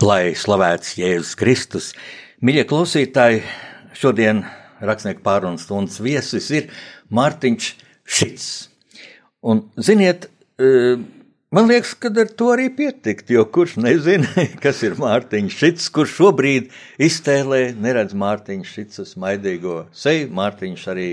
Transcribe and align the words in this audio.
Lai 0.00 0.30
slavēts 0.32 0.94
Jēzus 0.96 1.34
Kristus, 1.36 1.86
mīļie 2.40 2.62
klausītāji, 2.70 3.42
šodien 3.92 4.38
rakstnieku 4.80 5.20
pārunas 5.26 5.66
stundas 5.66 5.98
viesis 6.00 6.46
ir 6.56 6.70
Mārtiņš 7.12 7.66
Šits. 8.08 8.46
Un, 9.44 9.60
ziniet, 9.76 10.24
e, 10.56 10.96
man 11.52 11.68
liekas, 11.68 11.92
ka 12.00 12.08
ar 12.22 12.32
to 12.32 12.48
arī 12.54 12.70
pietikt, 12.78 13.28
jo 13.34 13.44
kurš 13.44 13.76
nezina, 13.84 14.30
kas 14.64 14.80
ir 14.88 14.96
Mārtiņš 14.96 15.58
Šits, 15.60 15.90
kurš 15.92 16.16
šobrīd 16.16 16.72
iztēlē 16.96 17.60
neredz 17.76 18.16
Mārtiņš 18.16 18.72
Šits 18.78 19.04
smaidīgo 19.12 19.82
seju, 19.92 20.32
Mārtiņš 20.40 20.86
arī 20.94 21.10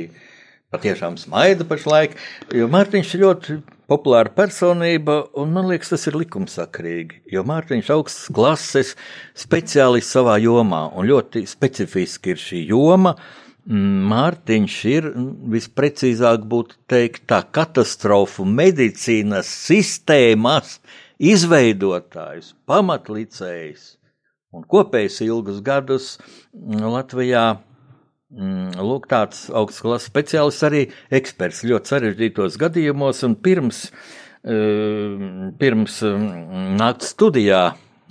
patiešām 0.73 1.15
smaida 1.19 1.63
pašlaik, 1.67 2.17
jo 2.51 2.67
Mārtiņš 2.71 3.11
ir 3.15 3.21
ļoti 3.23 3.57
populāra 3.87 4.31
personība, 4.35 5.21
un 5.39 5.53
man 5.55 5.69
liekas, 5.71 5.93
tas 5.93 6.07
ir 6.09 6.17
likumsakrīgi. 6.19 7.21
Jo 7.31 7.45
Mārtiņš 7.47 7.91
augsts 7.95 8.31
klases 8.35 8.95
speciālists 9.37 10.11
savā 10.17 10.35
jomā, 10.43 10.87
un 10.91 11.07
ļoti 11.07 11.45
specifiski 11.47 12.35
ir 12.35 12.41
šī 12.43 12.63
joma. 12.73 13.15
Mārtiņš 13.67 14.75
ir 14.91 15.09
visprecīzāk 15.55 16.43
būtu 16.47 16.79
teikt 16.91 17.25
tā 17.31 17.41
katastrofu 17.43 18.45
medicīnas 18.47 19.49
sistēmas 19.67 20.77
izveidotājs, 21.19 22.53
pamatlicējs 22.67 23.93
un 24.55 24.63
kopējs 24.67 25.19
ilgus 25.25 25.59
gadus 25.63 26.13
Latvijā 26.55 27.57
lūk, 28.31 29.07
tāds 29.07 29.47
augsts 29.55 29.83
klases 29.83 30.09
speciālists, 30.11 30.65
arī 30.67 30.83
eksperts 31.15 31.63
ļoti 31.67 31.93
sarežģītos 31.93 32.57
gadījumos, 32.59 33.23
un 33.23 33.37
pirms, 33.39 33.85
eh, 34.43 35.51
pirms 35.59 36.01
mm, 36.03 36.75
nākt 36.79 37.07
studijā 37.07 37.63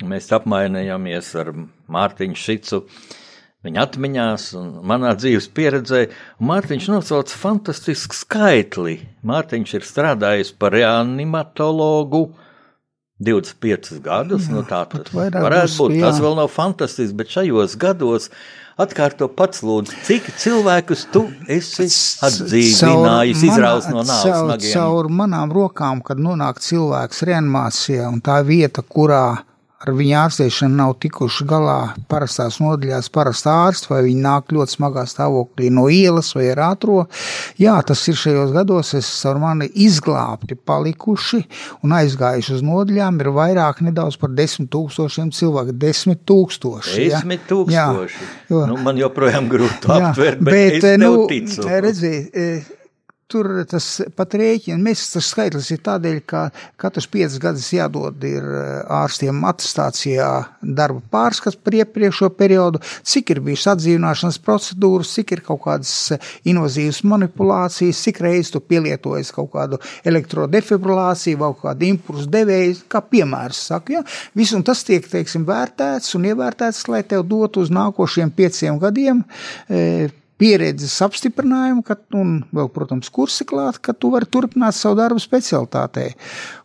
mēs 0.05 0.33
apmainījāmies 0.33 1.35
ar 1.41 1.53
Mārtiņu 1.93 2.37
Šicu 2.37 2.85
viņa 3.67 3.83
atmiņās 3.83 4.49
un 4.61 4.73
manā 4.87 5.13
dzīves 5.19 5.49
pieredzē. 5.57 6.07
Mārtiņš 6.39 6.91
nosauca 6.93 7.39
fantastisku 7.41 8.17
skaitli. 8.17 9.01
Mārtiņš 9.27 9.79
ir 9.79 9.87
strādājis 9.87 10.53
par 10.57 10.77
reanimatologu. 10.77 12.29
25 13.17 14.03
gadus, 14.05 14.45
Jā, 14.45 14.53
nu 14.53 14.63
tā 14.69 14.83
tas 14.93 15.09
varētu 15.09 15.73
būt. 15.79 15.95
Jā. 15.97 16.03
Tas 16.05 16.19
vēl 16.21 16.35
nav 16.37 16.51
fantastisks, 16.53 17.15
bet 17.17 17.31
šajos 17.33 17.79
gados 17.81 18.29
Atkārto 18.77 19.25
pats, 19.33 19.63
lūdzu, 19.65 19.95
cik 20.05 20.27
cilvēkus 20.37 21.07
tu 21.09 21.23
esi 21.49 21.87
atdzīvinājis, 22.27 23.45
izraus 23.49 23.87
no 23.89 24.03
nāves 24.03 24.27
caur, 24.29 24.51
nagiem? 24.51 24.73
Caur 24.75 25.09
manām 25.09 25.55
rokām, 25.57 26.03
kad 26.05 26.21
nonāk 26.21 26.61
cilvēks 26.61 27.25
reanimācijā 27.25 28.11
un 28.13 28.21
tā 28.21 28.37
vieta, 28.45 28.85
kurā 28.85 29.46
ar 29.77 29.93
viņu 29.93 30.15
ārstēšanu 30.17 30.79
nav 30.79 30.95
tikuši 31.03 31.45
galā 31.49 31.79
parastās 32.09 32.57
nodaļās, 32.63 33.11
parastā 33.13 33.53
ārsta, 33.67 33.91
vai 33.93 34.03
viņi 34.07 34.23
nāk 34.25 34.55
ļoti 34.57 34.77
smagā 34.77 35.05
stāvoklī 35.09 35.69
no 35.75 35.87
ielas 35.93 36.33
vai 36.37 36.47
ar 36.55 36.63
ātro. 36.71 37.03
Jā, 37.61 37.77
tas 37.87 38.05
ir 38.09 38.17
šajos 38.17 38.55
gados, 38.57 38.95
es 38.97 39.11
ar 39.29 39.41
mani 39.43 39.69
izglābti 39.87 40.57
palikuši 40.57 41.43
un 41.85 41.97
aizgājuši 41.99 42.57
uz 42.57 42.65
nodaļām, 42.67 43.21
ir 43.21 43.33
vairāk 43.37 43.85
nedaudz 43.85 44.17
par 44.21 44.33
desmit 44.37 44.71
tūkstošiem 44.73 45.33
cilvēku. 45.37 45.77
Desmit 45.77 46.25
tūkstoši. 46.29 47.11
Desmit 47.13 47.45
tūkstoši. 47.51 47.77
Jā, 47.77 48.33
jo, 48.53 48.65
nu, 48.73 48.81
man 48.87 48.97
joprojām 49.01 49.51
grūti 49.53 49.93
aptvert, 49.93 50.41
bet, 50.41 50.81
bet 50.81 50.91
es 50.95 51.05
nu, 51.05 51.13
ticu. 51.31 51.69
Redzī, 51.87 52.15
Tur 53.27 53.49
tas 53.67 53.87
pat 54.15 54.37
rēķina. 54.39 54.77
Mēs 54.79 55.01
tas 55.11 55.27
skaitlis 55.33 55.73
ir 55.75 55.81
tādēļ, 55.83 56.19
ka 56.31 56.45
katrs 56.79 57.09
piecas 57.11 57.41
gadus 57.43 57.73
jādod 57.75 58.23
ir 58.23 58.45
eh, 58.47 58.67
ārstiem 59.01 59.41
attestācijā 59.49 60.29
darba 60.63 61.01
pārskats 61.11 61.59
par 61.59 61.75
iepriekšo 61.75 62.29
periodu, 62.39 62.79
cik 63.03 63.33
ir 63.35 63.41
bijušas 63.49 63.73
atdzīvināšanas 63.73 64.39
procedūras, 64.47 65.11
cik 65.19 65.33
ir 65.35 65.43
kaut 65.49 65.59
kādas 65.65 65.95
eh, 66.15 66.29
invazīvas 66.53 67.01
manipulācijas, 67.11 68.03
cik 68.07 68.21
reizes 68.23 68.53
tu 68.55 68.61
pielietojies 68.63 69.33
kaut 69.35 69.51
kādu 69.57 69.81
elektrodefibrilāciju 70.07 71.41
vai 71.41 71.49
kādu 71.65 71.89
impulsu 71.89 72.29
devēju, 72.31 72.77
kā 72.95 73.01
piemērs 73.11 73.65
saka. 73.73 73.97
Ja? 73.97 74.05
Viss 74.39 74.55
un 74.55 74.63
tas 74.71 74.85
tiek, 74.87 75.03
teiksim, 75.03 75.49
vērtēts 75.51 76.15
un 76.15 76.31
ievērtēts, 76.31 76.85
lai 76.95 77.03
tev 77.03 77.27
dotu 77.27 77.67
uz 77.67 77.75
nākošiem 77.75 78.31
pieciem 78.39 78.79
gadiem. 78.87 79.25
E, 79.67 79.83
pieredzes 80.41 80.95
apstiprinājumu, 81.05 81.83
ka, 81.87 81.97
un 82.17 82.41
vēl, 82.55 82.69
protams, 82.73 83.09
kursi 83.13 83.47
klāt, 83.49 83.79
ka 83.81 83.95
tu 83.97 84.11
vari 84.13 84.29
turpināt 84.29 84.77
savu 84.77 84.99
darbu 84.99 85.21
specialitātē. 85.23 86.11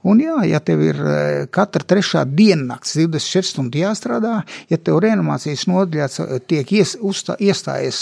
Un 0.07 0.19
jā, 0.23 0.39
ja 0.49 0.59
tev 0.63 0.81
ir 0.83 0.97
e, 0.97 1.17
katra 1.53 1.85
trešā 1.87 2.23
diennakts, 2.27 2.95
24 2.97 3.47
stundu 3.47 3.81
jāstrādā, 3.83 4.41
ja 4.71 4.79
tev 4.81 4.99
reanimācijas 5.03 5.67
nodaļā 5.69 6.39
tiek 6.49 6.73
ies, 6.73 6.95
uzstā, 6.99 7.37
iestājies 7.39 8.01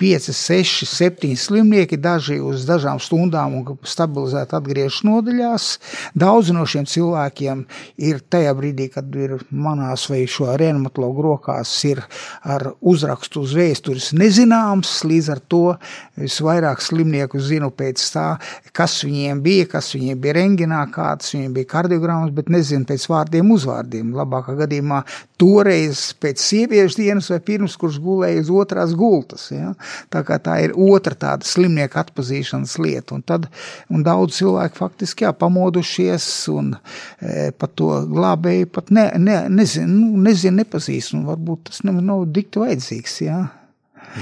5, 0.00 0.30
6, 0.32 0.86
7 0.90 1.36
slimnieki, 1.38 2.00
daži 2.00 2.40
uz 2.42 2.66
dažām 2.68 2.98
stundām 3.02 3.58
un 3.60 3.78
stabilizēti 3.86 4.56
atgriežas 4.58 5.02
nodaļās, 5.06 5.68
daudz 6.18 6.50
no 6.56 6.66
šiem 6.66 6.88
cilvēkiem 6.90 7.62
ir 8.08 8.24
tajā 8.32 8.56
brīdī, 8.56 8.88
kad 8.96 9.14
ir 9.14 9.36
manās 9.50 10.08
vai 10.10 10.24
šo 10.30 10.50
reanimatologu 10.58 11.28
rokās 11.28 11.76
ir 11.86 12.02
ar 12.42 12.72
uzrakstu 12.80 13.44
uz 13.44 13.54
vēstures 13.56 14.10
nezināms, 14.16 14.95
puses. 14.96 15.04
Līdz 15.06 15.30
ar 15.32 15.40
to 15.48 15.76
visvairāk 16.16 16.80
slimnieku 16.80 17.40
zinu 17.40 17.70
pēc 17.70 18.00
tā, 18.12 18.38
kas 18.72 19.04
viņiem 19.04 19.42
bija, 19.42 19.66
kas 19.66 19.94
viņiem 19.94 20.20
bija 20.20 20.34
renģinā, 20.34 20.90
kādas 20.92 21.34
viņiem 21.34 21.52
bija 21.54 21.66
kardiogrammas, 21.70 22.32
bet 22.34 22.48
nezinu 22.48 22.84
pēc 22.86 23.06
vārdiem, 23.08 23.50
uzvārdiem. 23.50 24.14
Labākā 24.16 24.56
gadījumā 24.56 25.02
toreiz 25.38 26.14
pēc 26.20 26.40
sieviešu 26.40 27.00
dienas 27.02 27.30
vai 27.30 27.40
pirms, 27.40 27.76
kurš 27.76 27.98
gulēja 28.00 28.40
uz 28.44 28.50
otrās 28.50 28.94
gultas. 28.96 29.50
Ja? 29.50 29.74
Tā 30.10 30.22
kā 30.26 30.38
tā 30.38 30.58
ir 30.64 30.74
otra 30.74 31.14
tāda 31.14 31.46
slimnieka 31.46 32.00
atpazīšanas 32.04 32.78
lieta. 32.78 33.16
Un 33.16 33.22
tad 33.22 33.48
un 33.92 34.04
daudz 34.06 34.38
cilvēku 34.40 34.80
faktiski 34.80 35.26
jā, 35.26 35.32
pamodušies 35.36 36.26
un 36.52 36.74
e, 37.20 37.50
pat 37.56 37.76
to 37.76 37.92
glābēju 38.08 38.72
pat 38.72 38.90
ne, 38.90 39.10
ne, 39.18 39.42
nezinu, 39.52 39.92
nu, 39.92 40.24
nezinu, 40.26 40.62
nepazīst. 40.62 41.16
Un 41.16 41.28
varbūt 41.28 41.70
tas 41.70 41.84
nav 41.86 42.26
dikti 42.32 42.62
vajadzīgs. 42.62 43.20
Ja? 43.26 43.44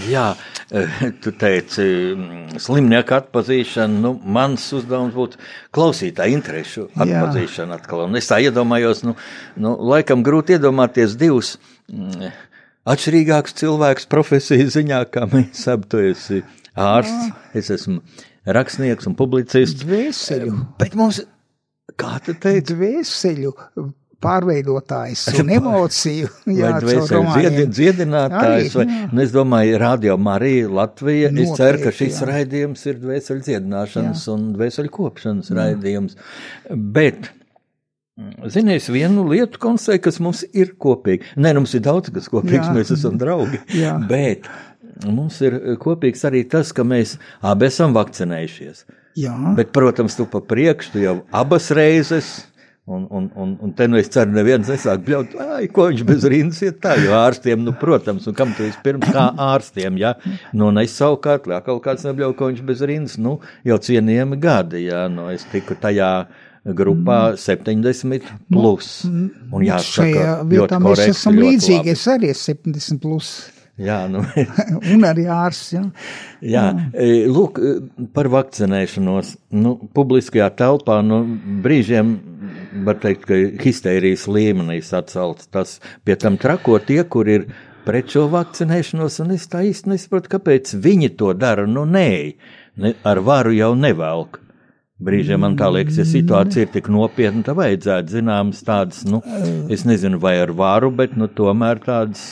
Jā, 0.09 0.25
eh, 0.71 0.97
tu 1.23 1.33
teici, 1.39 1.85
mm, 2.15 2.59
slimnieku 2.63 3.17
atpazīšana. 3.19 4.01
Nu, 4.05 4.15
mans 4.37 4.67
uzdevums 4.77 5.15
būtu 5.17 5.41
klausītāju 5.75 6.39
interesu 6.39 6.89
atpazīšana 6.95 7.79
atkal. 7.81 8.07
Un 8.09 8.21
es 8.21 8.31
tā 8.31 8.41
iedomājos, 8.45 9.05
nu, 9.07 9.17
nu, 9.61 9.77
laikam 9.95 10.25
grūti 10.27 10.59
iedomāties 10.59 11.17
divus 11.21 11.57
mm, 11.93 12.31
atšķirīgākus 12.95 13.59
cilvēkus 13.63 14.09
profesijas 14.13 14.77
ziņā, 14.77 15.03
kā 15.15 15.29
mēs 15.31 15.67
abi. 15.73 15.91
Tu 15.95 16.07
esi 16.11 16.41
ārsts, 16.75 17.35
es 17.57 17.71
esmu 17.75 18.01
rakstnieks 18.45 19.09
un 19.09 19.19
publicists. 19.19 19.85
Dvēseļu. 19.85 20.57
Bet 20.81 20.97
mums, 20.99 21.23
kā 22.01 22.17
tu 22.25 22.37
teici? 22.37 22.75
Dvēseļu 22.75 23.55
pārveidotājs 24.25 25.26
un 25.41 25.53
emociju. 25.59 26.31
Jā, 26.61 26.73
dziedi, 26.81 27.69
dziedinātājs. 27.69 28.75
Arī, 28.75 28.91
vai, 28.91 29.06
nu, 29.12 29.23
es 29.25 29.32
domāju, 29.35 29.79
Radio 29.82 30.19
Marija 30.21 30.73
Latvija. 30.81 31.31
Noteikti, 31.31 31.53
es 31.53 31.61
ceru, 31.61 31.82
ka 31.85 31.94
šis 31.94 32.21
jā. 32.21 32.29
raidījums 32.32 32.85
ir 32.91 33.00
dvēseli 33.03 33.47
dziedināšanas 33.49 34.26
jā. 34.26 34.35
un 34.37 34.50
dvēseli 34.56 34.93
kopšanas 34.94 35.53
jā. 35.53 35.59
raidījums. 35.61 36.19
Bet. 36.73 37.31
Zinies, 38.55 38.87
vienu 38.94 39.25
lietu 39.26 39.59
konstatēju, 39.62 40.03
kas 40.05 40.21
mums 40.23 40.44
ir 40.55 40.76
kopīga. 40.79 41.32
Nē, 41.35 41.50
nu, 41.56 41.65
mums 41.65 41.75
ir 41.75 41.82
daudz 41.82 42.12
kas 42.15 42.31
kopīgs, 42.31 42.69
jā. 42.69 42.75
mēs 42.76 42.93
esam 42.94 43.19
draugi. 43.19 43.59
Jā. 43.82 43.97
Bet 44.06 44.47
mums 45.11 45.41
ir 45.43 45.56
kopīgs 45.82 46.23
arī 46.29 46.44
tas, 46.47 46.71
ka 46.71 46.87
mēs 46.87 47.17
abi 47.43 47.67
esam 47.67 47.97
vakcinējušies. 47.97 48.85
Jā. 49.19 49.35
Bet, 49.59 49.71
protams, 49.75 50.15
tu 50.19 50.26
pa 50.31 50.41
priekšu, 50.43 50.99
jau 51.03 51.17
abas 51.35 51.71
reizes 51.75 52.31
Un, 52.87 53.07
un, 53.11 53.31
un, 53.35 53.57
un 53.65 53.71
te 53.73 53.87
nu 53.89 53.97
es 53.97 54.11
ceru, 54.13 54.35
neviens 54.37 54.69
nesāk 54.69 55.07
bļaut, 55.07 55.31
ai, 55.41 55.71
ko 55.73 55.87
viņš 55.89 56.03
bez 56.05 56.27
rindas 56.29 56.59
iet 56.67 56.83
tā, 56.85 56.99
jo 57.01 57.15
ārstiem, 57.17 57.63
nu, 57.65 57.73
protams, 57.81 58.27
un 58.29 58.37
kam 58.37 58.53
tu 58.53 58.67
vispirms 58.67 59.09
kā 59.09 59.23
ārstiem, 59.41 59.97
jā, 60.03 60.11
nu, 60.53 60.67
un 60.69 60.83
es 60.83 60.93
savukārt, 61.01 61.49
jā, 61.49 61.63
kaut 61.65 61.81
kāds 61.87 62.05
nebļaut, 62.05 62.37
ko 62.37 62.51
viņš 62.51 62.61
bez 62.69 62.85
rindas, 62.85 63.17
nu, 63.17 63.39
jau 63.65 63.81
cienījami 63.89 64.37
gadi, 64.43 64.85
jā, 64.91 65.07
nu, 65.09 65.31
es 65.33 65.49
tiku 65.49 65.79
tajā 65.81 66.11
grupā 66.77 67.19
70 67.41 68.29
plus, 68.53 68.93
un 69.09 69.65
jāsaka, 69.65 70.05
Šajā 70.05 70.39
vietā 70.53 70.85
mēs 70.85 71.07
esam 71.09 71.41
līdzīgi, 71.41 71.81
labi. 71.81 71.97
es 71.97 72.07
arī 72.13 72.35
esmu 72.37 72.53
70 72.53 73.01
plus, 73.01 73.35
Jā, 73.75 74.05
nu, 74.07 74.21
un 74.95 75.03
arī 75.03 75.25
ārsts, 75.27 75.73
jā. 75.75 75.81
Jā, 76.47 76.69
e, 76.95 77.25
lūk, 77.27 77.59
e, 77.59 78.05
par 78.15 78.29
vakcinēšanos. 78.31 79.33
Nu, 79.59 79.75
publiskajā 79.97 80.47
telpā 80.55 81.01
nu, 81.03 81.25
brīžiem 81.65 82.13
var 82.87 82.99
teikt, 83.03 83.26
ka 83.29 83.38
histērijas 83.62 84.26
līmenī 84.31 84.81
sacelts 84.85 85.50
tas 85.55 85.79
pie 86.05 86.17
tam 86.21 86.38
trako 86.41 86.79
tie, 86.82 87.03
kur 87.05 87.29
ir 87.31 87.47
pret 87.85 88.09
šo 88.15 88.26
vakcinēšanos, 88.32 89.21
un 89.25 89.35
es 89.37 89.47
tā 89.53 89.62
īsti 89.69 89.93
nesaprotu, 89.93 90.32
kāpēc 90.37 90.75
viņi 90.82 91.12
to 91.21 91.35
dara. 91.37 91.67
Nu, 91.69 91.85
nē, 91.85 92.09
ne, 92.81 92.94
ar 93.06 93.21
varu 93.25 93.53
jau 93.55 93.75
nevelk. 93.79 94.41
Brīžiem 95.05 95.43
man 95.43 95.56
tā 95.59 95.67
liekas, 95.75 95.99
ja 95.99 96.05
situācija 96.06 96.65
ir 96.65 96.71
tik 96.73 96.87
nopietna, 96.93 97.43
tad 97.44 97.59
vajadzētu 97.59 98.15
zināmas 98.15 98.62
tādas, 98.65 99.03
nu, 99.05 99.19
es 99.75 99.82
nezinu, 99.85 100.21
vai 100.23 100.37
ar 100.41 100.55
varu, 100.55 100.93
bet, 100.94 101.17
nu, 101.19 101.26
tomēr 101.29 101.82
tādas 101.85 102.23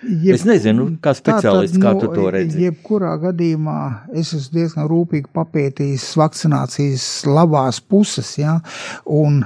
Jeb- 0.00 0.34
Es 0.34 0.46
nezinu, 0.48 0.86
kā 1.04 1.12
speciālists, 1.12 1.76
Tātad, 1.76 1.82
kā 1.84 1.90
nu, 1.92 2.00
tu 2.00 2.08
to 2.16 2.30
redzi. 2.32 2.62
Jebkurā 2.64 3.12
gadījumā 3.20 3.80
es 4.16 4.32
esmu 4.32 4.56
diezgan 4.56 4.86
rūpīgi 4.88 5.28
papētījis 5.36 6.06
vakcinācijas 6.16 7.04
labās 7.28 7.82
puses, 7.84 8.30
ja, 8.40 8.56
un 9.04 9.42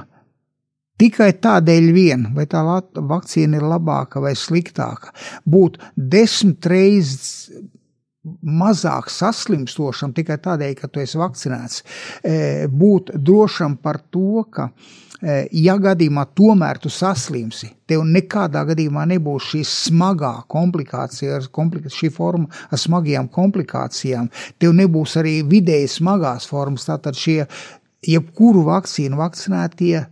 tikai 1.00 1.31
tādēļ 1.43 1.93
vien, 1.94 2.26
vai 2.37 2.46
tā 2.50 2.62
vakcīna 2.64 3.61
ir 3.61 3.69
labāka 3.69 4.23
vai 4.23 4.35
sliktāka, 4.38 5.14
būt 5.44 5.81
desmit 5.96 6.67
reizes 6.70 7.50
mazāk 8.25 9.11
saslimstošam 9.12 10.14
tikai 10.17 10.38
tādēļ, 10.41 10.76
ka 10.79 10.88
tu 10.88 11.02
esi 11.02 11.20
vakcinēts, 11.20 11.82
e, 12.25 12.37
būt 12.73 13.12
drošam 13.20 13.76
par 13.85 13.99
to, 14.12 14.44
ka, 14.50 14.70
e, 15.20 15.43
ja 15.61 15.76
gadījumā 15.81 16.25
tomēr 16.37 16.81
tu 16.81 16.88
saslimsi, 16.93 17.69
tev 17.88 18.06
nekādā 18.08 18.64
gadījumā 18.70 19.05
nebūs 19.12 19.50
šī 19.52 19.61
smagā 19.69 20.32
komplikācija, 20.49 21.43
komplika, 21.52 21.93
šī 21.93 22.11
forma 22.14 22.49
ar 22.70 22.81
smagajām 22.81 23.29
komplikācijām, 23.29 24.32
tev 24.58 24.73
nebūs 24.81 25.19
arī 25.20 25.43
vidēji 25.49 25.93
smagās 25.99 26.49
formas, 26.49 26.88
tātad 26.88 27.20
šie 27.20 27.43
jebkuru 28.08 28.64
vakcīnu 28.70 29.20
vakcinētie 29.20 30.06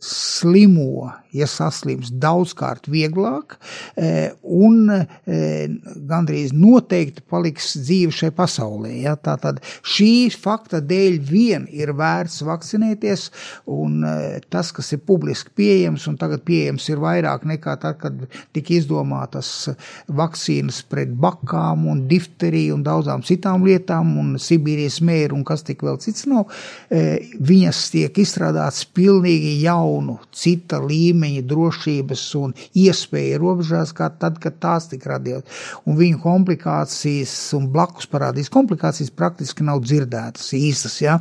slimo, 0.00 1.10
ja 1.36 1.44
saslims 1.46 2.08
daudzkārt 2.22 2.88
vieglāk, 2.90 3.58
eh, 4.00 4.32
un 4.42 4.88
eh, 4.90 5.68
gandrīz 6.08 6.54
noteikti 6.56 7.22
paliks 7.28 7.74
dzīve 7.78 8.14
šai 8.16 8.30
pasaulē. 8.34 8.94
Ja? 9.04 9.14
Tātad 9.20 9.60
šī 9.84 10.30
fakta 10.32 10.80
dēļ 10.80 11.18
vien 11.28 11.66
ir 11.68 11.92
vērts 11.98 12.40
vakcinēties, 12.48 13.26
un 13.70 14.00
eh, 14.08 14.40
tas, 14.48 14.72
kas 14.72 14.90
ir 14.96 15.02
publiski 15.04 15.52
pieejams, 15.60 16.08
un 16.08 16.16
tagad 16.20 16.46
pieejams 16.48 16.88
ir 16.88 17.04
vairāk 17.04 17.44
nekā 17.52 17.76
tad, 17.84 18.00
kad 18.00 18.24
tika 18.56 18.74
izdomātas 18.78 19.68
vakcīnas 20.08 20.80
pret 20.88 21.12
bakām 21.12 21.84
un 21.92 22.06
difteriju 22.08 22.78
un 22.78 22.86
daudzām 22.86 23.22
citām 23.26 23.68
lietām, 23.68 24.16
un 24.16 24.34
Sibīrijas 24.40 25.02
mēru 25.04 25.36
un 25.36 25.44
kas 25.46 25.62
tik 25.66 25.84
vēl 25.84 26.00
cits 26.00 26.24
nav, 26.30 26.48
viņas 26.88 27.80
tiek 27.92 28.18
izstrādātas 28.22 28.86
pilnīgi 28.96 29.58
jaunu, 29.90 30.18
cita 30.32 30.80
līmeņa 30.82 31.42
drošības 31.48 32.22
un 32.40 32.54
iespēja 32.78 33.38
robežās, 33.40 33.92
kā 33.96 34.10
tad, 34.18 34.38
kad 34.42 34.58
tās 34.60 34.88
tika 34.90 35.14
radītas. 35.14 35.44
Un 35.86 35.96
viņu 35.98 36.20
komplikācijas 36.22 37.34
un 37.58 37.68
blakus 37.72 38.06
parādības 38.10 38.50
komplikācijas 38.50 39.10
praktiski 39.10 39.66
nav 39.66 39.82
dzirdētas 39.84 40.52
īstas. 40.54 41.00
Ja? 41.02 41.18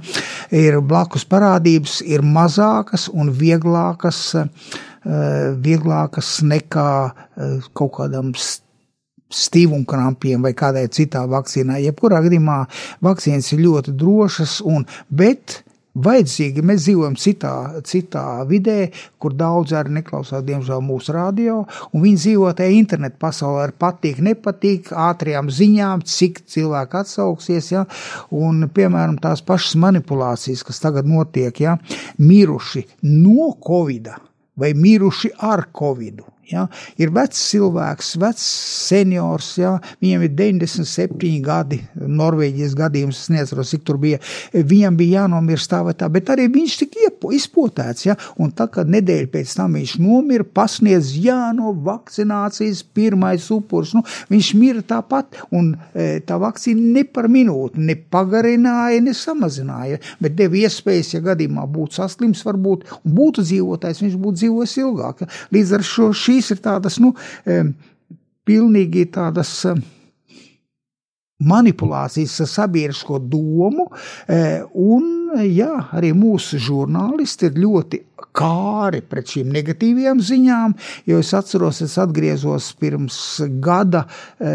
Ir 0.51 0.81
blakus 0.81 1.25
parādības, 1.25 2.01
ir 2.05 2.21
mazākas 2.21 3.09
un 3.13 3.31
vieglākas, 3.31 4.35
eh, 4.35 5.53
vieglākas 5.55 6.39
nekā 6.43 6.89
eh, 7.09 7.69
kaut 7.73 7.93
kādam 7.97 8.33
st- 8.35 8.65
stīvumkrampiem 9.29 10.41
vai 10.41 10.55
kādai 10.57 10.87
citai 10.89 11.27
vakcīnai. 11.29 11.83
Jebkurā 11.85 12.23
gadījumā 12.25 12.63
vakcīnas 13.05 13.51
ir 13.53 13.59
ļoti 13.59 13.93
drošas, 13.93 14.55
un, 14.65 14.87
bet 15.09 15.61
vajadzīgi 15.97 16.63
mēs 16.65 16.83
dzīvojam 16.85 17.15
citā, 17.19 17.53
citā 17.87 18.23
vidē, 18.49 18.89
kur 19.21 19.33
daudz 19.37 19.73
arī 19.77 19.97
neklausās, 19.99 20.43
diemžēl, 20.47 20.81
mūsu 20.85 21.15
radio, 21.15 21.63
viņi 21.93 22.21
dzīvo 22.23 22.51
tajā 22.57 22.75
internetu 22.77 23.19
pasaulē. 23.21 23.67
Ar 23.69 23.75
patīk, 23.79 24.21
nepatīk, 24.25 24.93
ātrajām 24.93 25.51
ziņām, 25.53 26.05
cik 26.07 26.43
cilvēki 26.49 26.99
atsauksies, 27.01 27.71
ja, 27.73 27.85
un, 28.35 28.67
piemēram, 28.73 29.19
tās 29.21 29.43
pašas 29.45 29.77
manipulācijas, 29.81 30.63
kas 30.67 30.81
tagad 30.83 31.09
notiek, 31.09 31.63
ja, 31.65 31.77
miruši 32.21 32.85
no 33.09 33.53
Covid 33.65 34.11
vai 34.59 34.73
miruši 34.75 35.31
ar 35.39 35.69
Covid. 35.75 36.21
Ja? 36.49 36.65
Ir 36.99 37.11
vecs 37.13 37.41
cilvēks, 37.51 38.13
vecs 38.21 38.45
seniors, 38.89 39.51
ja? 39.59 39.75
viņam 40.01 40.25
ir 40.25 40.33
97 40.37 41.39
gadi, 41.45 41.81
Norvēģijas 41.99 42.75
gadījums, 42.77 43.23
es 43.23 43.33
nezinu, 43.33 43.65
cik 43.67 43.85
tur 43.87 43.99
bija. 44.01 44.19
Viņam 44.53 44.97
bija 44.99 45.23
jānomirst 45.23 45.69
tā 45.71 45.81
vai 45.85 45.95
tā, 45.97 46.09
bet 46.11 46.31
arī 46.33 46.47
viņš 46.51 46.77
tika 46.83 47.09
izpotēts. 47.35 48.07
Ja? 48.07 48.17
Un 48.41 48.53
tā 48.55 48.69
kā 48.71 48.85
nedēļa 48.87 49.29
pēc 49.33 49.55
tam 49.59 49.77
viņš 49.77 49.95
nomira, 50.01 50.45
pasniedz 50.45 51.11
jāno 51.19 51.73
vakcinācijas 51.85 52.81
pirmais 52.95 53.49
upuris. 53.53 53.93
Nu, 53.97 54.03
viņš 54.31 54.51
mira 54.59 54.83
tāpat, 54.85 55.41
un 55.55 55.73
e, 55.93 56.19
tā 56.25 56.39
vakcīna 56.41 56.95
ne 56.97 57.05
par 57.05 57.29
minūti 57.31 57.83
ne 57.89 57.95
pagarināja, 58.11 59.01
ne 59.03 59.13
samazināja, 59.15 59.99
bet 60.21 60.35
deva 60.39 60.59
iespējas, 60.63 61.13
ja 61.15 61.23
gadījumā 61.25 61.65
būtu 61.69 61.99
saslims, 61.99 62.43
varbūt, 62.47 62.87
un 63.03 63.15
būtu 63.17 63.45
dzīvotājs, 63.45 64.03
viņš 64.05 64.17
būtu 64.19 64.41
dzīvojis 64.43 64.75
ilgāk. 64.83 65.23
Līdz 65.55 65.75
ar 65.77 65.85
šo 65.85 66.09
šīs 66.39 66.55
ir 66.55 66.61
tādas, 66.63 66.99
nu, 67.03 67.13
pilnīgi 68.47 69.09
tādas. 69.13 69.63
Manipulācijas 71.39 72.33
ar 72.43 72.47
sabiedrisko 72.51 73.15
domu, 73.31 73.85
e, 74.27 74.59
un 74.75 75.05
jā, 75.39 75.69
arī 75.95 76.09
mūsu 76.11 76.59
žurnālisti 76.59 77.47
ir 77.47 77.61
ļoti 77.63 78.01
kāri 78.35 78.99
pret 79.07 79.31
šīm 79.31 79.53
negatīvajām 79.55 80.19
ziņām, 80.19 80.75
jo 81.07 81.21
es 81.23 81.31
atceros, 81.39 81.79
es 81.85 81.95
atgriezos 82.03 82.67
pirms 82.83 83.21
gada 83.63 84.03
e, 84.35 84.51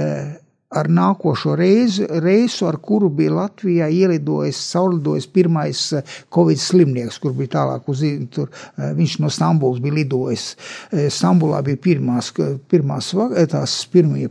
ar 0.74 0.90
nākošo 0.90 1.54
reizi, 1.58 2.06
reisu, 2.24 2.68
ar 2.68 2.78
kuru 2.82 3.10
bija 3.14 3.34
Latvijā 3.38 3.88
ielidojis, 3.92 4.60
caurlidojis 4.72 5.28
pirmais 5.34 5.82
e, 5.94 6.04
Covid 6.34 6.60
slimnieks, 6.60 7.18
kur 7.22 7.34
bija 7.36 7.54
tālāk 7.58 7.90
uz, 7.92 8.04
tur, 8.34 8.50
e, 8.76 8.92
viņš 8.98 9.18
no 9.24 9.32
Stambulas 9.32 9.82
bija 9.84 9.98
lidojis. 10.00 10.48
E, 10.90 11.08
Stambulā 11.14 11.62
bija 11.66 11.80
pirmās, 11.88 12.32
pirmās 12.70 13.12
tās 13.50 13.82
pirmie 13.92 14.30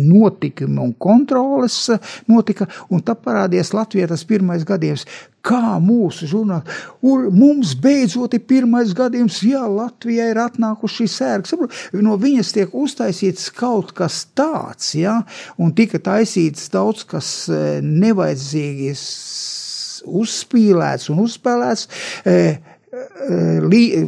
notikumi 0.00 0.78
un 0.78 0.92
kontroles 0.98 1.76
notika, 2.30 2.66
un 2.90 3.02
tā 3.04 3.16
parādījās 3.18 3.74
Latvijā 3.76 4.08
tas 4.10 4.24
pirmais 4.28 4.64
gadījums. 4.66 5.06
Kā 5.40 5.78
mūsu 5.80 6.26
žurnāli, 6.28 6.68
un 7.08 7.30
mums 7.32 7.70
beidzot 7.80 8.34
ir 8.36 8.42
pirmais 8.44 8.90
gadījums, 8.96 9.38
jā, 9.48 9.62
Latvijā 9.72 10.26
ir 10.34 10.40
atnākuši 10.42 10.98
šī 10.98 11.06
sērga. 11.14 11.68
No 12.04 12.18
viņas 12.20 12.52
tiek 12.52 12.74
uztaisīts 12.76 13.46
kaut 13.56 13.94
kas 13.96 14.26
tāds, 14.36 14.90
jā, 15.00 15.14
un 15.56 15.72
tika 15.72 15.98
taisīts 16.10 16.68
daudz 16.74 17.06
kas 17.08 17.30
eh, 17.48 17.80
nevajadzīgi 17.80 18.92
uzspīlēts 20.20 21.08
un 21.12 21.24
uzspēlēts. 21.24 21.88
eh, 22.24 22.60
li- 23.64 24.06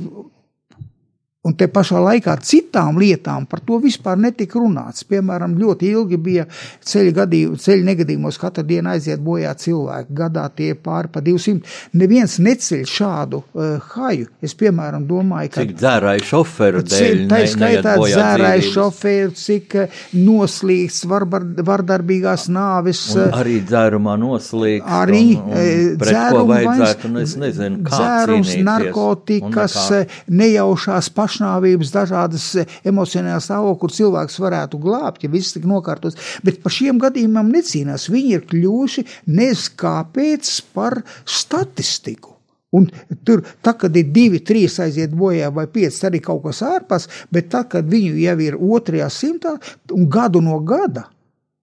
Un 1.42 1.56
te 1.58 1.66
pašā 1.66 1.98
laikā 1.98 2.36
citām 2.46 3.00
lietām 3.02 3.48
par 3.50 3.58
to 3.66 3.80
vispār 3.82 4.14
netika 4.22 4.60
runāts. 4.62 5.02
Piemēram, 5.10 5.56
ļoti 5.58 5.88
ilgi 5.90 6.18
bija 6.22 6.44
ceļu, 6.86 7.10
gadījumu, 7.16 7.56
ceļu 7.58 7.82
negadījumos, 7.88 8.36
katru 8.38 8.62
dienu 8.68 8.92
aiziet 8.92 9.18
bojā 9.26 9.50
cilvēki. 9.58 10.14
Gadā 10.20 10.44
tie 10.54 10.68
pāri 10.78 11.10
pa 11.10 11.18
200. 11.26 11.64
Neviens 11.98 12.36
neceļ 12.38 12.84
šādu 12.86 13.40
uh, 13.58 13.88
haju. 13.96 14.28
Es, 14.38 14.54
piemēram, 14.54 15.02
domāju, 15.10 15.50
ka. 15.56 15.64
Cik 15.64 15.72
dzērāju 15.80 16.28
šoferu 16.30 16.84
dēļ 16.86 17.24
tā 17.32 17.40
ne- 17.42 17.50
skaitā 17.56 17.96
dzērāju 18.04 18.68
šoferu, 18.70 19.34
cik 19.42 19.76
eh, 19.82 19.98
noslīgts 20.14 21.02
varbar, 21.10 21.42
vardarbīgās 21.72 22.46
nāvis. 22.54 23.02
Un 23.16 23.24
eh, 23.26 23.36
arī 23.42 23.58
dzērumā 23.66 24.14
noslīgs. 24.22 24.86
Arī 25.02 25.24
un, 25.40 25.50
un 25.50 25.98
dzēruma 26.06 26.46
vajadzētu, 26.54 27.10
un 27.10 27.18
vairs- 27.18 27.34
es 27.34 27.36
nezinu, 27.42 27.82
kā 27.90 27.98
dzērums, 27.98 28.54
narkotikas, 28.70 29.76
Un 29.90 30.06
nekā. 30.06 30.38
Pašnāvības, 31.32 31.92
dažādas 31.92 32.46
eh, 32.60 32.66
emocionālas 32.84 33.48
stāvokļi, 33.48 33.80
kur 33.80 33.94
cilvēks 33.96 34.40
varētu 34.42 34.80
glābt, 34.82 35.24
ja 35.24 35.30
viss 35.30 35.54
tik 35.54 35.64
nokārtos. 35.68 36.16
Bet 36.44 36.62
par 36.62 36.72
šiem 36.72 37.00
gadījumiem 37.00 37.52
necīnās. 37.52 38.10
Viņi 38.12 38.36
ir 38.36 38.44
kļuvuši 38.50 39.06
nezkāpēc 39.26 40.52
par 40.74 41.02
statistiku. 41.24 42.36
Un 42.72 42.86
tur, 43.26 43.42
tā, 43.60 43.74
kad 43.76 43.96
ir 43.96 44.08
divi, 44.14 44.40
trīs 44.40 44.78
aiziet 44.80 45.12
bojā, 45.12 45.50
vai 45.52 45.66
pieci, 45.68 46.06
ir 46.08 46.22
kaut 46.24 46.40
kas 46.46 46.62
ārpus, 46.64 47.08
bet 47.30 47.50
tad, 47.52 47.68
kad 47.74 47.84
viņu 47.84 48.16
jau 48.16 48.36
ir 48.40 48.56
otrajā 48.56 49.10
simtā 49.12 49.58
un 49.92 50.08
gadu 50.08 50.40
no 50.40 50.56
gada, 50.64 51.04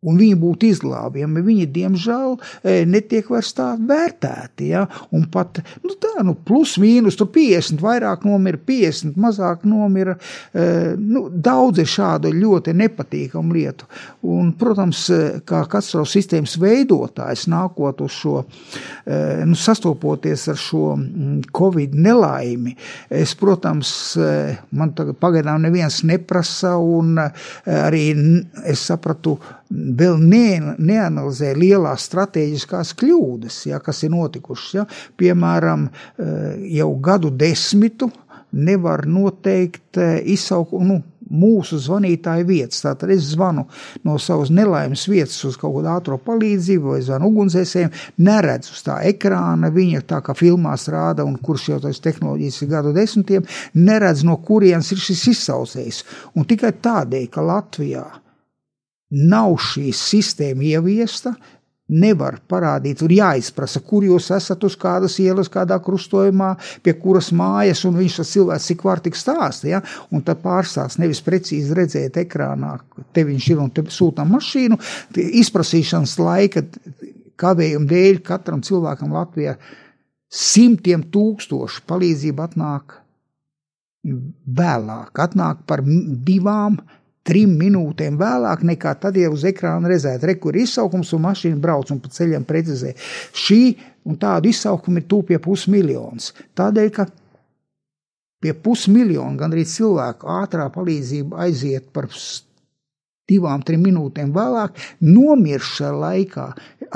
un 0.07 0.19
viņi 0.19 0.37
būtu 0.39 0.69
izglābjami. 0.69 1.41
Viņi, 1.43 1.65
diemžēl, 1.75 2.37
e, 2.63 2.75
netiek 2.87 3.27
vairs 3.31 3.51
tā 3.57 3.73
vērtēti. 3.75 4.69
Ja? 4.71 4.85
Un 5.15 5.25
pat 5.31 5.59
nu, 5.83 5.95
tā, 5.99 6.23
nu, 6.23 6.35
plus 6.47 6.77
mīnus, 6.79 7.17
tur 7.19 7.27
50, 7.35 7.81
vairāk 7.83 8.23
nomira, 8.27 8.59
50, 8.69 9.17
mazāk 9.19 9.65
nomira. 9.67 10.15
E, 10.53 10.95
nu, 10.95 11.25
daudz 11.29 11.83
ir 11.83 11.91
šādu 11.91 12.31
ļoti 12.35 12.75
nepatīkamu 12.79 13.57
lietu. 13.57 13.89
Un, 14.31 14.53
protams, 14.59 15.03
e, 15.11 15.19
kā 15.43 15.65
katastrofas 15.67 16.15
sistēmas 16.15 16.55
veidotājs 16.61 17.49
nākot 17.51 17.99
uz 18.05 18.15
šo, 18.19 18.39
nu, 19.47 19.55
sastopoties 19.57 20.45
ar 20.51 20.57
šo 20.59 20.93
mm, 20.95 21.37
covid 21.55 21.93
nelaimi, 21.97 22.75
es, 23.13 23.33
protams, 23.39 23.91
man 24.75 24.91
tagad 24.97 25.17
pagaidām 25.21 25.63
neviens 25.63 26.01
neprasa, 26.07 26.75
un 26.79 27.17
arī 27.19 28.03
es 28.69 28.83
sapratu, 28.89 29.37
vēl 29.69 30.17
ne, 30.21 30.75
neanalizē 30.77 31.53
lielās 31.57 32.07
strateģiskās 32.09 32.95
kļūdas, 32.99 33.61
ja, 33.69 33.81
kas 33.83 34.03
ir 34.03 34.13
notikušas. 34.15 34.73
Ja. 34.79 34.87
Piemēram, 35.19 35.89
eh, 35.89 36.65
jau 36.79 36.89
gadu 37.01 37.29
desmitu 37.29 38.09
nevar 38.51 39.05
noteikt 39.07 39.97
eh, 39.97 40.19
izsaukumu. 40.25 40.85
Nu, 40.89 41.01
mūsu 41.29 41.77
zvanītāja 41.77 42.41
vietas. 42.41 42.81
Tātad 42.81 43.11
es 43.13 43.27
zvanu 43.35 43.67
no 44.07 44.15
savas 44.17 44.49
nelaimes 44.49 45.03
vietas 45.09 45.37
uz 45.45 45.59
kaut 45.61 45.75
kādu 45.75 45.91
ātrā 45.93 46.17
palīdzību, 46.25 46.95
vai 46.95 47.03
zvanu 47.05 47.29
ugunsdzēsējiem, 47.29 47.91
neredzu 48.25 48.73
uz 48.73 48.81
tā 48.87 48.95
ekrāna 49.11 49.69
viņa, 49.73 50.01
tā 50.09 50.23
kā 50.25 50.33
filmās 50.37 50.87
rāda, 50.89 51.27
un 51.29 51.37
kurš 51.37 51.67
jau 51.69 51.77
tas 51.83 52.01
tehnoloģijas 52.01 52.61
ir 52.63 52.71
gadu 52.71 52.95
desmitiem, 52.97 53.45
neredz 53.77 54.25
no 54.25 54.39
kurienes 54.41 54.89
ir 54.95 55.03
šis 55.03 55.27
izsaucējs. 55.35 56.01
Un 56.33 56.49
tikai 56.49 56.73
tādēļ, 56.81 57.29
ka 57.29 57.45
Latvijā 57.45 58.07
nav 59.09 59.55
šī 59.63 59.89
sistēma 59.95 60.67
ieviesta, 60.69 61.33
nevar 61.89 62.37
parādīt, 62.49 62.99
tur 63.01 63.11
jāizprasa, 63.11 63.81
kur 63.81 64.05
jūs 64.05 64.29
esat 64.35 64.63
uz 64.67 64.75
kādas 64.77 65.15
ielas, 65.21 65.49
kādā 65.49 65.79
krustojumā, 65.81 66.51
pie 66.85 66.93
kuras 67.01 67.31
mājas, 67.33 67.81
un 67.89 67.97
viņš 67.97 68.19
tas 68.19 68.33
cilvēks 68.35 68.67
cik 68.69 68.85
var 68.85 69.01
tik 69.05 69.17
stāsta, 69.17 69.71
ja? 69.71 69.81
un 70.13 70.21
tad 70.25 70.43
pārstāst 70.43 71.01
nevis 71.01 71.23
precīzi 71.25 71.73
redzēt 71.77 72.21
ekrānā, 72.21 72.75
te 73.13 73.25
viņš 73.25 73.49
ir 73.49 73.63
un 73.63 73.73
te 73.73 73.85
sūtam 73.89 74.29
mašīnu, 74.35 74.77
izprasīšanas 75.41 76.15
laika 76.21 76.65
kavējumu 77.39 77.89
dēļ 77.89 78.23
katram 78.27 78.61
cilvēkam 78.65 79.15
Latvijā 79.15 79.57
simtiem 80.29 81.07
tūkstošu 81.09 81.87
palīdzību 81.89 82.45
atnāk 82.45 82.99
vēlāk, 84.59 85.11
atnāk 85.25 85.65
par 85.67 85.81
divām, 85.83 86.77
trim 87.29 87.53
minūtēm 87.59 88.17
vēlāk 88.19 88.65
nekā 88.71 88.95
tad, 89.03 89.17
ja 89.19 89.29
uz 89.31 89.45
ekrāna 89.47 89.91
redzētu, 89.91 90.27
re, 90.29 90.35
kur 90.41 90.57
ir 90.57 90.65
izsaukums 90.65 91.13
un 91.15 91.25
mašīna 91.27 91.61
brauc 91.61 91.93
un 91.93 92.01
pa 92.01 92.11
ceļam 92.13 92.47
precizē. 92.49 92.95
Šī 93.37 93.61
un 94.09 94.17
tādu 94.21 94.49
izsaukumu 94.49 95.01
ir 95.01 95.07
tūp 95.11 95.29
pie 95.29 95.39
pusmiljons. 95.43 96.33
Tādēļ, 96.57 96.91
ka 96.95 97.07
pie 98.43 98.55
pusmiljona 98.65 99.37
gandrīz 99.39 99.75
cilvēku 99.77 100.29
ātrā 100.39 100.69
palīdzība 100.73 101.43
aiziet 101.45 101.89
par 101.93 102.09
divām, 103.29 103.63
trim 103.65 103.83
minūtēm 103.85 104.33
vēlāk, 104.33 104.77
nomiršā 105.05 105.91
laikā 105.93 106.47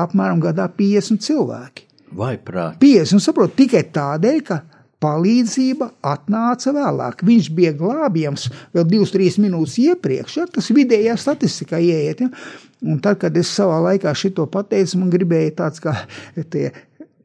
apmēram 0.01 0.41
gadā 0.43 0.69
50 0.79 1.21
cilvēki. 1.21 1.89
Vai 2.17 2.35
prāt? 2.37 2.77
50, 2.81 3.21
saprot, 3.21 3.53
tikai 3.57 3.83
tādēļ, 3.93 4.39
ka 4.45 4.59
palīdzība 5.03 5.89
atnāca 6.13 6.73
vēlāk. 6.75 7.25
Viņš 7.27 7.49
bija 7.55 7.73
glābjams 7.77 8.47
vēl 8.75 8.87
2-3 8.95 9.41
minūtes 9.43 9.77
iepriekš. 9.83 10.37
Ja? 10.39 10.47
Tas 10.49 10.71
vidējā 10.73 11.17
statistikā 11.19 11.81
ieiet. 11.83 12.23
Ja? 12.23 12.31
Un 12.83 12.99
tad, 13.03 13.19
kad 13.21 13.35
es 13.39 13.51
savā 13.51 13.79
laikā 13.89 14.13
šito 14.17 14.47
pateicu, 14.51 14.99
man 15.01 15.11
gribēja 15.13 15.55
tāds 15.63 15.83
kā 15.83 15.95
tie 16.51 16.71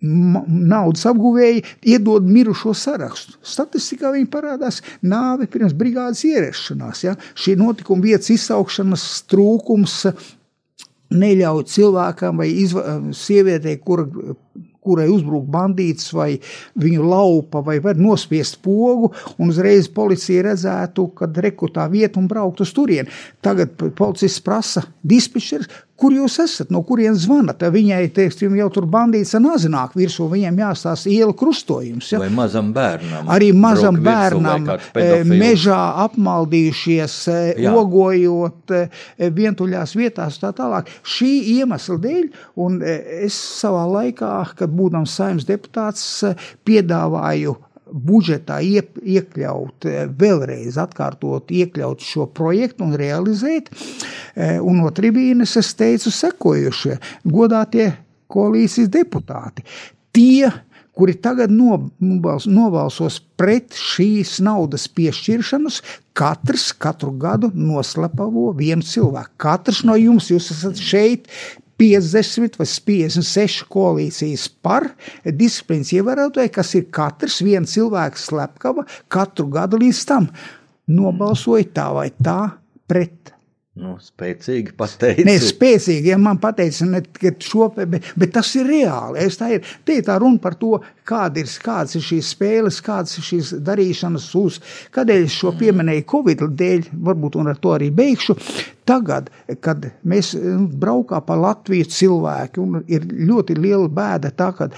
naudas 0.00 1.02
apguvēji 1.11 1.64
iedod 1.90 2.26
mirušo 2.30 2.70
sarakstu. 2.78 3.35
Statistikā 3.42 4.12
viņi 4.14 4.28
parādās 4.30 4.78
nāve 5.02 5.49
pirms 5.50 5.75
brigādes 5.75 6.23
ierašanās. 6.28 7.02
Ja? 7.06 7.16
Šī 7.38 7.56
notikuma 7.58 8.06
vietas 8.06 8.30
izsaukšanas 8.35 9.06
trūkums 9.30 10.04
neļauj 11.08 11.64
cilvēkam 11.73 12.42
vai 12.42 12.50
sievietei, 13.16 13.78
kura 13.80 14.06
kurai 14.85 15.08
uzbruk 15.12 15.47
bandīts 15.50 16.12
vai 16.14 16.30
viņu 16.78 17.06
laupa 17.08 17.62
vai 17.64 17.78
var 17.85 17.99
nospiest 17.99 18.61
pogu, 18.64 19.12
un 19.38 19.52
uzreiz 19.52 19.90
policija 19.92 20.47
redzētu, 20.50 21.08
kad 21.18 21.42
rekrutā 21.44 21.88
vieta 21.90 22.20
un 22.20 22.28
braukt 22.30 22.62
uz 22.64 22.73
turieni. 22.76 23.11
Tagad 23.44 23.75
policists 23.99 24.44
prasa 24.44 24.85
dispečers, 25.02 25.68
kur 25.98 26.14
jūs 26.14 26.38
esat, 26.42 26.70
no 26.74 26.80
kurienes 26.86 27.24
zvanat. 27.24 27.62
Viņai, 27.74 28.02
teiksim, 28.14 28.54
jau 28.58 28.68
tur 28.74 28.86
bandīts 28.90 29.34
ar 29.34 29.42
nazināk 29.42 29.96
virsū, 29.98 30.28
viņiem 30.30 30.60
jāstāsta 30.62 31.10
iela 31.10 31.34
krustojums. 31.36 32.12
Ja? 32.12 32.20
Vai 32.22 32.30
mazam 32.34 32.70
bērnam. 32.76 33.30
Arī 33.34 33.50
mazam 33.56 33.98
bērnam 34.04 34.68
eh, 34.70 35.26
mežā 35.26 35.80
apmaldījušies, 36.04 37.18
eh, 37.32 37.62
Jā. 37.64 37.74
ogojot 37.78 38.74
eh, 38.78 39.02
vientuļās 39.40 39.96
vietās 39.98 40.38
tā 40.42 40.52
tālāk. 40.56 40.90
Šī 41.02 41.32
iemesla 41.58 41.98
dēļ, 42.04 42.28
un 42.62 42.78
es 42.84 43.34
savā 43.58 43.84
laikā, 43.98 44.32
kad 44.58 44.74
būdams 44.74 45.18
saimnes 45.18 45.48
deputāts, 45.48 46.06
piedāvāju 46.68 47.56
budžetā 47.92 48.61
iep, 48.64 48.99
iekļaut, 49.02 49.87
eh, 49.88 50.07
vēlreiz 50.07 50.78
atkārtot, 50.80 51.50
iekļaut 51.50 52.04
šo 52.04 52.26
projektu 52.26 52.85
un 52.85 52.95
realizēt. 52.99 53.71
Eh, 54.37 54.59
un 54.61 54.83
no 54.83 54.90
tribīnes 54.90 55.57
es 55.57 55.75
teicu 55.75 56.11
sekojušie 56.11 56.99
godātie 57.25 57.92
koalīcijas 58.28 58.88
deputāti. 58.88 59.64
Tie, 60.12 60.50
kuri 60.92 61.14
tagad 61.14 61.50
nobals, 61.50 62.47
nobalsos 62.47 63.21
pret 63.37 63.71
šīs 63.71 64.40
naudas 64.40 64.88
piešķiršanas, 64.88 65.83
katrs 66.12 66.73
katru 66.73 67.12
gadu 67.18 67.52
noslapavo 67.54 68.52
vienu 68.57 68.83
cilvēku. 68.83 69.30
Katrs 69.37 69.85
no 69.85 69.95
jums, 69.95 70.30
jūs 70.33 70.50
esat 70.50 70.76
šeit 70.76 71.28
50 71.78 72.58
vai 72.58 72.66
56 72.66 73.66
koalīcijas 73.70 74.49
par 74.64 74.90
disciplīnas 75.25 75.92
ievērotāju, 75.94 76.52
kas 76.54 76.75
ir 76.78 76.88
katrs 76.94 77.40
viens 77.47 77.75
cilvēks 77.76 78.28
slepkava 78.32 78.87
katru 79.12 79.49
gadu 79.54 79.80
līdz 79.80 80.04
tam 80.11 80.30
nobalsoja 80.88 81.68
tā 81.76 81.88
vai 81.94 82.08
tā 82.18 82.40
pret. 82.88 83.38
Nu, 83.78 83.92
spēcīgi 84.02 84.73
pateicis. 84.78 85.26
Nē, 85.26 85.37
spēcīgi, 85.38 86.11
ja 86.11 86.16
man 86.18 86.40
pateica, 86.42 86.87
ne 86.90 87.00
tikai 87.04 87.30
šo, 87.44 87.68
bet, 87.76 88.08
bet 88.18 88.32
tas 88.35 88.50
ir 88.58 88.66
reāli. 88.66 89.20
Es 89.23 89.38
tā 89.38 89.52
ir, 89.54 89.68
te 89.87 90.00
ir 90.00 90.06
tā 90.06 90.16
runa 90.18 90.40
par 90.42 90.56
to, 90.58 90.80
kāda 91.06 91.44
ir, 91.44 91.52
kādas 91.62 91.94
ir 91.94 92.02
šīs 92.08 92.32
spēles, 92.35 92.80
kādas 92.85 93.14
ir 93.20 93.28
šīs 93.28 93.52
darīšanas 93.68 94.26
uz, 94.40 94.58
kādēļ 94.94 95.28
es 95.28 95.37
šo 95.38 95.54
pieminēju 95.61 96.08
Covid 96.11 96.42
dēļ, 96.58 96.90
varbūt 97.06 97.38
un 97.38 97.52
ar 97.52 97.62
to 97.62 97.76
arī 97.76 97.92
beigšu. 97.94 98.35
Tagad, 98.88 99.28
kad 99.62 99.85
mēs 100.08 100.32
nu, 100.40 100.64
braukā 100.80 101.20
pa 101.23 101.37
Latviju 101.38 101.87
cilvēki, 101.92 102.64
un 102.64 102.80
ir 102.88 103.04
ļoti 103.04 103.58
liela 103.61 103.87
bēda 103.92 104.32
tā, 104.35 104.50
ka 104.56 104.73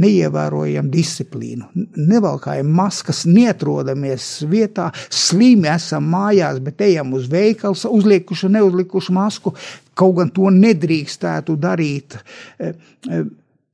neievērojam 0.00 0.88
disciplīnu, 0.92 1.68
nevalkājam 1.98 2.70
maskas, 2.72 3.24
neatrodamies 3.28 4.28
vietā, 4.48 4.88
slimi 5.12 5.68
esam 5.72 6.08
mājās, 6.12 6.62
bet 6.64 6.80
ejam 6.86 7.12
uz 7.18 7.28
veikalu, 7.30 7.76
uzliekuši, 7.98 8.50
neuzlikuši 8.56 9.14
masku, 9.16 9.54
kaut 9.98 10.16
gan 10.18 10.32
to 10.32 10.48
nedrīkstētu 10.54 11.58
darīt. 11.60 12.16
E, 12.58 12.72
e, 13.08 13.22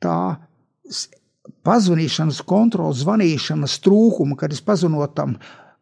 tā 0.02 0.18
pazvanīšanas 1.68 2.42
kontrols, 2.48 3.02
zvanīšanas 3.04 3.78
trūkuma, 3.84 4.36
kad 4.38 4.52
es 4.54 4.62
pazvanot 4.64 5.14
tam 5.16 5.36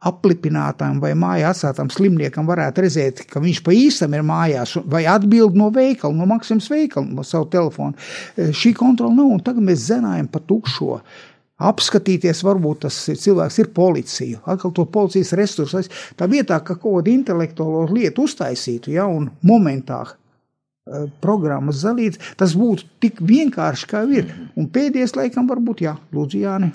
aplipinātam 0.06 1.00
vai 1.02 1.12
mājā 1.18 1.52
atstātam 1.52 1.90
slimniekam 1.92 2.48
varētu 2.48 2.84
redzēt, 2.84 3.22
ka 3.30 3.42
viņš 3.42 3.62
pa 3.66 3.74
īstam 3.76 4.16
ir 4.16 4.26
mājās, 4.26 4.76
vai 4.86 5.04
atbild 5.10 5.56
no 5.58 5.70
veikala, 5.74 6.14
no 6.16 6.28
Maksimas 6.30 6.68
veikala, 6.72 7.08
no 7.10 7.24
savu 7.26 7.48
telefonu. 7.52 7.96
E, 8.36 8.50
šī 8.56 8.74
kontrola 8.78 9.16
nav, 9.16 9.32
un 9.36 9.42
tagad 9.46 9.66
mēs 9.66 9.88
zinājam 9.88 10.28
pa 10.32 10.42
tukšo. 10.42 11.00
Apskatīties, 11.66 12.42
varbūt 12.44 12.82
tas 12.84 12.98
cilvēks 13.22 13.62
ir 13.62 13.72
policija, 13.72 14.42
atkal 14.44 14.74
to 14.76 14.84
policijas 14.92 15.32
resursus. 15.40 15.88
Tā 16.18 16.28
vietā, 16.28 16.60
ka 16.60 16.76
kaut 16.76 17.00
kādu 17.00 17.14
intelektuālo 17.14 17.86
lietu 17.88 18.26
uztaisītu, 18.28 18.92
ja, 18.92 19.08
un 19.08 19.30
momentā 19.46 20.02
Eh, 20.04 20.25
programmas 21.22 21.80
dalīts, 21.82 22.20
tas 22.38 22.52
būtu 22.54 22.86
tik 23.02 23.18
vienkārši, 23.26 23.88
kā 23.90 24.02
ir. 24.14 24.28
Un 24.58 24.68
pēdējais, 24.70 25.16
laikam, 25.18 25.48
varbūt, 25.50 25.82
jā, 25.82 25.96
Lūdzu, 26.14 26.38
Jāni. 26.44 26.70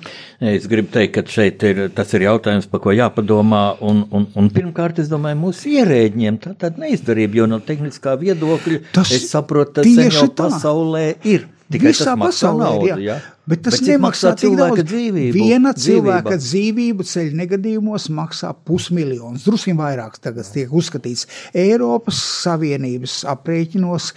Es 0.51 0.67
gribu 0.71 0.91
teikt, 0.91 1.13
ka 1.15 1.23
šeit 1.31 1.63
ir, 1.67 1.85
tas 1.95 2.11
ir 2.17 2.27
jautājums, 2.27 2.67
par 2.71 2.83
ko 2.83 2.95
jāpadomā, 2.95 3.63
un, 3.87 4.03
un, 4.11 4.27
un 4.35 4.51
pirmkārt, 4.51 4.99
es 5.03 5.11
domāju, 5.11 5.39
mūsu 5.45 5.71
ierēģiem 5.77 6.41
tā 6.43 6.53
tad 6.59 6.81
neizdarība, 6.81 7.39
jo 7.39 7.47
no 7.53 7.61
tehniskā 7.63 8.17
viedokļa 8.19 8.83
tas 8.97 9.15
es 9.15 9.29
saprotu, 9.31 9.79
tas 9.79 9.87
jau 10.11 10.27
tā. 10.27 10.49
pasaulē 10.49 11.07
ir. 11.23 11.47
Tikai 11.71 11.93
Visā 11.93 12.17
pasaulē 12.19 12.65
naudu, 12.67 12.87
ir. 12.91 13.03
Jā. 13.05 13.13
Bet 13.51 13.65
tas 13.67 13.77
Bet 13.81 13.89
nemaksā 13.89 14.31
cilvēka 14.39 14.85
dzīvību? 14.87 15.35
Viena 15.35 15.73
Dzīvība. 15.75 15.83
cilvēka 15.83 16.37
dzīvību 16.39 17.07
ceļu 17.11 17.37
negadījumos 17.41 18.07
maksā 18.15 18.53
pusmiljons. 18.67 19.43
Drusku 19.47 19.75
vairāk 19.75 20.17
tagad 20.23 20.47
tiek 20.53 20.71
uzskatīts 20.71 21.27
Eiropas 21.53 22.21
Savienības 22.45 23.21
aprēķinos 23.35 24.11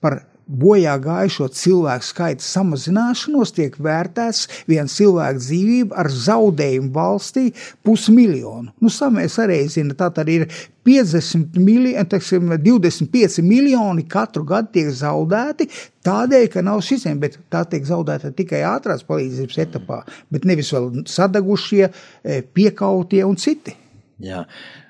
par 0.00 0.22
bojā 0.52 0.94
gājušo 1.02 1.48
cilvēku 1.56 2.06
skaita 2.06 2.44
samazināšanos 2.44 3.54
tiek 3.56 3.76
vērtēts 3.82 4.64
viena 4.68 4.90
cilvēka 4.90 5.40
dzīvība 5.40 5.98
ar 6.02 6.10
zaudējumu 6.12 6.92
valstī 6.94 7.48
pusmiljonu. 7.86 8.72
Nu, 8.82 8.92
samēs 8.92 9.38
arī 9.42 9.62
zina, 9.72 9.96
tā 9.98 10.10
tad 10.14 10.30
ir 10.32 10.46
50 10.86 11.58
miljoni, 11.62 12.06
teiksim, 12.10 12.50
25 12.64 13.42
miljoni 13.46 14.06
katru 14.10 14.44
gadu 14.48 14.72
tiek 14.74 14.90
zaudēti 14.98 15.68
tādēļ, 16.06 16.48
ka 16.52 16.64
nav 16.66 16.82
šisiem, 16.84 17.20
bet 17.22 17.38
tā 17.52 17.62
tiek 17.70 17.86
zaudēta 17.86 18.32
tikai 18.36 18.64
ātrās 18.66 19.06
palīdzības 19.06 19.60
etapā, 19.66 20.02
bet 20.34 20.48
nevis 20.48 20.72
vēl 20.74 21.06
sadagušie, 21.08 21.88
eh, 21.88 22.42
piekautie 22.42 23.22
un 23.24 23.36
citi. 23.36 23.76
Jā, 24.22 24.44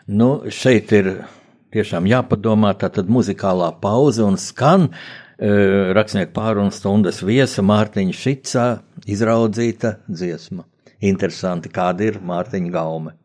nu 0.08 0.42
šeit 0.48 0.92
ir 0.92 1.24
tiešām 1.72 2.08
jāpadomā, 2.08 2.74
tā 2.76 2.90
tad 2.92 3.08
muzikālā 3.08 3.72
pauze 3.80 4.24
un 4.24 4.36
skan 4.36 4.90
rakstnieku 5.42 6.32
pārunas 6.36 6.78
stundas 6.78 7.22
viesa 7.26 7.64
Mārtiņa 7.66 8.14
Šicā 8.14 8.66
izraudzīta 9.10 9.96
dziesma. 10.06 10.66
Interesanti, 11.02 11.72
kāda 11.72 12.12
ir 12.12 12.20
Mārtiņa 12.22 12.70
gaume. 12.70 13.16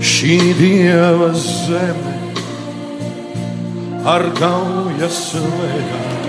Šī 0.00 0.38
dieva 0.56 1.34
zeme 1.36 2.13
ar 4.04 4.24
gaujas 4.36 5.18
lēkām, 5.40 6.24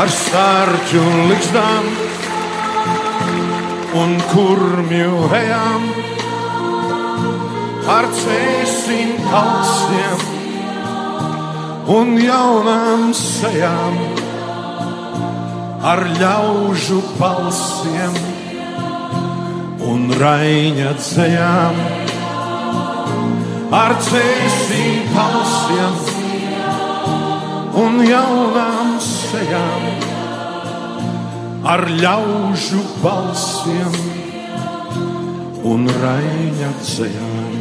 ar 0.00 0.12
stārķu 0.16 1.02
likstām 1.28 1.88
un 4.00 4.14
kurmju 4.30 5.28
ejām, 5.36 5.84
ar 7.96 8.08
cēsim 8.16 9.12
kalsiem 9.26 10.24
un 12.00 12.16
jaunām 12.24 13.10
sejām, 13.16 14.00
ar 15.84 16.06
ļaužu 16.16 17.02
balsiem 17.18 18.16
un 19.90 20.08
raiņa 20.16 20.94
dzējām, 20.96 21.84
ar 23.70 23.92
cēsīm 24.02 25.10
palsiem 25.14 25.98
un 27.78 28.00
jaunām 28.02 28.96
sejām, 29.04 29.84
ar 31.70 31.84
ļaužu 32.00 32.80
balsiem 33.02 33.94
un 35.70 35.86
raiņa 36.00 36.70
dzējām. 36.80 37.60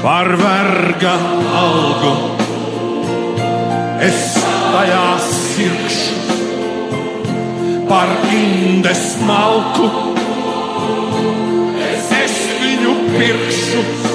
Par 0.00 0.30
verga 0.40 1.16
algu 1.60 2.12
es 4.06 4.22
tajā 4.44 5.08
sirkšu, 5.26 6.38
par 7.90 8.14
indes 8.30 9.04
malku 9.26 9.90
es 12.22 12.38
viņu 12.62 12.94
pirkšu. 13.10 14.09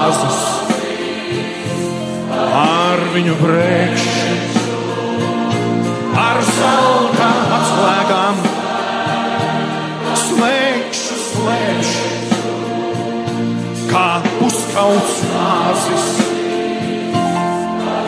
Puskauts 0.00 0.08
āzas, 0.08 0.40
ar 2.56 3.00
viņu 3.14 3.34
brēkšu, 3.40 4.36
ar 6.16 6.38
zeltām 6.46 7.52
atslēgām, 7.56 8.40
slēgšu, 10.22 11.18
slēgšu, 11.26 12.08
kā 13.90 14.06
puskauts 14.38 15.20
āzas 15.42 16.08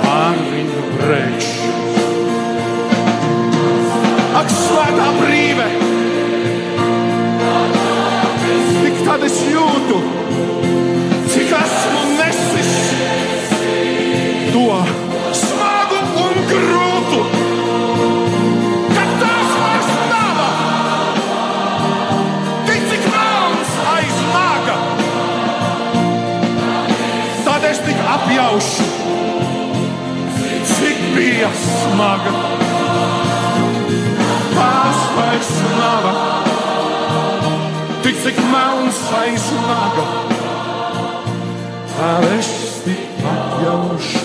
pār 0.07 0.42
viņu 0.48 0.88
brēkšu. 0.96 1.70
Ak, 4.40 4.48
svētā 4.48 5.12
brīve! 5.20 5.68
Tik 8.83 9.05
tad 9.07 9.22
es 9.28 9.37
jūtu, 9.52 10.22
bija 31.42 31.50
smaga. 31.55 32.31
Vairs 35.16 35.50
nav, 35.78 36.05
tik 38.02 38.16
cik 38.22 38.38
melns. 38.52 38.98
Tā 41.96 42.11
es 42.37 42.48
tik 42.85 43.26
apjaušu, 43.33 44.24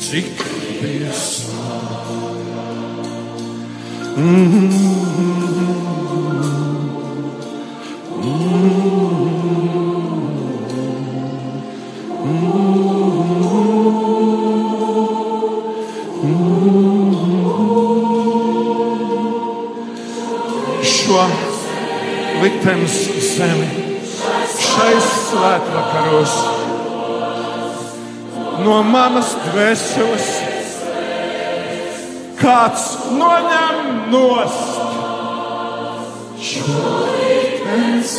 cik 0.00 0.44
bija 0.82 1.12
smaga. 1.12 1.70
Šo 4.16 5.29
liktenes 22.80 22.96
zemi. 23.34 23.68
Šais 24.60 25.08
svētvakaros 25.28 26.34
no 28.64 28.80
manas 28.84 29.34
dvēseles 29.46 30.28
kāds 32.40 32.86
noņem 33.16 33.80
nost. 34.12 34.96
Šo 36.40 36.84
liktenes 37.20 38.14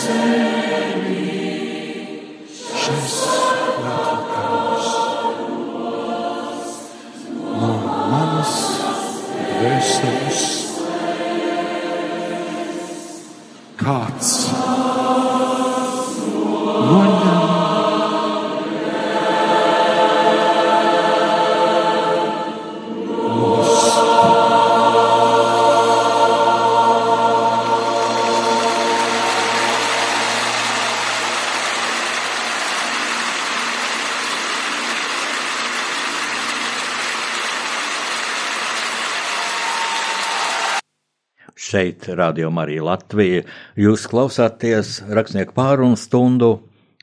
Radio 42.17 42.49
Marija 42.53 42.83
Latvija, 42.85 43.45
jūs 43.79 44.07
klausāties 44.11 44.99
rakstnieku 45.11 45.55
pārunu 45.57 45.99
stundu. 45.99 46.57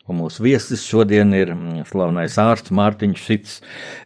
Un 0.09 0.23
mūsu 0.23 0.41
viesis 0.41 0.87
šodien 0.89 1.35
ir 1.37 1.53
mm, 1.53 1.83
slavenais 1.91 2.39
ārsts 2.41 2.73
Mārtiņš 2.73 3.25
Šits. 3.25 3.59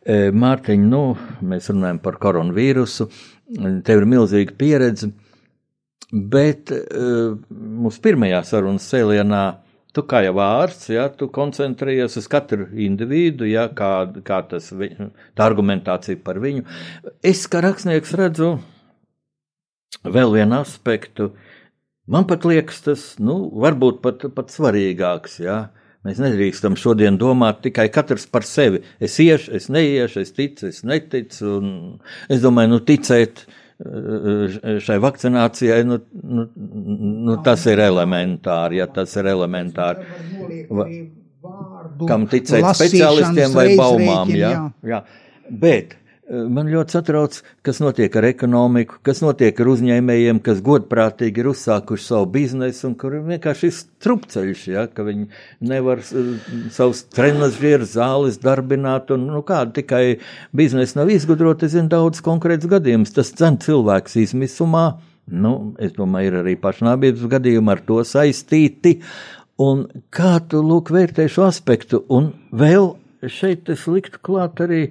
E, 0.02 0.32
Mārtiņ, 0.34 0.86
nu, 0.90 1.02
mēs 1.46 1.70
runājam 1.70 2.00
par 2.02 2.18
koronavīrusu. 2.22 3.06
Tev 3.86 4.02
ir 4.02 4.08
milzīga 4.10 4.56
pieredze. 4.58 5.12
Bet 6.12 6.68
uh, 6.74 7.38
mūsu 7.52 8.02
pirmajā 8.04 8.42
sarunas 8.44 8.84
cēlienā 8.90 9.44
tu 9.96 10.04
kā 10.08 10.22
jau 10.24 10.34
ārsts, 10.42 10.90
ja, 10.92 11.06
tu 11.08 11.28
koncentrējies 11.32 12.18
uz 12.20 12.28
katru 12.32 12.66
individu, 12.80 13.46
ja, 13.48 13.68
kā, 13.72 14.08
kā 14.24 14.42
tas, 14.48 14.70
vi- 14.76 14.92
tā 15.36 15.46
argumentācija 15.46 16.20
par 16.24 16.40
viņu. 16.42 16.64
Es 17.24 17.44
kā 17.48 17.62
rakstnieks 17.64 18.14
redzu 18.18 18.54
vēl 20.04 20.32
vienu 20.38 20.58
aspektu. 20.60 21.30
Man 22.10 22.26
pat 22.28 22.44
liekas, 22.48 22.80
tas 22.84 23.04
nu, 23.22 23.36
varbūt 23.62 24.00
pat, 24.02 24.24
pat 24.34 24.50
svarīgāks. 24.52 25.38
Ja. 25.44 25.60
Mēs 26.02 26.18
nedrīkstam 26.18 26.74
šodien 26.74 27.14
domāt 27.20 27.60
tikai 27.62 27.86
katrs 27.94 28.24
par 28.26 28.42
sevi. 28.42 28.80
Es 28.98 29.14
iešu, 29.22 29.52
es 29.54 29.68
neiešu, 29.70 30.24
es 30.24 30.32
ticu, 30.34 30.66
es 30.72 30.80
neticu. 30.82 31.52
Es 32.26 32.42
domāju, 32.42 32.72
nu, 32.74 32.80
ticēt 32.88 33.44
eh, 33.46 34.56
šai 34.82 34.96
vakcinācijai, 35.04 35.78
nu, 35.86 36.00
nu, 36.10 36.48
nu, 37.28 37.36
tas 37.46 37.68
ir 37.70 37.84
elementāri. 37.86 38.80
Ja, 38.82 38.88
tas 38.90 39.14
ir 39.20 39.30
elementāri. 39.30 40.02
Va- 40.74 40.90
Kam 42.06 42.26
ticēt 42.30 42.62
speciālistiem 42.78 43.54
vai 43.54 43.68
baumām? 43.78 44.30
Ja? 44.38 44.52
Jā. 44.86 45.00
Bet 45.50 45.96
man 46.32 46.68
ļoti 46.72 46.96
satrauc, 46.96 47.38
kas 47.66 47.80
notiek 47.82 48.14
ar 48.16 48.26
ekonomiku, 48.30 48.98
kas 49.04 49.20
notiek 49.24 49.58
ar 49.60 49.70
uzņēmējiem, 49.72 50.40
kas 50.44 50.62
godprātīgi 50.64 51.42
ir 51.42 51.50
uzsākuši 51.52 52.06
savu 52.06 52.28
biznesu 52.32 52.88
un 52.88 52.96
vienkārši 53.28 53.68
ir 53.68 53.74
strupceļš, 53.76 54.64
ja, 54.72 54.86
ka 54.88 55.04
viņi 55.06 55.28
nevar 55.68 56.00
savus 56.06 57.04
trenižieru 57.12 57.88
zāles 57.88 58.40
darbināt 58.42 59.12
un 59.14 59.28
nu, 59.28 59.44
kādu 59.46 59.76
tikai 59.82 60.04
biznesu 60.56 61.00
nav 61.00 61.12
izgudrot. 61.12 61.66
Es 61.66 61.76
zinu 61.76 61.92
daudz 61.92 62.24
konkrēts 62.24 62.68
gadījums. 62.70 63.14
Tas 63.14 63.34
cen 63.36 63.60
cilvēks 63.62 64.16
izmisumā. 64.24 64.86
Nu, 65.32 65.74
es 65.78 65.92
domāju, 65.94 66.32
ir 66.32 66.40
arī 66.40 66.56
pašnāvības 66.60 67.28
gadījumi 67.30 67.76
ar 67.76 67.84
to 67.86 68.00
saistīti. 68.06 68.98
Un 69.62 69.84
kā 70.10 70.38
tu 70.48 70.62
lūk 70.64 70.90
vērtē 70.94 71.28
šo 71.30 71.46
aspektu? 71.46 72.02
Un 72.10 72.32
vēl 72.50 72.94
šeit 73.30 73.68
es 73.70 73.84
liktu 73.86 74.18
klāt 74.24 74.64
arī 74.64 74.88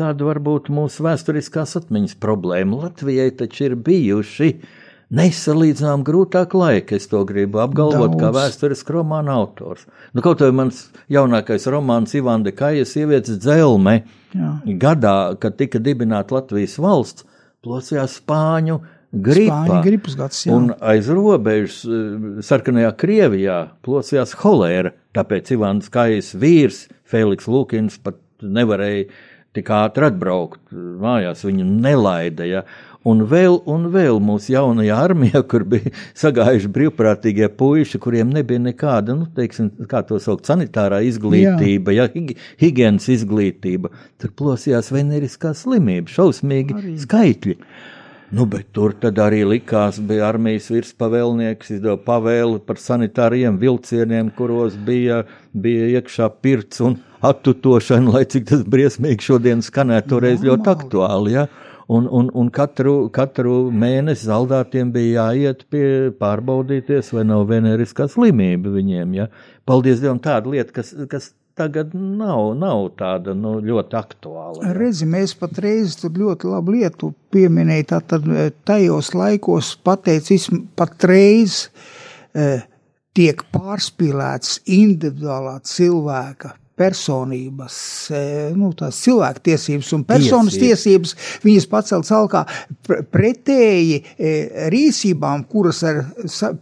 tādu 0.00 0.28
varbūt 0.30 0.70
mūsu 0.74 1.04
vēsturiskās 1.06 1.76
atmiņas 1.80 2.16
problēmu. 2.22 2.80
Latvijai 2.84 3.30
taču 3.38 3.68
ir 3.68 3.76
bijuši 3.86 4.50
nesalīdzinām 5.14 6.02
grūtāk 6.06 6.56
laiki. 6.58 6.98
Es 6.98 7.06
to 7.10 7.22
gribu 7.28 7.60
apgalvot, 7.62 8.14
Daudz. 8.16 8.22
kā 8.22 8.32
vēsturiskā 8.34 8.96
romāna 8.96 9.36
autors. 9.38 9.84
Nu, 10.14 10.24
kaut 10.24 10.42
arī 10.42 10.56
mans 10.56 10.86
jaunākais 11.12 11.68
romāns 11.70 12.16
Ivanda 12.18 12.54
Kajas 12.54 12.96
sievietes 12.96 13.38
dzelme 13.42 14.00
Jā. 14.34 14.56
gadā, 14.82 15.18
kad 15.38 15.58
tika 15.60 15.78
dibināta 15.78 16.40
Latvijas 16.40 16.76
valsts, 16.82 17.26
plosījās 17.64 18.18
Spāņu 18.20 18.80
gripa. 19.14 19.82
Gads. 19.84 20.46
Un 20.50 20.72
aiz 20.80 21.06
robežas, 21.08 21.84
eh, 21.84 22.42
sarkanajā 22.42 22.90
Krievijā, 22.98 23.60
plosījās 23.84 24.34
holēra. 24.42 24.92
Tāpēc 25.14 25.52
Ivans 25.54 25.88
Kājas 25.88 26.34
vīrs, 26.34 26.88
Feliks 27.04 27.46
Lukins, 27.46 27.98
pat 28.02 28.18
nevarēja 28.42 29.08
tik 29.54 29.70
ātri 29.70 30.08
atbraukt 30.10 30.60
mājās. 30.74 31.44
Viņu 31.46 31.64
nelaida. 31.84 32.46
Ja? 32.48 32.64
Un 33.04 33.20
vēl, 33.28 33.58
un 33.68 33.90
vēl 33.92 34.16
mūsu 34.24 34.54
jaunajā 34.54 34.96
armijā, 34.96 35.42
kur 35.50 35.66
bija 35.68 35.92
sagājuši 36.16 36.70
brīvprātīgie 36.72 37.50
puiši, 37.52 38.00
kuriem 38.00 38.30
nebija 38.32 38.62
nekāda, 38.64 39.12
nu, 39.18 39.26
teiksim, 39.36 39.68
kā 39.90 40.00
to 40.08 40.16
sauc, 40.24 40.40
sanitārā 40.48 41.02
izglītība, 41.04 41.92
ja, 41.92 42.06
higi- 42.14 42.38
higienas 42.62 43.10
izglītība, 43.12 43.92
tur 44.22 44.32
plosījās 44.40 44.88
veneriskā 44.94 45.52
slimība, 45.58 46.08
šausmīgi 46.16 46.78
Arī. 46.80 46.94
skaitļi. 47.04 47.58
Nu, 48.34 48.48
bet 48.50 48.72
tur 48.74 48.96
arī 49.22 49.44
likās, 49.46 50.00
bija 50.02 50.24
armijas 50.26 50.66
virspavēlnieks, 50.72 51.68
izdeva 51.76 51.94
pavēli 52.02 52.58
par 52.66 52.80
sanitāriem 52.82 53.60
vilcieniem, 53.60 54.32
kuros 54.34 54.74
bija, 54.74 55.20
bija 55.54 56.00
iekšā 56.00 56.26
pirts 56.42 56.82
un 56.82 56.96
attutošana, 57.22 58.16
lai 58.16 58.24
cik 58.26 58.48
tas 58.48 58.64
briesmīgi 58.66 59.28
šodien 59.28 59.62
skanētu, 59.62 60.16
toreiz 60.16 60.42
ļoti 60.42 60.72
aktuāli. 60.72 61.36
Ja? 61.36 61.46
Un, 61.86 62.08
un, 62.10 62.32
un 62.34 62.50
katru, 62.50 62.96
katru 63.14 63.68
mēnesi 63.70 64.26
zaldātiem 64.26 64.90
bija 64.90 65.28
jāiet 65.28 65.62
pie 65.70 65.86
pārbaudīties, 66.18 67.12
vai 67.14 67.26
nav 67.28 67.46
veneriskā 67.52 68.08
slimība 68.10 68.74
viņiem. 68.74 69.14
Ja? 69.20 69.30
Paldies 69.68 70.02
Dievam, 70.02 70.18
tāda 70.24 70.50
lieta, 70.56 70.74
kas, 70.80 70.90
kas 71.12 71.30
tagad 71.58 71.94
nav, 71.94 72.52
nav 72.58 72.88
tāda 72.98 73.34
nu, 73.38 73.56
ļoti 73.64 73.98
aktuāla. 73.98 74.72
Redzi, 74.76 75.06
mēs 75.10 75.36
patreiz 75.38 75.96
ļoti 76.04 76.50
labu 76.50 76.74
lietu 76.76 77.12
pieminēja. 77.34 77.88
Tātad 77.94 78.28
eh, 78.30 78.50
tajos 78.66 79.12
laikos 79.14 79.74
pateicis, 79.86 80.48
patreiz 80.78 81.68
eh, 82.34 82.66
tiek 83.14 83.46
pārspīlēts 83.54 84.60
individuālā 84.66 85.60
cilvēka 85.68 86.56
personības, 86.78 87.76
eh, 88.10 88.52
nu, 88.56 88.72
tās 88.74 88.98
cilvēku 89.04 89.42
tiesības 89.48 89.92
un 89.96 90.04
personas 90.04 90.56
Tiesības. 90.56 91.14
tiesības, 91.14 91.42
viņas 91.44 91.66
pacelts 91.70 92.10
alkā 92.14 92.44
pre- 92.86 93.02
pretēji 93.02 94.00
eh, 94.18 94.70
rīcībām, 94.74 95.46
kuras 95.50 95.82
ar 95.86 96.02